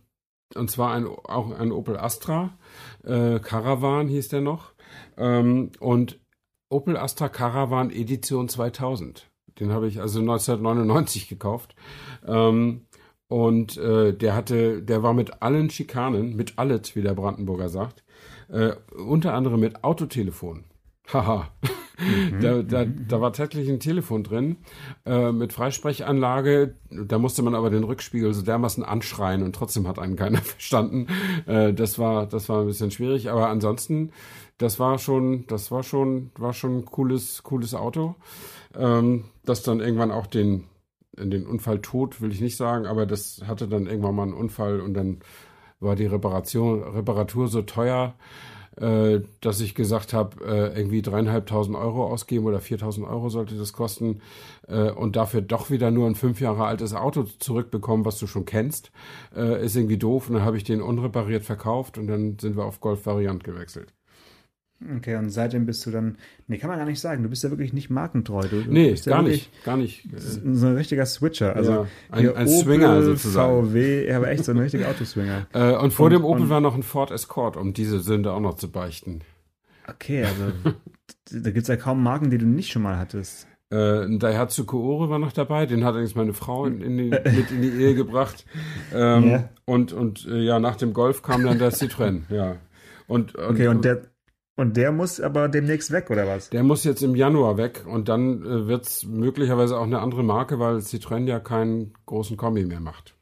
und 0.56 0.72
zwar 0.72 0.94
ein, 0.94 1.06
auch 1.06 1.52
ein 1.52 1.72
Opel 1.72 1.98
Astra. 1.98 2.58
Äh, 3.04 3.40
Caravan 3.40 4.08
hieß 4.08 4.30
der 4.30 4.42
noch. 4.42 4.74
Ähm, 5.18 5.72
und 5.80 6.20
Opel 6.70 6.98
Astra 6.98 7.30
Caravan 7.30 7.92
Edition 7.92 8.50
2000. 8.50 9.30
Den 9.60 9.72
habe 9.72 9.88
ich 9.88 10.02
also 10.02 10.20
1999 10.20 11.28
gekauft. 11.28 11.76
Ähm, 12.26 12.88
Und 13.32 13.78
äh, 13.78 14.12
der 14.14 14.36
hatte, 14.36 14.82
der 14.82 15.04
war 15.04 15.14
mit 15.14 15.42
allen 15.42 15.70
Schikanen, 15.70 16.36
mit 16.36 16.60
alles, 16.60 16.98
wie 16.98 17.02
der 17.02 17.14
Brandenburger 17.14 17.70
sagt, 17.70 18.04
äh, 18.50 18.74
unter 18.94 19.34
anderem 19.34 19.62
mit 19.62 19.86
Autotelefon. 19.86 20.66
Haha. 21.14 21.48
Mhm. 21.98 22.42
Da, 22.42 22.62
da, 22.62 22.84
da 22.84 23.22
war 23.22 23.32
tatsächlich 23.32 23.70
ein 23.70 23.80
Telefon 23.80 24.26
drin 24.26 24.58
äh, 25.06 25.32
mit 25.32 25.54
Freisprechanlage. 25.54 26.76
Da 26.90 27.20
musste 27.20 27.42
man 27.42 27.56
aber 27.56 27.70
den 27.70 27.86
Rückspiegel 27.86 28.34
so 28.34 28.42
dermaßen 28.42 28.84
anschreien 28.84 29.44
und 29.44 29.56
trotzdem 29.56 29.88
hat 29.88 29.98
einen 29.98 30.18
keiner 30.18 30.40
verstanden. 30.42 31.08
Äh, 31.46 31.74
das 31.74 31.98
war, 31.98 32.26
das 32.26 32.50
war 32.50 32.60
ein 32.60 32.68
bisschen 32.68 32.92
schwierig. 32.92 33.32
Aber 33.32 33.48
ansonsten, 33.48 34.12
das 34.58 34.78
war 34.78 35.00
schon, 35.00 35.48
das 35.48 35.72
war 35.72 35.84
schon, 35.84 36.32
war 36.38 36.52
schon 36.52 36.80
ein 36.80 36.86
cooles, 36.86 37.44
cooles 37.44 37.76
Auto. 37.76 38.16
Ähm, 38.78 39.24
das 39.46 39.64
dann 39.64 39.80
irgendwann 39.80 40.12
auch 40.12 40.28
den, 40.28 40.66
den 41.30 41.46
Unfall 41.46 41.80
tot, 41.80 42.22
will 42.22 42.32
ich 42.32 42.42
nicht 42.42 42.58
sagen, 42.58 42.88
aber 42.88 43.06
das 43.06 43.44
hatte 43.46 43.68
dann 43.68 43.86
irgendwann 43.86 44.16
mal 44.16 44.24
einen 44.24 44.34
Unfall 44.34 44.82
und 44.82 44.94
dann 44.94 45.20
war 45.80 45.96
die 45.96 46.06
Reparation, 46.06 46.84
Reparatur 46.84 47.48
so 47.48 47.62
teuer, 47.62 48.16
äh, 48.78 49.20
dass 49.42 49.60
ich 49.60 49.76
gesagt 49.76 50.14
habe, 50.14 50.46
äh, 50.46 50.78
irgendwie 50.78 51.02
dreieinhalbtausend 51.02 51.76
Euro 51.76 52.06
ausgeben 52.06 52.46
oder 52.46 52.62
viertausend 52.62 53.06
Euro 53.06 53.30
sollte 53.30 53.56
das 53.56 53.74
kosten 53.74 54.22
äh, 54.68 54.90
und 54.92 55.16
dafür 55.16 55.42
doch 55.42 55.70
wieder 55.70 55.92
nur 55.92 56.08
ein 56.08 56.16
fünf 56.16 56.40
Jahre 56.40 56.66
altes 56.66 56.94
Auto 56.94 57.24
zurückbekommen, 57.24 58.06
was 58.06 58.18
du 58.18 58.28
schon 58.28 58.46
kennst, 58.46 58.92
äh, 59.36 59.64
ist 59.64 59.76
irgendwie 59.76 59.98
doof. 59.98 60.30
Und 60.30 60.36
dann 60.36 60.46
habe 60.46 60.58
ich 60.58 60.64
den 60.64 60.82
unrepariert 60.82 61.44
verkauft 61.44 61.98
und 61.98 62.08
dann 62.08 62.40
sind 62.40 62.56
wir 62.56 62.64
auf 62.64 62.80
Golf 62.80 63.06
Variant 63.06 63.44
gewechselt. 63.44 63.94
Okay, 64.98 65.16
und 65.16 65.30
seitdem 65.30 65.68
bist 65.68 65.86
du 65.86 65.92
dann, 65.92 66.18
nee, 66.48 66.58
kann 66.58 66.70
man 66.70 66.80
gar 66.80 66.86
nicht 66.86 67.00
sagen, 67.00 67.22
du 67.22 67.30
bist 67.30 67.44
ja 67.44 67.52
wirklich 67.52 67.72
nicht 67.72 67.92
markentreu. 67.92 68.42
Du, 68.42 68.64
du 68.64 68.72
nee, 68.72 68.94
ja 68.94 69.12
gar 69.12 69.22
nicht, 69.22 69.64
gar 69.64 69.78
nicht. 69.78 70.08
So 70.18 70.68
ein 70.68 70.76
richtiger 70.76 71.06
Switcher, 71.06 71.56
also 71.56 71.72
ja, 71.72 71.88
ein, 72.10 72.36
ein 72.36 72.48
Swinger 72.48 73.04
sozusagen. 73.04 73.68
VW, 73.68 74.08
ja, 74.08 74.18
aber 74.18 74.30
echt 74.30 74.46
so 74.46 74.52
ein 74.52 74.58
richtiger 74.58 74.90
Autoswinger. 74.90 75.48
Äh, 75.54 75.76
und 75.76 75.92
vor 75.92 76.06
und, 76.06 76.14
dem 76.14 76.24
Opel 76.24 76.50
war 76.50 76.62
noch 76.62 76.76
ein 76.76 76.84
Ford 76.84 77.12
Escort, 77.12 77.58
um 77.58 77.74
diese 77.74 78.00
Sünde 78.00 78.32
auch 78.32 78.40
noch 78.40 78.56
zu 78.56 78.72
beichten. 78.72 79.22
Okay, 79.88 80.24
also 80.24 80.52
da 81.32 81.52
gibt 81.52 81.64
es 81.64 81.68
ja 81.68 81.76
kaum 81.76 82.02
Marken, 82.04 82.30
die 82.30 82.38
du 82.38 82.46
nicht 82.46 82.72
schon 82.72 82.82
mal 82.82 82.98
hattest. 82.98 83.48
Äh, 83.70 84.04
ein 84.04 84.20
Daihatsu 84.20 84.66
Koore 84.66 85.10
war 85.10 85.20
noch 85.20 85.32
dabei, 85.32 85.66
den 85.66 85.84
hat 85.84 85.94
allerdings 85.94 86.16
meine 86.16 86.34
Frau 86.34 86.66
in, 86.66 86.82
in 86.82 86.98
die, 86.98 87.10
mit 87.10 87.52
in 87.52 87.62
die 87.62 87.70
Ehe 87.70 87.96
gebracht. 87.96 88.46
Ähm, 88.94 89.24
yeah. 89.24 89.50
Und, 89.66 89.94
und 89.94 90.26
äh, 90.28 90.40
ja, 90.42 90.60
nach 90.60 90.76
dem 90.76 90.94
Golf 90.94 91.22
kam 91.22 91.44
dann 91.44 91.60
der 91.60 91.72
Citroën, 91.72 92.24
ja. 92.30 92.58
Und, 93.08 93.36
und, 93.36 93.50
okay, 93.50 93.68
und 93.68 93.86
der, 93.86 94.11
und 94.62 94.78
der 94.78 94.92
muss 94.92 95.20
aber 95.20 95.50
demnächst 95.50 95.92
weg, 95.92 96.12
oder 96.12 96.28
was? 96.28 96.52
Der 96.52 96.62
muss 96.62 96.84
jetzt 96.84 97.02
im 97.02 97.16
Januar 97.16 97.58
weg 97.58 97.84
und 97.88 98.10
dann 98.10 98.44
äh, 98.44 98.68
wird 98.68 98.86
es 98.86 99.04
möglicherweise 99.08 99.76
auch 99.76 99.86
eine 99.86 100.00
andere 100.02 100.24
Marke, 100.24 100.60
weil 100.60 100.78
Citroën 100.78 101.28
ja 101.28 101.40
keinen 101.40 101.94
großen 102.06 102.38
Kombi 102.38 102.64
mehr 102.64 102.80
macht. 102.80 103.16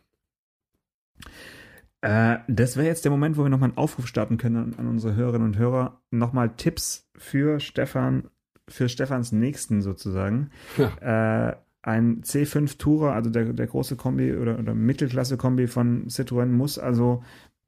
Äh, 2.02 2.40
das 2.50 2.76
wäre 2.76 2.88
jetzt 2.88 3.06
der 3.06 3.12
Moment, 3.12 3.38
wo 3.38 3.44
wir 3.44 3.50
nochmal 3.50 3.70
einen 3.70 3.78
Aufruf 3.78 4.06
starten 4.06 4.36
können 4.36 4.58
an, 4.58 4.76
an 4.78 4.88
unsere 4.88 5.16
Hörerinnen 5.16 5.48
und 5.48 5.58
Hörer. 5.58 6.02
Nochmal 6.12 6.56
Tipps 6.58 7.10
für 7.16 7.62
Stefan, 7.62 8.30
für 8.68 8.90
Stefans 8.90 9.32
Nächsten 9.32 9.82
sozusagen. 9.82 10.50
Ja. 10.78 11.52
Äh, 11.52 11.56
ein 11.84 12.22
C5 12.22 12.78
Tourer, 12.80 13.14
also 13.14 13.30
der, 13.30 13.54
der 13.54 13.68
große 13.68 13.96
Kombi 13.96 14.36
oder, 14.36 14.60
oder 14.60 14.76
Mittelklasse-Kombi 14.76 15.68
von 15.68 16.08
Citroën, 16.08 16.48
muss 16.48 16.78
also 16.78 17.24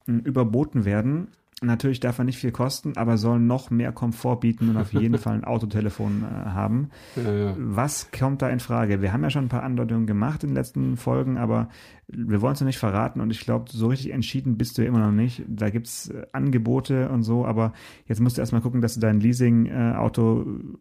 überboten 0.06 0.84
werden. 0.84 1.30
Natürlich 1.64 2.00
darf 2.00 2.18
er 2.18 2.26
nicht 2.26 2.40
viel 2.40 2.52
kosten, 2.52 2.94
aber 2.98 3.18
soll 3.18 3.40
noch 3.40 3.70
mehr 3.70 3.92
Komfort 3.92 4.40
bieten 4.40 4.70
und 4.70 4.78
auf 4.78 4.94
jeden 4.94 5.18
Fall 5.20 5.36
ein 5.36 5.44
Autotelefon 5.44 6.24
äh, 6.24 6.50
haben. 6.50 6.90
Ja, 7.16 7.32
ja. 7.32 7.56
Was 7.56 8.10
kommt 8.10 8.42
da 8.42 8.50
in 8.50 8.60
Frage? 8.60 9.04
Wir 9.04 9.14
haben 9.14 9.22
ja 9.22 9.30
schon 9.30 9.46
ein 9.46 9.50
paar 9.50 9.62
Andeutungen 9.62 10.08
gemacht 10.08 10.44
in 10.44 10.50
den 10.50 10.56
letzten 10.56 10.98
Folgen, 10.98 11.38
aber 11.38 11.70
wir 12.08 12.42
wollen 12.42 12.54
es 12.54 12.62
noch 12.62 12.66
nicht 12.66 12.80
verraten 12.80 13.22
und 13.22 13.30
ich 13.30 13.42
glaube, 13.42 13.70
so 13.70 13.88
richtig 13.90 14.12
entschieden 14.12 14.58
bist 14.58 14.76
du 14.80 14.84
immer 14.84 15.00
noch 15.00 15.12
nicht. 15.12 15.44
Da 15.48 15.70
gibt's 15.70 16.10
äh, 16.10 16.26
Angebote 16.32 17.10
und 17.10 17.22
so, 17.22 17.46
aber 17.46 17.74
jetzt 18.08 18.22
musst 18.22 18.38
du 18.38 18.42
erstmal 18.42 18.62
gucken, 18.62 18.82
dass 18.82 18.96
du 18.96 19.00
dein 19.00 19.20
Leasing-Auto 19.20 20.42
äh, 20.42 20.78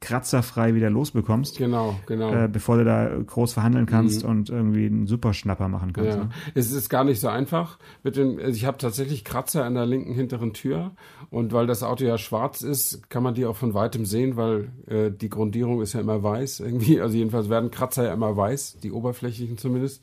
kratzerfrei 0.00 0.74
wieder 0.74 0.88
losbekommst. 0.88 1.58
Genau, 1.58 1.94
genau. 2.06 2.32
Äh, 2.32 2.48
bevor 2.48 2.78
du 2.78 2.84
da 2.84 3.10
groß 3.18 3.52
verhandeln 3.52 3.84
kannst 3.84 4.24
mhm. 4.24 4.30
und 4.30 4.50
irgendwie 4.50 4.86
einen 4.86 5.06
Superschnapper 5.06 5.68
machen 5.68 5.92
kannst. 5.92 6.16
Ja. 6.16 6.24
Ne? 6.24 6.30
Es 6.54 6.72
ist 6.72 6.88
gar 6.88 7.04
nicht 7.04 7.20
so 7.20 7.28
einfach. 7.28 7.78
Mit 8.02 8.16
dem, 8.16 8.38
also 8.38 8.52
ich 8.52 8.64
habe 8.64 8.78
tatsächlich 8.78 9.24
Kratzer 9.24 9.64
an 9.64 9.74
der 9.74 9.84
linken 9.84 10.14
hinteren 10.14 10.54
Tür 10.54 10.92
und 11.30 11.52
weil 11.52 11.66
das 11.66 11.82
Auto 11.82 12.04
ja 12.04 12.16
schwarz 12.16 12.62
ist, 12.62 13.10
kann 13.10 13.22
man 13.22 13.34
die 13.34 13.44
auch 13.44 13.56
von 13.56 13.74
weitem 13.74 14.06
sehen, 14.06 14.36
weil 14.36 14.70
äh, 14.86 15.10
die 15.10 15.28
Grundierung 15.28 15.82
ist 15.82 15.92
ja 15.92 16.00
immer 16.00 16.22
weiß 16.22 16.60
irgendwie. 16.60 17.00
Also 17.00 17.16
jedenfalls 17.16 17.50
werden 17.50 17.70
Kratzer 17.70 18.04
ja 18.04 18.14
immer 18.14 18.34
weiß, 18.34 18.78
die 18.82 18.92
oberflächlichen 18.92 19.58
zumindest. 19.58 20.02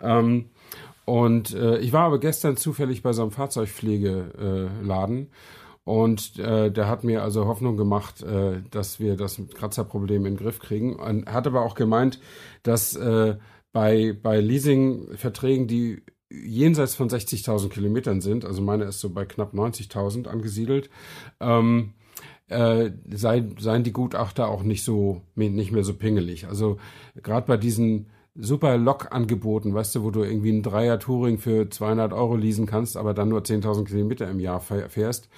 Ähm, 0.00 0.46
und 1.04 1.54
äh, 1.54 1.78
ich 1.78 1.92
war 1.92 2.02
aber 2.02 2.18
gestern 2.18 2.56
zufällig 2.56 3.02
bei 3.02 3.12
so 3.12 3.22
einem 3.22 3.30
Fahrzeugpflegeladen. 3.30 5.28
Und 5.88 6.38
äh, 6.38 6.70
der 6.70 6.86
hat 6.86 7.02
mir 7.02 7.22
also 7.22 7.46
Hoffnung 7.46 7.78
gemacht, 7.78 8.22
äh, 8.22 8.60
dass 8.70 9.00
wir 9.00 9.16
das 9.16 9.40
Kratzerproblem 9.54 10.26
in 10.26 10.34
den 10.34 10.36
Griff 10.36 10.58
kriegen. 10.58 10.96
Und 10.96 11.32
hat 11.32 11.46
aber 11.46 11.62
auch 11.62 11.74
gemeint, 11.74 12.20
dass 12.62 12.94
äh, 12.94 13.38
bei, 13.72 14.14
bei 14.22 14.38
Leasingverträgen, 14.38 15.66
die 15.66 16.02
jenseits 16.30 16.94
von 16.94 17.08
60.000 17.08 17.70
Kilometern 17.70 18.20
sind, 18.20 18.44
also 18.44 18.60
meine 18.60 18.84
ist 18.84 19.00
so 19.00 19.08
bei 19.08 19.24
knapp 19.24 19.54
90.000 19.54 20.28
angesiedelt, 20.28 20.90
ähm, 21.40 21.94
äh, 22.48 22.90
sei, 23.10 23.46
seien 23.58 23.82
die 23.82 23.94
Gutachter 23.94 24.48
auch 24.48 24.64
nicht 24.64 24.84
so 24.84 25.22
nicht 25.36 25.72
mehr 25.72 25.84
so 25.84 25.94
pingelig. 25.94 26.48
Also 26.48 26.76
gerade 27.22 27.46
bei 27.46 27.56
diesen 27.56 28.08
super 28.38 28.78
Lok-Angeboten, 28.78 29.74
weißt 29.74 29.96
du, 29.96 30.04
wo 30.04 30.10
du 30.10 30.22
irgendwie 30.22 30.52
ein 30.52 30.62
Dreier-Touring 30.62 31.38
für 31.38 31.68
200 31.68 32.12
Euro 32.12 32.36
leasen 32.36 32.66
kannst, 32.66 32.96
aber 32.96 33.12
dann 33.12 33.28
nur 33.28 33.40
10.000 33.40 33.84
Kilometer 33.84 34.30
im 34.30 34.38
Jahr 34.38 34.60
fährst. 34.60 35.28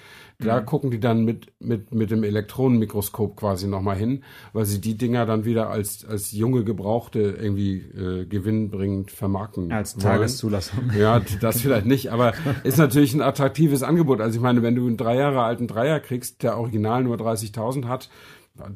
Da 0.41 0.59
mhm. 0.59 0.65
gucken 0.65 0.91
die 0.91 0.99
dann 0.99 1.23
mit, 1.23 1.51
mit, 1.59 1.93
mit 1.93 2.11
dem 2.11 2.23
Elektronenmikroskop 2.23 3.37
quasi 3.37 3.67
nochmal 3.67 3.95
hin, 3.95 4.23
weil 4.53 4.65
sie 4.65 4.81
die 4.81 4.97
Dinger 4.97 5.25
dann 5.25 5.45
wieder 5.45 5.69
als, 5.69 6.05
als 6.05 6.31
junge 6.31 6.63
Gebrauchte 6.63 7.19
irgendwie 7.19 7.77
äh, 7.77 8.25
gewinnbringend 8.25 9.11
vermarkten. 9.11 9.71
Als 9.71 9.95
Tageszulassung. 9.95 10.91
Ja, 10.97 11.21
das 11.39 11.61
vielleicht 11.61 11.85
nicht, 11.85 12.11
aber 12.11 12.33
ist 12.63 12.77
natürlich 12.77 13.13
ein 13.13 13.21
attraktives 13.21 13.83
Angebot. 13.83 14.21
Also 14.21 14.37
ich 14.37 14.41
meine, 14.41 14.61
wenn 14.63 14.75
du 14.75 14.87
einen 14.87 14.97
drei 14.97 15.15
Jahre 15.15 15.41
alten 15.43 15.67
Dreier 15.67 15.99
kriegst, 15.99 16.43
der 16.43 16.57
original 16.57 17.03
nur 17.03 17.17
30.000 17.17 17.87
hat, 17.87 18.09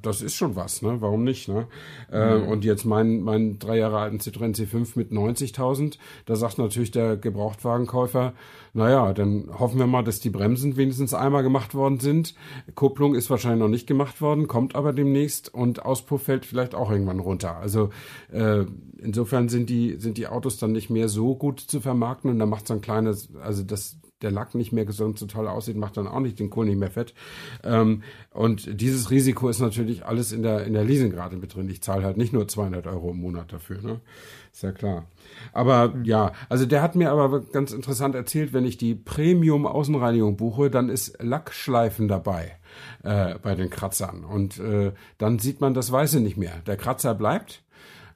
das 0.02 0.22
ist 0.22 0.36
schon 0.36 0.56
was, 0.56 0.82
ne? 0.82 1.02
Warum 1.02 1.24
nicht, 1.24 1.50
ne? 1.50 1.68
Äh, 2.12 2.38
mhm. 2.38 2.48
und 2.48 2.64
jetzt 2.64 2.86
mein, 2.86 3.22
mein 3.22 3.60
drei 3.60 3.78
Jahre 3.78 4.00
alten 4.00 4.18
Citroën 4.18 4.56
C5 4.56 4.92
mit 4.96 5.12
90.000, 5.12 5.98
da 6.26 6.36
sagt 6.36 6.58
natürlich 6.58 6.92
der 6.92 7.18
Gebrauchtwagenkäufer, 7.18 8.34
naja, 8.74 9.14
dann 9.14 9.50
hoffen 9.60 9.80
wir 9.80 9.88
mal, 9.88 10.04
dass 10.04 10.22
die 10.22 10.30
Bremsen 10.30 10.78
wenigstens 10.78 11.14
einmal 11.14 11.44
gemacht 11.44 11.76
worden 11.76 12.00
sind. 12.00 12.36
Kupplung 12.74 13.16
ist 13.16 13.30
wahrscheinlich 13.30 13.60
noch 13.60 13.70
nicht 13.70 13.88
gemacht 13.88 14.22
worden, 14.22 14.48
kommt 14.48 14.76
aber 14.76 14.94
demnächst 14.94 15.54
und 15.54 15.86
Auspuff 15.86 16.24
fällt 16.24 16.46
vielleicht 16.46 16.74
auch 16.74 16.90
irgendwann 16.90 17.20
runter. 17.20 17.58
Also 17.58 17.90
äh, 18.32 18.66
insofern 18.98 19.50
sind 19.50 19.70
die, 19.70 19.96
sind 19.98 20.18
die 20.18 20.28
Autos 20.28 20.58
dann 20.58 20.72
nicht 20.72 20.90
mehr 20.90 21.10
so 21.10 21.36
gut 21.36 21.60
zu 21.60 21.82
vermarkten 21.82 22.30
und 22.30 22.40
da 22.40 22.46
macht 22.46 22.68
so 22.68 22.74
ein 22.74 22.82
kleines, 22.82 23.30
also 23.42 23.64
das 23.64 23.98
der 24.26 24.32
Lack 24.32 24.56
nicht 24.56 24.72
mehr 24.72 24.86
gesund 24.86 25.20
so 25.20 25.28
toll 25.28 25.48
aussieht, 25.48 25.78
macht 25.78 25.98
dann 25.98 26.08
auch 26.08 26.20
nicht 26.20 26.40
den 26.40 26.50
Kohl 26.50 26.66
nicht 26.66 26.80
mehr 26.80 26.92
fett. 26.92 27.14
Ähm, 27.64 28.02
und 28.32 28.82
dieses 28.82 29.12
Risiko 29.12 29.48
ist 29.48 29.60
natürlich 29.60 30.06
alles 30.06 30.32
in 30.32 30.42
der, 30.42 30.66
in 30.66 30.74
der 30.74 30.84
Leasingrate 30.84 31.38
mit 31.38 31.56
drin. 31.56 31.70
Ich 31.70 31.82
zahle 31.82 32.04
halt 32.04 32.18
nicht 32.18 32.34
nur 32.34 32.48
200 32.48 32.88
Euro 32.88 33.12
im 33.12 33.22
Monat 33.22 33.54
dafür, 33.54 33.82
ne? 33.82 34.02
Ist 34.52 34.64
ja 34.64 34.72
klar. 34.72 35.06
Aber 35.54 35.90
mhm. 35.90 36.06
ja, 36.06 36.32
also 36.50 36.66
der 36.66 36.82
hat 36.82 36.96
mir 36.96 37.12
aber 37.12 37.42
ganz 37.42 37.72
interessant 37.72 38.16
erzählt, 38.16 38.54
wenn 38.54 38.66
ich 38.66 38.78
die 38.78 38.96
Premium 38.96 39.68
Außenreinigung 39.68 40.38
buche, 40.38 40.70
dann 40.70 40.90
ist 40.90 41.22
Lackschleifen 41.22 42.08
dabei 42.08 42.58
äh, 43.04 43.36
bei 43.40 43.54
den 43.56 43.70
Kratzern. 43.70 44.24
Und 44.24 44.60
äh, 44.60 44.94
dann 45.18 45.40
sieht 45.40 45.62
man 45.62 45.74
das 45.74 45.92
Weiße 45.92 46.20
nicht 46.22 46.38
mehr. 46.38 46.62
Der 46.66 46.78
Kratzer 46.78 47.14
bleibt, 47.14 47.64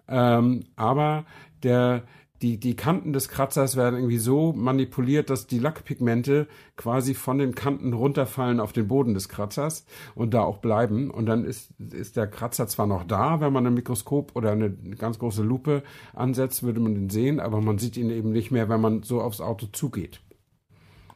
ähm, 0.08 0.64
aber 0.76 1.26
der 1.64 2.04
die, 2.42 2.58
die 2.58 2.76
Kanten 2.76 3.14
des 3.14 3.28
Kratzers 3.30 3.76
werden 3.76 3.96
irgendwie 3.96 4.18
so 4.18 4.54
manipuliert, 4.54 5.30
dass 5.30 5.48
die 5.48 5.60
Lackpigmente 5.60 6.48
quasi 6.78 7.14
von 7.14 7.38
den 7.38 7.54
Kanten 7.54 7.94
runterfallen 7.94 8.60
auf 8.60 8.72
den 8.72 8.88
Boden 8.88 9.14
des 9.14 9.28
Kratzers 9.28 9.86
und 10.16 10.34
da 10.34 10.42
auch 10.42 10.58
bleiben. 10.58 11.12
Und 11.12 11.26
dann 11.26 11.44
ist, 11.44 11.72
ist 11.92 12.16
der 12.16 12.28
Kratzer 12.28 12.68
zwar 12.68 12.88
noch 12.88 13.04
da, 13.04 13.42
wenn 13.42 13.52
man 13.52 13.68
ein 13.68 13.74
Mikroskop 13.74 14.36
oder 14.36 14.52
eine 14.52 14.72
ganz 14.72 15.20
große 15.20 15.44
Lupe 15.44 15.84
ansetzt, 16.14 16.64
würde 16.64 16.80
man 16.80 16.96
den 16.96 17.10
sehen, 17.10 17.40
aber 17.40 17.62
man 17.62 17.78
sieht 17.78 17.98
ihn 17.98 18.10
eben 18.10 18.32
nicht 18.32 18.52
mehr, 18.52 18.70
wenn 18.70 18.82
man 18.82 19.04
so 19.04 19.22
aufs 19.22 19.42
Auto 19.42 19.68
zugeht. 19.72 20.22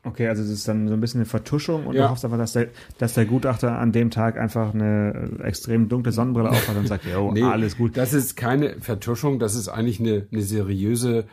Okay, 0.05 0.27
also 0.27 0.43
es 0.43 0.49
ist 0.49 0.67
dann 0.67 0.89
so 0.89 0.93
ein 0.93 0.99
bisschen 0.99 1.21
eine 1.21 1.25
Vertuschung 1.25 1.87
und 1.87 1.95
ja. 1.95 2.03
du 2.03 2.09
hoffst 2.09 2.25
einfach, 2.25 2.37
dass 2.37 2.53
der, 2.53 2.67
dass 2.97 3.13
der 3.13 3.25
Gutachter 3.25 3.79
an 3.79 3.93
dem 3.93 4.11
Tag 4.11 4.37
einfach 4.37 4.73
eine 4.73 5.29
äh, 5.39 5.43
extrem 5.43 5.87
dunkle 5.87 6.11
Sonnenbrille 6.11 6.49
aufhat 6.49 6.75
und 6.75 6.87
sagt, 6.87 7.05
jo, 7.05 7.31
nee, 7.33 7.41
alles 7.41 7.77
gut. 7.77 7.95
Das 7.95 8.13
ist 8.13 8.35
keine 8.35 8.81
Vertuschung, 8.81 9.39
das 9.39 9.55
ist 9.55 9.69
eigentlich 9.69 10.01
eine, 10.01 10.27
eine 10.29 10.41
seriöse 10.41 11.25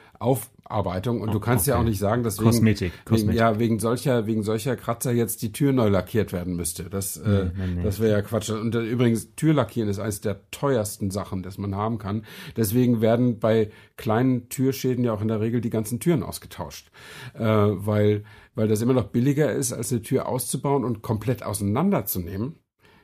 Aufarbeitung 0.70 1.20
und 1.20 1.34
du 1.34 1.40
kannst 1.40 1.66
ja 1.66 1.78
auch 1.78 1.82
nicht 1.82 1.98
sagen, 1.98 2.22
dass 2.22 2.38
wegen, 2.38 2.46
Kosmetik, 2.46 2.92
wegen, 3.06 3.32
ja 3.32 3.58
wegen 3.58 3.78
solcher 3.78 4.26
wegen 4.26 4.42
solcher 4.42 4.76
Kratzer 4.76 5.12
jetzt 5.12 5.42
die 5.42 5.52
Tür 5.52 5.72
neu 5.72 5.88
lackiert 5.88 6.32
werden 6.32 6.56
müsste. 6.56 6.84
Das 6.84 7.16
äh, 7.16 7.50
nee, 7.56 7.66
nee. 7.76 7.82
das 7.82 8.00
wäre 8.00 8.12
ja 8.12 8.22
Quatsch. 8.22 8.50
Und 8.50 8.74
äh, 8.74 8.80
übrigens 8.82 9.34
Türlackieren 9.34 9.88
ist 9.88 9.98
eines 9.98 10.20
der 10.20 10.50
teuersten 10.50 11.10
Sachen, 11.10 11.42
das 11.42 11.58
man 11.58 11.74
haben 11.74 11.98
kann. 11.98 12.24
Deswegen 12.56 13.00
werden 13.00 13.38
bei 13.38 13.70
kleinen 13.96 14.48
Türschäden 14.48 15.04
ja 15.04 15.12
auch 15.12 15.22
in 15.22 15.28
der 15.28 15.40
Regel 15.40 15.60
die 15.60 15.70
ganzen 15.70 16.00
Türen 16.00 16.22
ausgetauscht, 16.22 16.90
äh, 17.34 17.42
weil 17.42 18.24
weil 18.54 18.68
das 18.68 18.82
immer 18.82 18.94
noch 18.94 19.08
billiger 19.08 19.52
ist, 19.52 19.72
als 19.72 19.92
eine 19.92 20.02
Tür 20.02 20.28
auszubauen 20.28 20.84
und 20.84 21.02
komplett 21.02 21.42
auseinanderzunehmen 21.42 22.56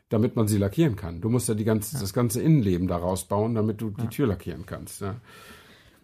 damit 0.09 0.37
man 0.37 0.47
sie 0.47 0.59
lackieren 0.59 0.95
kann. 0.95 1.21
Du 1.21 1.29
musst 1.29 1.49
ja, 1.49 1.57
die 1.57 1.65
ganze, 1.65 1.99
das 1.99 2.13
ganze 2.13 2.41
Innenleben 2.41 2.87
da 2.87 2.97
rausbauen, 2.97 3.57
damit 3.57 3.81
du 3.81 3.91
die 3.91 4.07
Tür 4.07 4.29
lackieren 4.29 4.65
kannst. 4.65 5.01
Ja. 5.01 5.17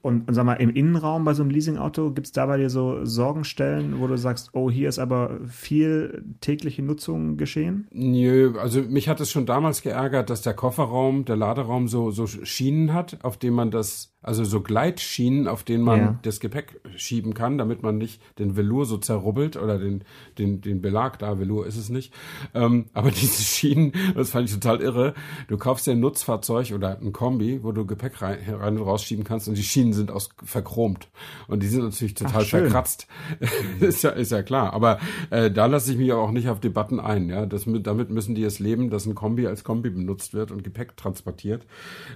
Und, 0.02 0.28
und 0.28 0.34
sag 0.34 0.44
mal, 0.44 0.54
im 0.54 0.70
Innenraum 0.70 1.24
bei 1.24 1.32
so 1.32 1.42
einem 1.42 1.50
Leasingauto, 1.50 2.10
gibt 2.10 2.26
es 2.26 2.32
da 2.32 2.46
bei 2.46 2.56
dir 2.56 2.70
so 2.70 3.04
Sorgenstellen, 3.04 4.00
wo 4.00 4.08
du 4.08 4.18
sagst, 4.18 4.50
oh, 4.52 4.68
hier 4.68 4.88
ist 4.88 4.98
aber 4.98 5.38
viel 5.46 6.24
tägliche 6.40 6.82
Nutzung 6.82 7.36
geschehen? 7.36 7.86
Nö, 7.92 8.54
also 8.58 8.82
mich 8.82 9.08
hat 9.08 9.20
es 9.20 9.30
schon 9.30 9.46
damals 9.46 9.80
geärgert, 9.80 10.28
dass 10.28 10.42
der 10.42 10.54
Kofferraum, 10.54 11.24
der 11.24 11.36
Laderaum 11.36 11.86
so, 11.86 12.10
so 12.10 12.26
Schienen 12.26 12.92
hat, 12.92 13.24
auf 13.24 13.36
denen 13.36 13.54
man 13.54 13.70
das, 13.70 14.11
also 14.22 14.44
so 14.44 14.60
Gleitschienen, 14.60 15.48
auf 15.48 15.64
denen 15.64 15.82
man 15.84 15.98
Ja. 16.00 16.18
das 16.22 16.40
Gepäck 16.40 16.80
schieben 16.96 17.34
kann, 17.34 17.58
damit 17.58 17.82
man 17.82 17.98
nicht 17.98 18.22
den 18.38 18.56
Velour 18.56 18.86
so 18.86 18.96
zerrubbelt 18.98 19.56
oder 19.56 19.78
den, 19.78 20.04
den, 20.38 20.60
den 20.60 20.80
Belag 20.80 21.18
da, 21.18 21.38
Velour 21.38 21.66
ist 21.66 21.76
es 21.76 21.88
nicht. 21.88 22.12
Ähm, 22.54 22.86
aber 22.92 23.10
diese 23.10 23.42
Schienen, 23.42 23.92
das 24.14 24.30
fand 24.30 24.48
ich 24.48 24.54
total 24.54 24.80
irre. 24.80 25.14
Du 25.48 25.58
kaufst 25.58 25.86
dir 25.86 25.92
ein 25.92 26.00
Nutzfahrzeug 26.00 26.72
oder 26.72 26.98
ein 27.00 27.12
Kombi, 27.12 27.60
wo 27.62 27.72
du 27.72 27.84
Gepäck 27.84 28.22
rein, 28.22 28.38
rein 28.48 28.78
und 28.78 28.84
rausschieben 28.84 29.24
kannst 29.24 29.48
und 29.48 29.56
die 29.56 29.62
Schienen 29.62 29.92
sind 29.92 30.10
aus 30.10 30.30
verchromt. 30.44 31.08
Und 31.48 31.62
die 31.62 31.68
sind 31.68 31.82
natürlich 31.82 32.14
total 32.14 32.42
Ach, 32.42 32.48
verkratzt. 32.48 33.06
ist, 33.80 34.02
ja, 34.02 34.10
ist 34.10 34.30
ja 34.32 34.42
klar. 34.42 34.72
Aber 34.72 34.98
äh, 35.30 35.50
da 35.50 35.66
lasse 35.66 35.92
ich 35.92 35.98
mich 35.98 36.12
auch 36.12 36.30
nicht 36.30 36.48
auf 36.48 36.60
Debatten 36.60 37.00
ein. 37.00 37.28
Ja? 37.28 37.46
Das, 37.46 37.64
damit 37.66 38.10
müssen 38.10 38.34
die 38.34 38.44
es 38.44 38.58
leben, 38.60 38.90
dass 38.90 39.06
ein 39.06 39.14
Kombi 39.14 39.46
als 39.46 39.64
Kombi 39.64 39.90
benutzt 39.90 40.32
wird 40.34 40.50
und 40.52 40.62
Gepäck 40.62 40.96
transportiert. 40.96 41.66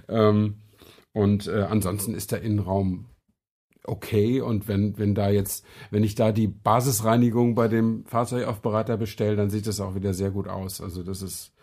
Ähm, 0.07 0.55
und 1.17 1.47
äh, 1.47 1.63
ansonsten 1.63 2.13
ist 2.13 2.31
der 2.31 2.43
Innenraum 2.43 3.07
okay. 3.83 4.39
Und 4.39 4.67
wenn, 4.67 4.99
wenn 4.99 5.15
da 5.15 5.29
jetzt, 5.29 5.65
wenn 5.89 6.03
ich 6.03 6.13
da 6.13 6.31
die 6.31 6.47
Basisreinigung 6.47 7.55
bei 7.55 7.67
dem 7.67 8.05
Fahrzeugaufbereiter 8.05 8.97
bestelle, 8.97 9.35
dann 9.35 9.49
sieht 9.49 9.65
das 9.65 9.79
auch 9.79 9.95
wieder 9.95 10.13
sehr 10.13 10.29
gut 10.29 10.47
aus. 10.47 10.79
Also 10.79 11.01
das 11.01 11.23
ist, 11.23 11.53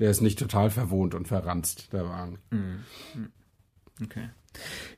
der 0.00 0.10
ist 0.10 0.20
nicht 0.20 0.36
total 0.36 0.68
verwohnt 0.70 1.14
und 1.14 1.28
verranzt, 1.28 1.92
der 1.92 2.06
Wagen. 2.06 2.40
Okay. 4.02 4.30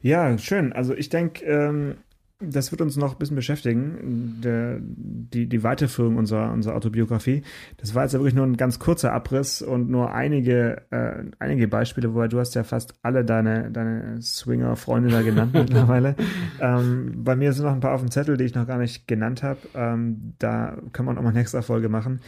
Ja, 0.01 0.39
schön. 0.39 0.73
Also 0.73 0.95
ich 0.95 1.11
denke, 1.11 1.45
ähm, 1.45 1.99
das 2.39 2.71
wird 2.71 2.83
uns 2.83 2.97
noch 2.97 3.13
ein 3.13 3.19
bisschen 3.19 3.37
beschäftigen, 3.37 4.41
der, 4.43 4.79
die, 4.81 5.49
die 5.49 5.63
Weiterführung 5.63 6.17
unserer, 6.17 6.53
unserer 6.53 6.75
Autobiografie. 6.75 7.43
Das 7.79 7.95
war 7.95 8.03
jetzt 8.03 8.13
ja 8.13 8.19
wirklich 8.19 8.35
nur 8.35 8.47
ein 8.47 8.59
ganz 8.59 8.79
kurzer 8.79 9.13
Abriss 9.13 9.63
und 9.63 9.89
nur 9.89 10.13
einige, 10.13 10.83
äh, 10.91 11.25
einige 11.39 11.67
Beispiele, 11.67 12.13
wobei 12.13 12.29
du 12.29 12.39
hast 12.39 12.55
ja 12.55 12.63
fast 12.63 12.95
alle 13.03 13.25
deine, 13.25 13.71
deine 13.71 14.21
Swinger-Freunde 14.21 15.09
da 15.09 15.23
genannt 15.23 15.53
mittlerweile. 15.55 16.15
Ähm, 16.61 17.25
bei 17.25 17.37
mir 17.37 17.55
sind 17.55 17.65
noch 17.65 17.73
ein 17.73 17.81
paar 17.81 17.95
auf 17.95 18.03
dem 18.03 18.11
Zettel, 18.11 18.37
die 18.37 18.45
ich 18.45 18.55
noch 18.55 18.67
gar 18.67 18.79
nicht 18.79 19.09
genannt 19.09 19.43
habe. 19.43 19.61
Ähm, 19.75 20.35
da 20.39 20.77
kann 20.93 21.07
man 21.07 21.17
auch 21.17 21.23
mal 21.23 21.31
eine 21.31 21.41
extra 21.41 21.63
Folge 21.63 21.89
machen. 21.89 22.21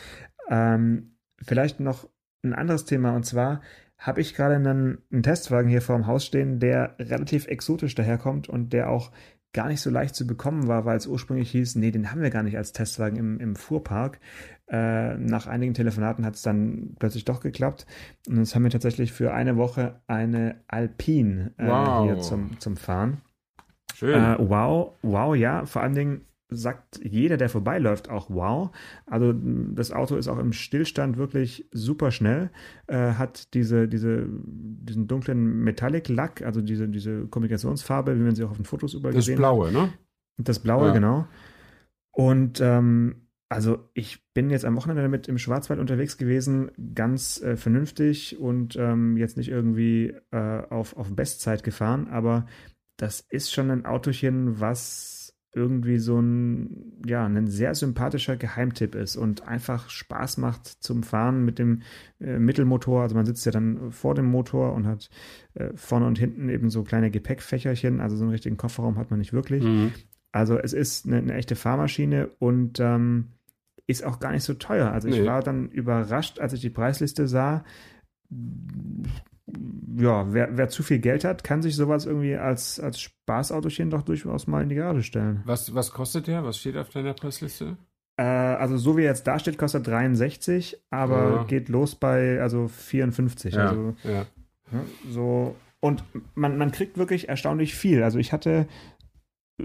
Ähm, 0.49 1.17
vielleicht 1.43 1.81
noch 1.81 2.09
ein 2.43 2.55
anderes 2.55 2.87
Thema 2.87 3.15
und 3.15 3.27
zwar 3.27 3.61
habe 3.99 4.21
ich 4.21 4.35
gerade 4.35 4.55
einen, 4.55 4.99
einen 5.11 5.23
Testwagen 5.25 5.69
hier 5.69 5.83
vor 5.83 5.97
dem 5.97 6.07
Haus 6.07 6.25
stehen, 6.25 6.61
der 6.61 6.95
relativ 7.01 7.49
exotisch 7.49 7.97
daherkommt 7.97 8.49
und 8.49 8.73
der 8.73 8.89
auch 8.91 9.11
gar 9.53 9.69
nicht 9.69 9.81
so 9.81 9.91
leicht 9.91 10.15
zu 10.15 10.27
bekommen 10.27 10.69
war, 10.69 10.85
weil 10.85 10.97
es 10.97 11.07
ursprünglich 11.07 11.51
hieß, 11.51 11.77
nee, 11.77 11.91
den 11.91 12.11
haben 12.11 12.21
wir 12.21 12.31
gar 12.31 12.43
nicht 12.43 12.57
als 12.57 12.73
Testwagen 12.73 13.19
im, 13.19 13.41
im 13.41 13.57
Fuhrpark. 13.57 14.21
Äh, 14.71 15.17
nach 15.17 15.47
einigen 15.47 15.73
Telefonaten 15.75 16.27
hat 16.27 16.35
es 16.35 16.43
dann 16.43 16.95
plötzlich 16.99 17.25
doch 17.25 17.41
geklappt. 17.41 17.87
Und 18.29 18.37
jetzt 18.39 18.55
haben 18.55 18.65
wir 18.65 18.71
tatsächlich 18.71 19.13
für 19.13 19.33
eine 19.33 19.57
Woche 19.57 20.01
eine 20.07 20.63
Alpine 20.69 21.53
äh, 21.57 21.67
Wow. 21.67 22.05
hier 22.05 22.19
zum, 22.21 22.61
zum 22.61 22.77
Fahren. 22.77 23.23
Schön. 23.95 24.23
Äh, 24.23 24.37
wow, 24.39 24.95
wow, 25.03 25.35
ja. 25.35 25.65
Vor 25.65 25.83
allen 25.83 25.95
Dingen 25.95 26.21
sagt 26.51 27.01
jeder, 27.03 27.37
der 27.37 27.49
vorbeiläuft, 27.49 28.09
auch 28.09 28.31
wow. 28.31 28.71
Also 29.07 29.35
das 29.35 29.93
Auto 29.93 30.17
ist 30.17 30.29
auch 30.29 30.39
im 30.39 30.53
Stillstand 30.53 31.17
wirklich 31.17 31.69
super 31.73 32.11
schnell, 32.11 32.51
äh, 32.87 33.13
hat 33.13 33.55
diese, 33.55 33.89
diese, 33.89 34.27
diesen 34.29 35.07
dunklen 35.09 35.63
Metallic-Lack, 35.63 36.43
also 36.43 36.61
diese, 36.61 36.89
diese 36.89 37.27
Kommunikationsfarbe, 37.27 38.17
wie 38.17 38.23
man 38.23 38.35
sie 38.35 38.45
auch 38.45 38.51
auf 38.51 38.57
den 38.57 38.65
Fotos 38.65 38.95
überall 38.95 39.15
das 39.15 39.27
Blaue, 39.27 39.73
ne? 39.73 39.83
hat. 39.83 39.91
Das 40.39 40.59
Blaue, 40.61 40.89
Ja. 40.89 40.93
genau. 40.93 41.27
Und 42.13 42.61
ähm, 42.61 43.17
also 43.51 43.89
ich 43.95 44.23
bin 44.35 44.51
jetzt 44.51 44.65
am 44.65 44.77
Wochenende 44.77 45.03
damit 45.03 45.29
im 45.29 45.39
Schwarzwald 45.39 45.81
unterwegs 45.81 46.19
gewesen, 46.19 46.71
ganz 46.95 47.41
äh, 47.41 47.57
vernünftig 47.57 48.39
und 48.39 48.77
ähm, 48.77 49.17
jetzt 49.17 49.37
nicht 49.37 49.49
irgendwie 49.49 50.15
äh, 50.31 50.63
auf, 50.69 50.97
auf 50.97 51.15
Bestzeit 51.15 51.63
gefahren, 51.63 52.09
aber 52.09 52.47
das 52.97 53.21
ist 53.31 53.53
schon 53.53 53.71
ein 53.71 53.87
Autochen, 53.87 54.61
was 54.61 55.18
irgendwie 55.55 55.99
so 55.99 56.21
ein, 56.21 57.01
ja, 57.07 57.25
ein 57.25 57.47
sehr 57.47 57.75
sympathischer 57.75 58.37
Geheimtipp 58.37 58.95
ist 58.95 59.17
und 59.17 59.49
einfach 59.49 59.89
Spaß 59.89 60.37
macht 60.37 60.67
zum 60.67 61.03
Fahren 61.03 61.45
mit 61.45 61.59
dem 61.59 61.83
äh, 62.21 62.39
Mittelmotor. 62.39 63.03
Also 63.03 63.15
man 63.15 63.27
sitzt 63.27 63.47
ja 63.47 63.53
dann 63.53 63.91
vor 63.91 64.15
dem 64.15 64.27
Motor 64.27 64.75
und 64.75 64.87
hat 64.87 65.09
äh, 65.55 65.71
vorne 65.75 66.07
und 66.07 66.19
hinten 66.19 66.49
eben 66.49 66.71
so 66.71 66.85
kleine 66.85 67.11
Gepäckfächerchen. 67.11 68.01
Also 68.01 68.17
so 68.17 68.25
einen 68.25 68.33
richtigen 68.33 68.57
Kofferraum 68.57 68.99
hat 68.99 69.11
man 69.11 69.19
nicht 69.19 69.33
wirklich. 69.33 69.65
Mhm. 69.65 69.93
Also 70.33 70.59
es 70.59 70.73
ist 70.75 71.07
eine, 71.07 71.17
eine 71.17 71.35
echte 71.35 71.57
Fahrmaschine 71.57 72.29
und 72.39 72.79
ähm, 72.81 73.29
ist 73.87 74.05
auch 74.05 74.21
gar 74.21 74.33
nicht 74.33 74.45
so 74.45 74.53
teuer. 74.55 74.93
Also 74.93 75.09
ich 75.09 75.21
Nee. 75.21 75.27
war 75.27 75.43
dann 75.43 75.71
überrascht, 75.71 76.39
als 76.41 76.53
ich 76.53 76.61
die 76.61 76.71
Preisliste 76.71 77.27
sah. 77.27 77.65
Ja, 79.97 80.33
wer, 80.33 80.57
wer 80.57 80.69
zu 80.69 80.83
viel 80.83 80.99
Geld 80.99 81.25
hat, 81.25 81.43
kann 81.43 81.63
sich 81.63 81.75
sowas 81.75 82.07
irgendwie 82.07 82.37
als, 82.37 82.79
als 82.79 83.01
Spaßautochen 83.01 83.91
doch 83.91 84.03
durchaus 84.03 84.47
mal 84.47 84.63
in 84.63 84.69
die 84.69 84.75
Garage 84.77 85.03
stellen. 85.03 85.43
Was, 85.45 85.75
was 85.75 85.91
kostet 85.93 86.27
der? 86.27 86.45
Was 86.45 86.59
steht 86.59 86.77
auf 86.77 86.91
deiner 86.91 87.15
Preisliste? 87.15 87.77
Äh, 88.17 88.23
also 88.23 88.77
so 88.77 88.97
wie 88.97 89.03
er 89.03 89.09
jetzt 89.11 89.27
da 89.27 89.39
steht, 89.39 89.59
kostet 89.59 89.87
63, 89.87 90.77
aber 90.91 91.37
Ja. 91.37 91.45
geht 91.45 91.69
los 91.69 91.95
bei 91.95 92.41
also 92.41 92.69
54. 92.69 93.59
Also 93.59 93.95
ja. 94.05 94.27
Ne, 94.71 94.85
So, 95.11 95.57
und 95.81 96.05
man, 96.35 96.59
man 96.59 96.71
kriegt 96.73 96.99
wirklich 96.99 97.29
erstaunlich 97.29 97.75
viel. 97.75 98.03
Also 98.03 98.19
ich 98.19 98.33
hatte 98.33 98.67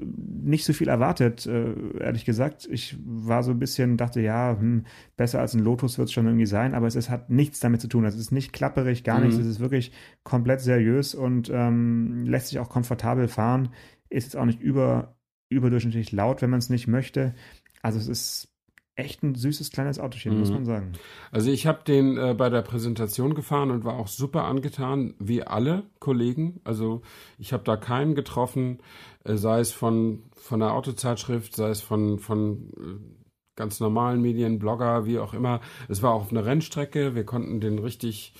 nicht 0.01 0.65
so 0.65 0.73
viel 0.73 0.87
erwartet, 0.87 1.45
äh, 1.45 1.73
ehrlich 1.99 2.25
gesagt. 2.25 2.67
Ich 2.71 2.97
war 3.05 3.43
so 3.43 3.51
ein 3.51 3.59
bisschen, 3.59 3.95
dachte, 3.97 4.21
ja, 4.21 4.57
hm, 4.59 4.85
besser 5.17 5.39
als 5.39 5.53
ein 5.53 5.59
Lotus 5.59 5.97
wird 5.97 6.07
es 6.07 6.13
schon 6.13 6.25
irgendwie 6.25 6.47
sein, 6.47 6.73
aber 6.73 6.87
es 6.87 6.95
ist, 6.95 7.09
hat 7.09 7.29
nichts 7.29 7.59
damit 7.59 7.81
zu 7.81 7.87
tun. 7.87 8.03
Also 8.05 8.17
es 8.17 8.25
ist 8.25 8.31
nicht 8.31 8.53
klapperig, 8.53 9.03
gar 9.03 9.19
Mhm. 9.19 9.25
nichts. 9.27 9.39
Es 9.39 9.47
ist 9.47 9.59
wirklich 9.59 9.91
komplett 10.23 10.61
seriös 10.61 11.13
und 11.15 11.51
ähm, 11.53 12.25
lässt 12.25 12.47
sich 12.47 12.59
auch 12.59 12.69
komfortabel 12.69 13.27
fahren. 13.27 13.69
Ist 14.09 14.25
jetzt 14.25 14.35
auch 14.35 14.45
nicht 14.45 14.61
über, 14.61 15.15
überdurchschnittlich 15.49 16.11
laut, 16.11 16.41
wenn 16.41 16.49
man 16.49 16.59
es 16.59 16.69
nicht 16.69 16.87
möchte. 16.87 17.35
Also 17.81 17.99
es 17.99 18.07
ist 18.07 18.52
echt 18.95 19.23
ein 19.23 19.33
süßes 19.35 19.71
kleines 19.71 19.99
Autochen, 19.99 20.37
muss 20.37 20.49
Mhm. 20.49 20.55
man 20.55 20.65
sagen. 20.65 20.91
Also 21.31 21.49
ich 21.49 21.65
habe 21.65 21.83
den 21.85 22.17
äh, 22.17 22.35
bei 22.37 22.49
der 22.49 22.61
Präsentation 22.61 23.33
gefahren 23.33 23.71
und 23.71 23.83
war 23.85 23.95
auch 23.97 24.07
super 24.07 24.43
angetan, 24.45 25.15
wie 25.19 25.43
alle 25.43 25.83
Kollegen. 25.99 26.59
Also 26.63 27.01
ich 27.39 27.53
habe 27.53 27.63
da 27.63 27.75
keinen 27.75 28.13
getroffen, 28.15 28.79
äh, 29.23 29.35
sei 29.35 29.59
es 29.61 29.71
von, 29.71 30.23
von 30.35 30.59
der 30.59 30.73
Autozeitschrift, 30.73 31.55
sei 31.55 31.69
es 31.69 31.81
von, 31.81 32.19
von 32.19 32.69
äh, 32.77 33.23
ganz 33.55 33.79
normalen 33.79 34.21
Medien, 34.21 34.59
Blogger, 34.59 35.05
wie 35.05 35.19
auch 35.19 35.33
immer. 35.33 35.61
Es 35.87 36.01
war 36.01 36.13
auch 36.13 36.21
auf 36.23 36.31
einer 36.31 36.45
Rennstrecke, 36.45 37.15
wir 37.15 37.23
konnten 37.23 37.61
den 37.61 37.79
richtig, 37.79 38.33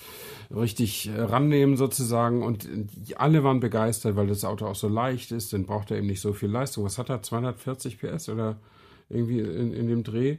richtig 0.54 1.08
äh, 1.08 1.20
rannehmen 1.20 1.76
sozusagen 1.76 2.42
und 2.44 2.64
äh, 2.66 3.14
alle 3.16 3.42
waren 3.42 3.58
begeistert, 3.60 4.14
weil 4.16 4.28
das 4.28 4.44
Auto 4.44 4.66
auch 4.66 4.74
so 4.76 4.88
leicht 4.88 5.32
ist, 5.32 5.52
dann 5.52 5.66
braucht 5.66 5.90
er 5.90 5.98
eben 5.98 6.06
nicht 6.06 6.20
so 6.20 6.32
viel 6.32 6.48
Leistung. 6.50 6.84
Was 6.84 6.98
hat 6.98 7.10
er, 7.10 7.22
240 7.22 7.98
PS 7.98 8.28
oder 8.28 8.56
irgendwie 9.08 9.40
in, 9.40 9.72
in 9.72 9.88
dem 9.88 10.02
Dreh? 10.02 10.38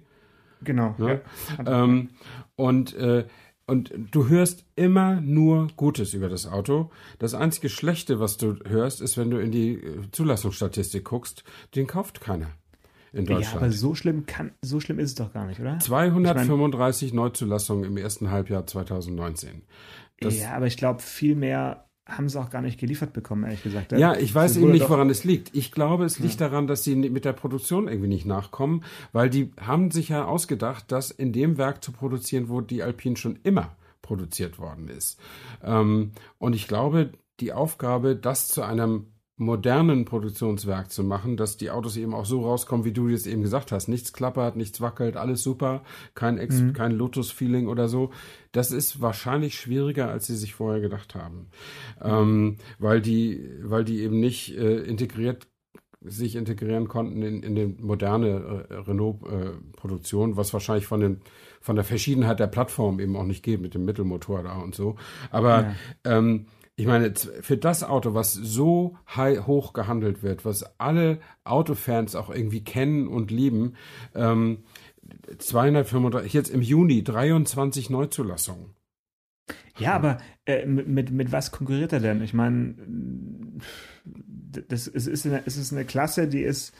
Genau. 0.63 0.95
Ne? 0.97 1.21
Ja. 1.65 1.83
Ähm, 1.83 2.09
und, 2.55 2.93
äh, 2.95 3.25
und 3.67 3.91
du 4.11 4.27
hörst 4.27 4.65
immer 4.75 5.21
nur 5.21 5.67
Gutes 5.75 6.13
über 6.13 6.29
das 6.29 6.47
Auto. 6.47 6.91
Das 7.19 7.33
einzige 7.33 7.69
Schlechte, 7.69 8.19
was 8.19 8.37
du 8.37 8.57
hörst, 8.65 9.01
ist, 9.01 9.17
wenn 9.17 9.31
du 9.31 9.37
in 9.37 9.51
die 9.51 9.73
äh, 9.73 10.01
Zulassungsstatistik 10.11 11.03
guckst, 11.03 11.43
den 11.75 11.87
kauft 11.87 12.21
keiner 12.21 12.49
in 13.11 13.25
Ja, 13.25 13.35
aber 13.37 13.39
Deutschland. 13.45 13.73
so 13.73 13.95
schlimm 13.95 14.25
kann, 14.25 14.51
so 14.61 14.79
schlimm 14.79 14.99
ist 14.99 15.09
es 15.11 15.15
doch 15.15 15.31
gar 15.31 15.45
nicht, 15.45 15.59
oder? 15.59 15.79
235 15.79 17.13
Neuzulassungen 17.13 17.85
im 17.85 17.97
ersten 17.97 18.29
Halbjahr 18.29 18.67
2019. 18.67 19.63
Das, 20.19 20.39
ja, 20.39 20.53
aber 20.53 20.67
ich 20.67 20.77
glaube, 20.77 21.01
viel 21.01 21.35
mehr 21.35 21.84
haben 22.05 22.29
sie 22.29 22.39
auch 22.39 22.51
gar 22.51 22.61
nicht 22.61 22.79
geliefert 22.79 23.13
bekommen, 23.13 23.43
ehrlich 23.45 23.63
gesagt. 23.63 23.91
Ja, 23.91 24.15
ich 24.15 24.33
weiß 24.33 24.57
eben 24.57 24.71
nicht, 24.71 24.89
woran 24.89 25.09
es 25.09 25.23
liegt. 25.23 25.55
Ich 25.55 25.71
glaube, 25.71 26.05
es 26.05 26.19
liegt 26.19 26.39
daran, 26.39 26.67
dass 26.67 26.83
sie 26.83 26.95
mit 26.95 27.25
der 27.25 27.33
Produktion 27.33 27.87
irgendwie 27.87 28.07
nicht 28.07 28.25
nachkommen, 28.25 28.83
weil 29.11 29.29
die 29.29 29.51
haben 29.59 29.89
sich 29.89 30.09
ja 30.09 30.25
ausgedacht, 30.25 30.85
das 30.89 31.09
in 31.09 31.33
dem 31.33 31.57
Werk 31.57 31.83
zu 31.83 31.91
produzieren, 31.91 32.47
wo 32.49 32.61
die 32.61 32.83
Alpine 32.83 33.17
schon 33.17 33.39
immer 33.43 33.75
produziert 34.03 34.59
worden 34.59 34.87
ist. 34.87 35.19
Ähm, 35.63 36.11
und 36.37 36.55
ich 36.55 36.67
glaube, 36.67 37.11
die 37.39 37.53
Aufgabe, 37.53 38.15
das 38.15 38.49
zu 38.49 38.61
einem 38.61 39.07
modernen 39.37 40.05
Produktionswerk 40.05 40.91
zu 40.91 41.03
machen, 41.03 41.35
dass 41.35 41.57
die 41.57 41.69
Autos 41.69 41.97
eben 41.97 42.13
auch 42.13 42.25
so 42.25 42.41
rauskommen, 42.43 42.85
wie 42.85 42.93
du 42.93 43.09
jetzt 43.09 43.27
eben 43.27 43.41
gesagt 43.41 43.71
hast. 43.71 43.89
Nichts 43.89 44.13
klappert, 44.13 44.55
nichts 44.55 44.79
wackelt, 44.79 45.17
alles 45.17 45.43
super, 45.43 45.83
kein, 46.13 46.37
Ex 46.37 46.61
mhm. 46.61 46.73
kein 46.73 46.91
Lotus-Feeling 46.91 47.67
oder 47.67 47.89
so. 47.89 48.11
Das 48.53 48.71
ist 48.71 49.01
wahrscheinlich 49.01 49.59
schwieriger, 49.59 50.09
als 50.09 50.27
sie 50.27 50.37
sich 50.37 50.53
vorher 50.53 50.79
gedacht 50.79 51.15
haben. 51.15 51.47
Mhm. 52.01 52.09
Ähm, 52.09 52.57
weil 52.79 53.01
die, 53.01 53.49
weil 53.61 53.83
die 53.83 54.01
eben 54.01 54.19
nicht 54.19 54.55
äh, 54.57 54.77
integriert 54.83 55.47
sich 56.07 56.35
integrieren 56.35 56.87
konnten 56.87 57.23
in, 57.23 57.41
in 57.41 57.55
die 57.55 57.65
moderne 57.65 58.67
äh, 58.69 58.73
Renault-Produktion, 58.75 60.33
äh, 60.33 60.37
was 60.37 60.53
wahrscheinlich 60.53 60.85
von, 60.85 60.99
den, 60.99 61.21
von 61.61 61.75
der 61.75 61.83
Verschiedenheit 61.83 62.39
der 62.39 62.47
Plattform 62.47 62.99
eben 62.99 63.15
auch 63.15 63.23
nicht 63.23 63.43
geht, 63.43 63.59
mit 63.59 63.73
dem 63.73 63.85
Mittelmotor 63.85 64.43
da 64.43 64.59
und 64.59 64.75
so. 64.75 64.97
Aber 65.31 65.73
ja. 66.05 66.17
ähm, 66.17 66.45
ich 66.77 66.85
meine, 66.85 67.13
für 67.15 67.57
das 67.57 67.83
Auto, 67.83 68.13
was 68.13 68.33
so 68.33 68.97
high, 69.15 69.47
hoch 69.47 69.71
gehandelt 69.71 70.23
wird, 70.23 70.43
was 70.43 70.77
alle 70.79 71.19
Autofans 71.45 72.15
auch 72.15 72.29
irgendwie 72.29 72.63
kennen 72.63 73.07
und 73.07 73.31
lieben, 73.31 73.75
ähm, 74.13 74.63
235, 75.37 76.33
jetzt 76.33 76.49
im 76.49 76.61
Juni 76.61 77.03
23 77.03 77.89
Neuzulassungen. 77.89 78.75
Ja, 79.77 79.93
aber 79.93 80.17
äh, 80.45 80.65
mit, 80.65 81.11
mit 81.11 81.31
was 81.31 81.51
konkurriert 81.51 81.93
er 81.93 81.99
denn? 81.99 82.21
Ich 82.21 82.33
meine, 82.33 82.75
das, 84.67 84.87
es, 84.87 85.07
ist 85.07 85.25
eine, 85.25 85.43
es 85.45 85.57
ist 85.57 85.71
eine 85.71 85.85
Klasse, 85.85 86.27
die 86.27 86.41
ist 86.41 86.73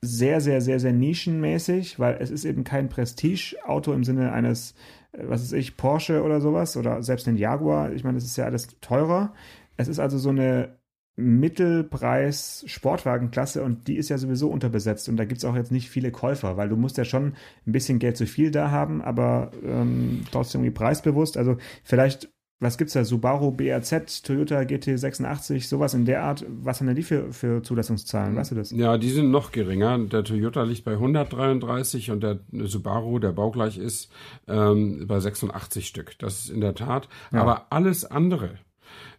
sehr, 0.00 0.40
sehr, 0.40 0.60
sehr, 0.60 0.80
sehr 0.80 0.92
nischenmäßig, 0.92 1.98
weil 1.98 2.18
es 2.20 2.30
ist 2.30 2.44
eben 2.44 2.62
kein 2.62 2.88
Prestige-Auto 2.88 3.92
im 3.92 4.04
Sinne 4.04 4.32
eines, 4.32 4.74
was 5.18 5.42
weiß 5.42 5.52
ich, 5.52 5.76
Porsche 5.76 6.22
oder 6.22 6.40
sowas 6.40 6.76
oder 6.76 7.02
selbst 7.02 7.26
ein 7.28 7.36
Jaguar. 7.36 7.92
Ich 7.92 8.04
meine, 8.04 8.16
das 8.16 8.24
ist 8.24 8.36
ja 8.36 8.44
alles 8.44 8.68
teurer. 8.80 9.34
Es 9.76 9.88
ist 9.88 9.98
also 9.98 10.18
so 10.18 10.30
eine 10.30 10.78
Mittelpreis-Sportwagenklasse 11.16 13.62
und 13.62 13.86
die 13.86 13.96
ist 13.96 14.08
ja 14.08 14.18
sowieso 14.18 14.50
unterbesetzt 14.50 15.08
und 15.08 15.16
da 15.16 15.24
gibt 15.24 15.38
es 15.38 15.44
auch 15.44 15.54
jetzt 15.54 15.70
nicht 15.70 15.88
viele 15.88 16.10
Käufer, 16.10 16.56
weil 16.56 16.68
du 16.68 16.74
musst 16.76 16.98
ja 16.98 17.04
schon 17.04 17.34
ein 17.66 17.72
bisschen 17.72 18.00
Geld 18.00 18.16
zu 18.16 18.26
viel 18.26 18.50
da 18.50 18.72
haben, 18.72 19.00
aber 19.00 19.52
ähm, 19.64 20.24
trotzdem 20.32 20.62
irgendwie 20.62 20.74
preisbewusst. 20.74 21.36
Also 21.36 21.56
vielleicht 21.84 22.33
was 22.60 22.78
gibt's 22.78 22.94
da? 22.94 23.04
Subaru 23.04 23.50
BRZ, 23.50 24.22
Toyota 24.22 24.60
GT86, 24.60 25.68
sowas 25.68 25.94
in 25.94 26.04
der 26.04 26.22
Art. 26.22 26.44
Was 26.48 26.80
haben 26.80 26.86
denn 26.86 26.96
die 26.96 27.02
für, 27.02 27.32
für 27.32 27.62
Zulassungszahlen? 27.62 28.36
Weißt 28.36 28.52
du 28.52 28.54
das? 28.54 28.70
Ja, 28.70 28.96
die 28.96 29.10
sind 29.10 29.30
noch 29.30 29.52
geringer. 29.52 29.98
Der 29.98 30.24
Toyota 30.24 30.62
liegt 30.62 30.84
bei 30.84 30.92
133 30.92 32.10
und 32.10 32.22
der 32.22 32.40
Subaru, 32.52 33.18
der 33.18 33.32
baugleich 33.32 33.76
ist, 33.76 34.10
ähm, 34.48 35.06
bei 35.06 35.20
86 35.20 35.86
Stück. 35.86 36.18
Das 36.18 36.40
ist 36.40 36.50
in 36.50 36.60
der 36.60 36.74
Tat. 36.74 37.08
Ja. 37.32 37.42
Aber 37.42 37.66
alles 37.70 38.04
andere, 38.04 38.58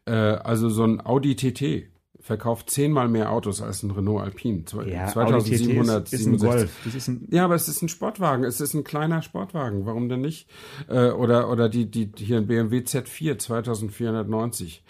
äh, 0.05 0.11
also 0.11 0.69
so 0.69 0.83
ein 0.83 1.05
Audi 1.05 1.35
TT, 1.35 1.94
verkauft 2.25 2.71
zehnmal 2.71 3.07
mehr 3.07 3.31
Autos 3.31 3.61
als 3.61 3.83
ein 3.83 3.91
Renault 3.91 4.23
Alpine. 4.23 4.63
Ja, 4.87 5.05
2700. 5.05 6.11
Ist, 6.11 6.25
ein 6.25 6.37
Golf. 6.39 6.95
Ist 6.95 7.07
ein 7.07 7.27
ja, 7.29 7.45
aber 7.45 7.53
es 7.53 7.67
ist 7.67 7.83
ein 7.83 7.87
Sportwagen. 7.87 8.43
Es 8.43 8.59
ist 8.59 8.73
ein 8.73 8.83
kleiner 8.83 9.21
Sportwagen. 9.21 9.85
Warum 9.85 10.09
denn 10.09 10.21
nicht? 10.21 10.49
Äh, 10.89 11.11
oder 11.11 11.51
oder 11.51 11.69
die 11.69 11.85
die 11.85 12.09
hier 12.17 12.37
ein 12.37 12.47
BMW 12.47 12.79
Z4 12.79 13.37
2490. 13.37 14.83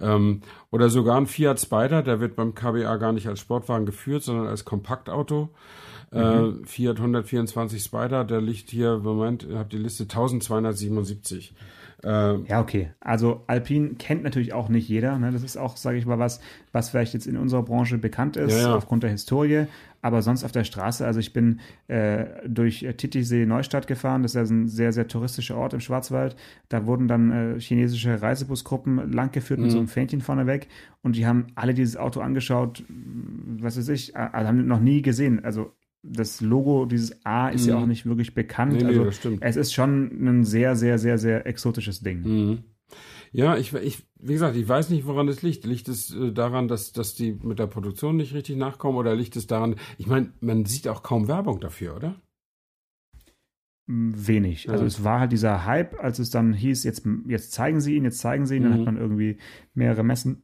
Ähm, 0.00 0.40
oder 0.70 0.88
sogar 0.88 1.18
ein 1.18 1.26
Fiat 1.26 1.60
Spider. 1.60 2.02
Der 2.02 2.20
wird 2.20 2.36
beim 2.36 2.54
KBA 2.54 2.96
gar 2.96 3.12
nicht 3.12 3.28
als 3.28 3.40
Sportwagen 3.40 3.84
geführt, 3.84 4.22
sondern 4.22 4.46
als 4.46 4.64
Kompaktauto. 4.64 5.50
Äh, 6.10 6.40
mhm. 6.40 6.62
Äh, 6.62 6.66
Fiat 6.66 6.96
124 6.96 7.82
Spider, 7.82 8.24
der 8.24 8.40
liegt 8.40 8.70
hier, 8.70 8.96
Moment, 8.96 9.42
ihr 9.44 9.58
habt 9.58 9.74
die 9.74 9.78
Liste 9.78 10.04
1277. 10.04 11.54
Äh, 12.04 12.42
ja, 12.42 12.60
okay. 12.60 12.92
Also 13.00 13.42
Alpine 13.48 13.94
kennt 13.94 14.22
natürlich 14.22 14.52
auch 14.52 14.68
nicht 14.68 14.88
jeder. 14.88 15.18
Ne? 15.18 15.32
Das 15.32 15.42
ist 15.42 15.56
auch, 15.56 15.76
sage 15.76 15.98
ich 15.98 16.06
mal, 16.06 16.18
was, 16.18 16.40
was 16.72 16.90
vielleicht 16.90 17.12
jetzt 17.14 17.26
in 17.26 17.36
unserer 17.36 17.62
Branche 17.62 17.98
bekannt 17.98 18.36
ist, 18.36 18.52
ja, 18.52 18.68
ja. 18.68 18.76
aufgrund 18.76 19.02
der 19.02 19.10
Historie. 19.10 19.66
Aber 20.00 20.22
sonst 20.22 20.44
auf 20.44 20.52
der 20.52 20.62
Straße, 20.62 21.04
also 21.04 21.18
ich 21.18 21.32
bin 21.32 21.58
äh, 21.88 22.26
durch 22.46 22.86
Titisee 22.96 23.46
Neustadt 23.46 23.88
gefahren. 23.88 24.22
Das 24.22 24.36
ist 24.36 24.48
ja 24.48 24.54
ein 24.54 24.68
sehr, 24.68 24.92
sehr 24.92 25.08
touristischer 25.08 25.56
Ort 25.56 25.74
im 25.74 25.80
Schwarzwald. 25.80 26.36
Da 26.68 26.86
wurden 26.86 27.08
dann 27.08 27.32
äh, 27.32 27.60
chinesische 27.60 28.22
Reisebusgruppen 28.22 29.12
langgeführt 29.12 29.58
mhm. 29.58 29.64
mit 29.64 29.72
so 29.72 29.78
einem 29.78 29.88
Fähnchen 29.88 30.20
vorneweg. 30.20 30.68
Und 31.02 31.16
die 31.16 31.26
haben 31.26 31.48
alle 31.56 31.74
dieses 31.74 31.96
Auto 31.96 32.20
angeschaut, 32.20 32.84
was 32.88 33.76
weiß 33.76 33.88
ich, 33.88 34.16
also 34.16 34.46
haben 34.46 34.66
noch 34.68 34.80
nie 34.80 35.02
gesehen. 35.02 35.44
Also 35.44 35.72
das 36.02 36.40
Logo, 36.40 36.86
dieses 36.86 37.24
A, 37.24 37.48
ist 37.48 37.64
mhm. 37.64 37.68
ja 37.68 37.78
auch 37.78 37.86
nicht 37.86 38.06
wirklich 38.06 38.34
bekannt. 38.34 38.72
Nee, 38.72 38.84
nee, 38.84 38.98
also 38.98 39.04
es 39.40 39.56
ist 39.56 39.74
schon 39.74 40.10
ein 40.26 40.44
sehr, 40.44 40.76
sehr, 40.76 40.98
sehr, 40.98 41.18
sehr 41.18 41.46
exotisches 41.46 42.00
Ding. 42.00 42.22
Mhm. 42.22 42.58
Ja, 43.32 43.56
ich, 43.56 43.74
ich, 43.74 44.06
wie 44.18 44.32
gesagt, 44.32 44.56
ich 44.56 44.66
weiß 44.66 44.90
nicht, 44.90 45.06
woran 45.06 45.28
es 45.28 45.42
liegt. 45.42 45.66
Liegt 45.66 45.88
es 45.88 46.14
äh, 46.14 46.32
daran, 46.32 46.68
dass, 46.68 46.92
dass 46.92 47.14
die 47.14 47.32
mit 47.32 47.58
der 47.58 47.66
Produktion 47.66 48.16
nicht 48.16 48.32
richtig 48.34 48.56
nachkommen 48.56 48.96
oder 48.96 49.14
liegt 49.14 49.36
es 49.36 49.46
daran, 49.46 49.76
ich 49.98 50.06
meine, 50.06 50.32
man 50.40 50.64
sieht 50.64 50.88
auch 50.88 51.02
kaum 51.02 51.28
Werbung 51.28 51.60
dafür, 51.60 51.96
oder? 51.96 52.14
Wenig. 53.86 54.68
Also 54.68 54.84
ja. 54.84 54.86
es 54.86 55.02
war 55.02 55.20
halt 55.20 55.32
dieser 55.32 55.64
Hype, 55.64 55.98
als 55.98 56.18
es 56.18 56.28
dann 56.30 56.52
hieß, 56.52 56.84
jetzt, 56.84 57.06
jetzt 57.26 57.52
zeigen 57.52 57.80
sie 57.80 57.96
ihn, 57.96 58.04
jetzt 58.04 58.18
zeigen 58.18 58.44
sie 58.46 58.56
ihn, 58.56 58.64
mhm. 58.64 58.70
dann 58.70 58.78
hat 58.78 58.84
man 58.84 58.96
irgendwie 58.96 59.38
mehrere 59.74 60.04
Messen 60.04 60.42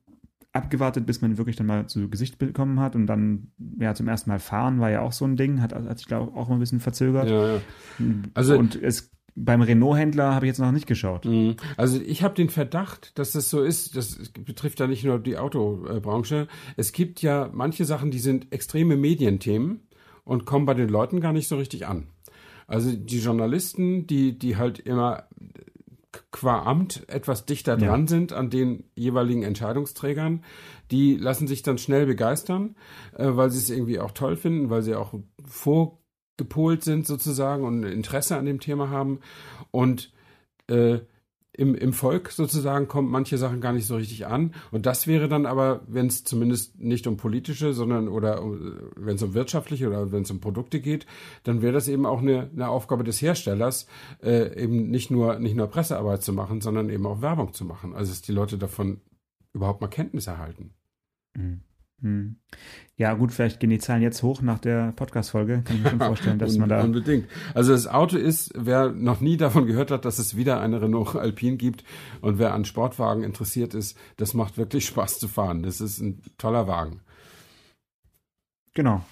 abgewartet, 0.55 1.05
bis 1.05 1.21
man 1.21 1.37
wirklich 1.37 1.57
dann 1.57 1.67
mal 1.67 1.87
zu 1.87 2.09
Gesicht 2.09 2.39
bekommen 2.39 2.81
hat 2.81 2.95
und 2.95 3.07
dann 3.07 3.49
ja 3.79 3.95
zum 3.95 4.09
ersten 4.09 4.31
Mal 4.31 4.39
fahren 4.39 4.81
war 4.81 4.91
ja 4.91 5.01
auch 5.01 5.13
so 5.13 5.25
ein 5.25 5.37
Ding, 5.37 5.61
hat, 5.61 5.75
hat 5.75 5.99
sich 5.99 6.07
glaube 6.07 6.35
auch 6.37 6.49
mal 6.49 6.55
ein 6.55 6.61
bisschen 6.61 6.81
verzögert. 6.81 7.29
Ja, 7.29 7.55
ja. 7.57 7.61
Also 8.35 8.57
und 8.57 8.81
es 8.81 9.11
beim 9.37 9.63
Renault-Händler 9.63 10.33
habe 10.33 10.47
ich 10.47 10.51
jetzt 10.51 10.61
noch 10.61 10.71
nicht 10.71 10.87
geschaut. 10.87 11.25
Mhm. 11.25 11.57
Also 11.77 12.01
ich 12.01 12.23
habe 12.23 12.35
den 12.35 12.51
Verdacht, 12.51 13.19
dass 13.19 13.33
das 13.33 13.51
so 13.51 13.63
ist. 13.63 13.97
Das 13.97 14.17
betrifft 14.45 14.79
ja 14.79 14.87
nicht 14.87 15.05
nur 15.05 15.19
die 15.19 15.39
Autobranche. 15.39 16.47
Es 16.77 16.93
gibt 16.93 17.21
ja 17.21 17.51
manche 17.53 17.85
Sachen, 17.85 18.13
die 18.13 18.21
sind 18.21 18.53
extreme 18.53 18.97
Medienthemen 18.97 19.81
und 20.25 20.45
kommen 20.45 20.67
bei 20.67 20.75
den 20.75 20.89
Leuten 20.89 21.21
gar 21.21 21.33
nicht 21.33 21.49
so 21.49 21.57
richtig 21.57 21.87
an. 21.87 22.07
Also 22.69 22.93
die 22.93 23.19
Journalisten, 23.19 24.07
die 24.07 24.39
die 24.39 24.57
halt 24.57 24.79
immer 24.79 25.25
qua 26.31 26.63
Amt 26.63 27.09
etwas 27.09 27.47
dichter 27.47 27.77
dran 27.77 28.03
ja. 28.03 28.07
sind 28.07 28.33
an 28.33 28.51
den 28.51 28.85
jeweiligen 28.95 29.43
Entscheidungsträgern, 29.43 30.45
die 30.91 31.17
lassen 31.17 31.47
sich 31.47 31.63
dann 31.63 31.79
schnell 31.79 32.07
begeistern, 32.07 32.77
äh, 33.15 33.29
weil 33.31 33.51
sie 33.51 33.59
es 33.59 33.71
irgendwie 33.71 34.01
auch 34.01 34.13
toll 34.13 34.37
finden, 34.37 34.71
weil 34.71 34.83
sie 34.83 34.95
auch 34.95 35.15
vorgepolt 35.45 36.85
sind 36.85 37.07
sozusagen 37.07 37.65
und 37.65 37.85
Interesse 37.85 38.37
an 38.37 38.47
dem 38.47 38.61
Thema 38.61 38.91
haben. 38.91 39.21
Und 39.71 40.13
äh, 40.69 41.01
im, 41.57 41.75
im 41.75 41.93
Volk 41.93 42.31
sozusagen 42.31 42.89
kommt 42.89 43.11
manche 43.11 43.39
Sachen 43.39 43.61
gar 43.61 43.73
nicht 43.73 43.87
so 43.87 43.97
richtig 43.97 44.27
an. 44.27 44.55
Und 44.73 44.87
das 44.87 45.07
wäre 45.07 45.29
dann 45.29 45.47
aber, 45.47 45.83
wenn 45.87 46.07
es 46.07 46.25
zumindest 46.25 46.81
nicht 46.81 47.07
um 47.07 47.17
politische, 47.17 47.73
sondern 47.73 48.09
oder 48.09 48.43
wenn 48.97 49.15
es 49.15 49.23
um 49.23 49.35
wirtschaftliche 49.35 49.87
oder 49.87 50.11
wenn 50.11 50.23
es 50.23 50.31
um 50.31 50.41
Produkte 50.41 50.81
geht, 50.81 51.07
dann 51.45 51.63
wäre 51.63 51.73
das 51.73 51.87
eben 51.89 52.07
auch 52.07 52.21
eine, 52.21 52.51
eine 52.53 52.69
Aufgabe 52.69 53.05
des 53.05 53.23
Herstellers, 53.23 53.87
äh, 54.23 54.61
eben 54.61 54.91
nicht 54.91 55.11
nur, 55.11 55.39
nicht 55.39 55.55
nur 55.55 55.69
Pressearbeit 55.69 56.23
zu 56.23 56.33
machen, 56.33 56.61
sondern 56.61 56.91
eben 56.91 57.07
auch 57.07 57.23
Werbung 57.23 57.53
zu 57.53 57.65
machen. 57.65 57.95
Also 57.95 58.11
dass 58.11 58.23
die 58.23 58.33
Leute 58.33 58.59
davon 58.59 59.01
überhaupt 59.53 59.81
mal 59.81 59.89
Kenntnis 59.89 60.27
erhalten. 60.27 60.75
Mhm. 61.37 61.61
Hm. 62.01 62.37
Ja, 62.97 63.15
gut, 63.15 63.33
vielleicht 63.33 63.61
gehen 63.61 63.71
die 63.71 63.79
Zahlen 63.79 64.03
jetzt 64.03 64.23
hoch 64.23 64.41
nach 64.41 64.59
der 64.59 64.93
Podcast-Folge. 64.93 65.63
Kann 65.65 65.77
ich 65.77 65.83
mir 65.83 65.91
schon 65.91 65.99
vorstellen, 65.99 66.39
dass 66.39 66.57
man 66.59 66.69
da. 66.69 66.81
Unbedingt. 66.85 67.27
Also 67.55 67.73
das 67.73 67.87
Auto 67.87 68.17
ist, 68.17 68.53
wer 68.57 68.91
noch 68.91 69.21
nie 69.21 69.37
davon 69.37 69.67
gehört 69.67 69.91
hat, 69.91 70.05
dass 70.05 70.19
es 70.19 70.37
wieder 70.37 70.61
eine 70.61 70.81
Renault 70.81 71.17
Alpine 71.17 71.57
gibt 71.57 71.83
und 72.21 72.39
wer 72.39 72.55
an 72.55 72.65
Sportwagen 72.65 73.25
interessiert 73.25 73.75
ist, 73.75 73.99
das 74.17 74.35
macht 74.35 74.59
wirklich 74.59 74.87
Spaß 74.87 75.19
zu 75.19 75.29
fahren. 75.29 75.63
Das 75.63 75.81
ist 75.81 76.01
ein 76.01 76.23
toller 76.39 76.69
Wagen. 76.69 77.01
Genau. 78.75 79.05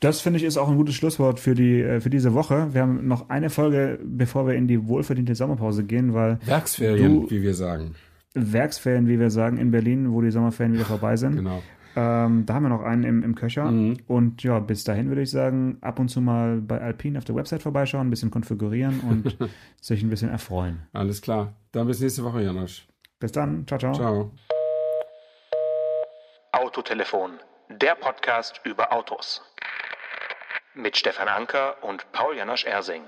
Das 0.00 0.20
finde 0.20 0.38
ich 0.38 0.44
ist 0.44 0.58
auch 0.58 0.68
ein 0.68 0.76
gutes 0.76 0.94
Schlusswort 0.94 1.40
für 1.40 1.54
die 1.54 1.80
äh, 1.80 2.00
für 2.00 2.10
diese 2.10 2.34
Woche. 2.34 2.68
Wir 2.72 2.82
haben 2.82 3.08
noch 3.08 3.30
eine 3.30 3.50
Folge, 3.50 3.98
bevor 4.04 4.46
wir 4.46 4.54
in 4.54 4.68
die 4.68 4.86
wohlverdiente 4.86 5.34
Sommerpause 5.34 5.84
gehen, 5.84 6.14
weil 6.14 6.38
Werksferien, 6.44 7.22
du, 7.22 7.30
wie 7.30 7.42
wir 7.42 7.54
sagen. 7.54 7.96
Werksferien, 8.34 9.08
wie 9.08 9.18
wir 9.18 9.30
sagen, 9.30 9.58
in 9.58 9.72
Berlin, 9.72 10.12
wo 10.12 10.20
die 10.20 10.30
Sommerferien 10.30 10.74
wieder 10.74 10.84
vorbei 10.84 11.16
sind. 11.16 11.36
Genau. 11.36 11.62
Ähm, 11.96 12.46
da 12.46 12.54
haben 12.54 12.62
wir 12.62 12.68
noch 12.68 12.82
einen 12.82 13.04
im, 13.04 13.22
im 13.22 13.34
Köcher. 13.34 13.64
Mhm. 13.64 13.98
Und 14.06 14.42
ja, 14.42 14.58
bis 14.58 14.84
dahin 14.84 15.08
würde 15.08 15.22
ich 15.22 15.30
sagen, 15.30 15.78
ab 15.80 15.98
und 15.98 16.08
zu 16.08 16.20
mal 16.20 16.60
bei 16.60 16.80
Alpine 16.80 17.18
auf 17.18 17.24
der 17.24 17.34
Website 17.34 17.62
vorbeischauen, 17.62 18.06
ein 18.06 18.10
bisschen 18.10 18.30
konfigurieren 18.30 19.00
und 19.00 19.36
sich 19.80 20.02
ein 20.02 20.10
bisschen 20.10 20.30
erfreuen. 20.30 20.86
Alles 20.92 21.22
klar. 21.22 21.54
Dann 21.72 21.86
bis 21.86 22.00
nächste 22.00 22.24
Woche, 22.24 22.42
Janosch. 22.42 22.86
Bis 23.18 23.32
dann. 23.32 23.66
Ciao, 23.66 23.78
ciao. 23.78 23.94
Ciao. 23.94 24.32
Autotelefon, 26.52 27.32
der 27.68 27.94
Podcast 27.94 28.60
über 28.64 28.92
Autos. 28.92 29.42
Mit 30.74 30.96
Stefan 30.96 31.28
Anker 31.28 31.82
und 31.82 32.10
Paul 32.12 32.36
Janosch 32.36 32.64
Ersing. 32.64 33.02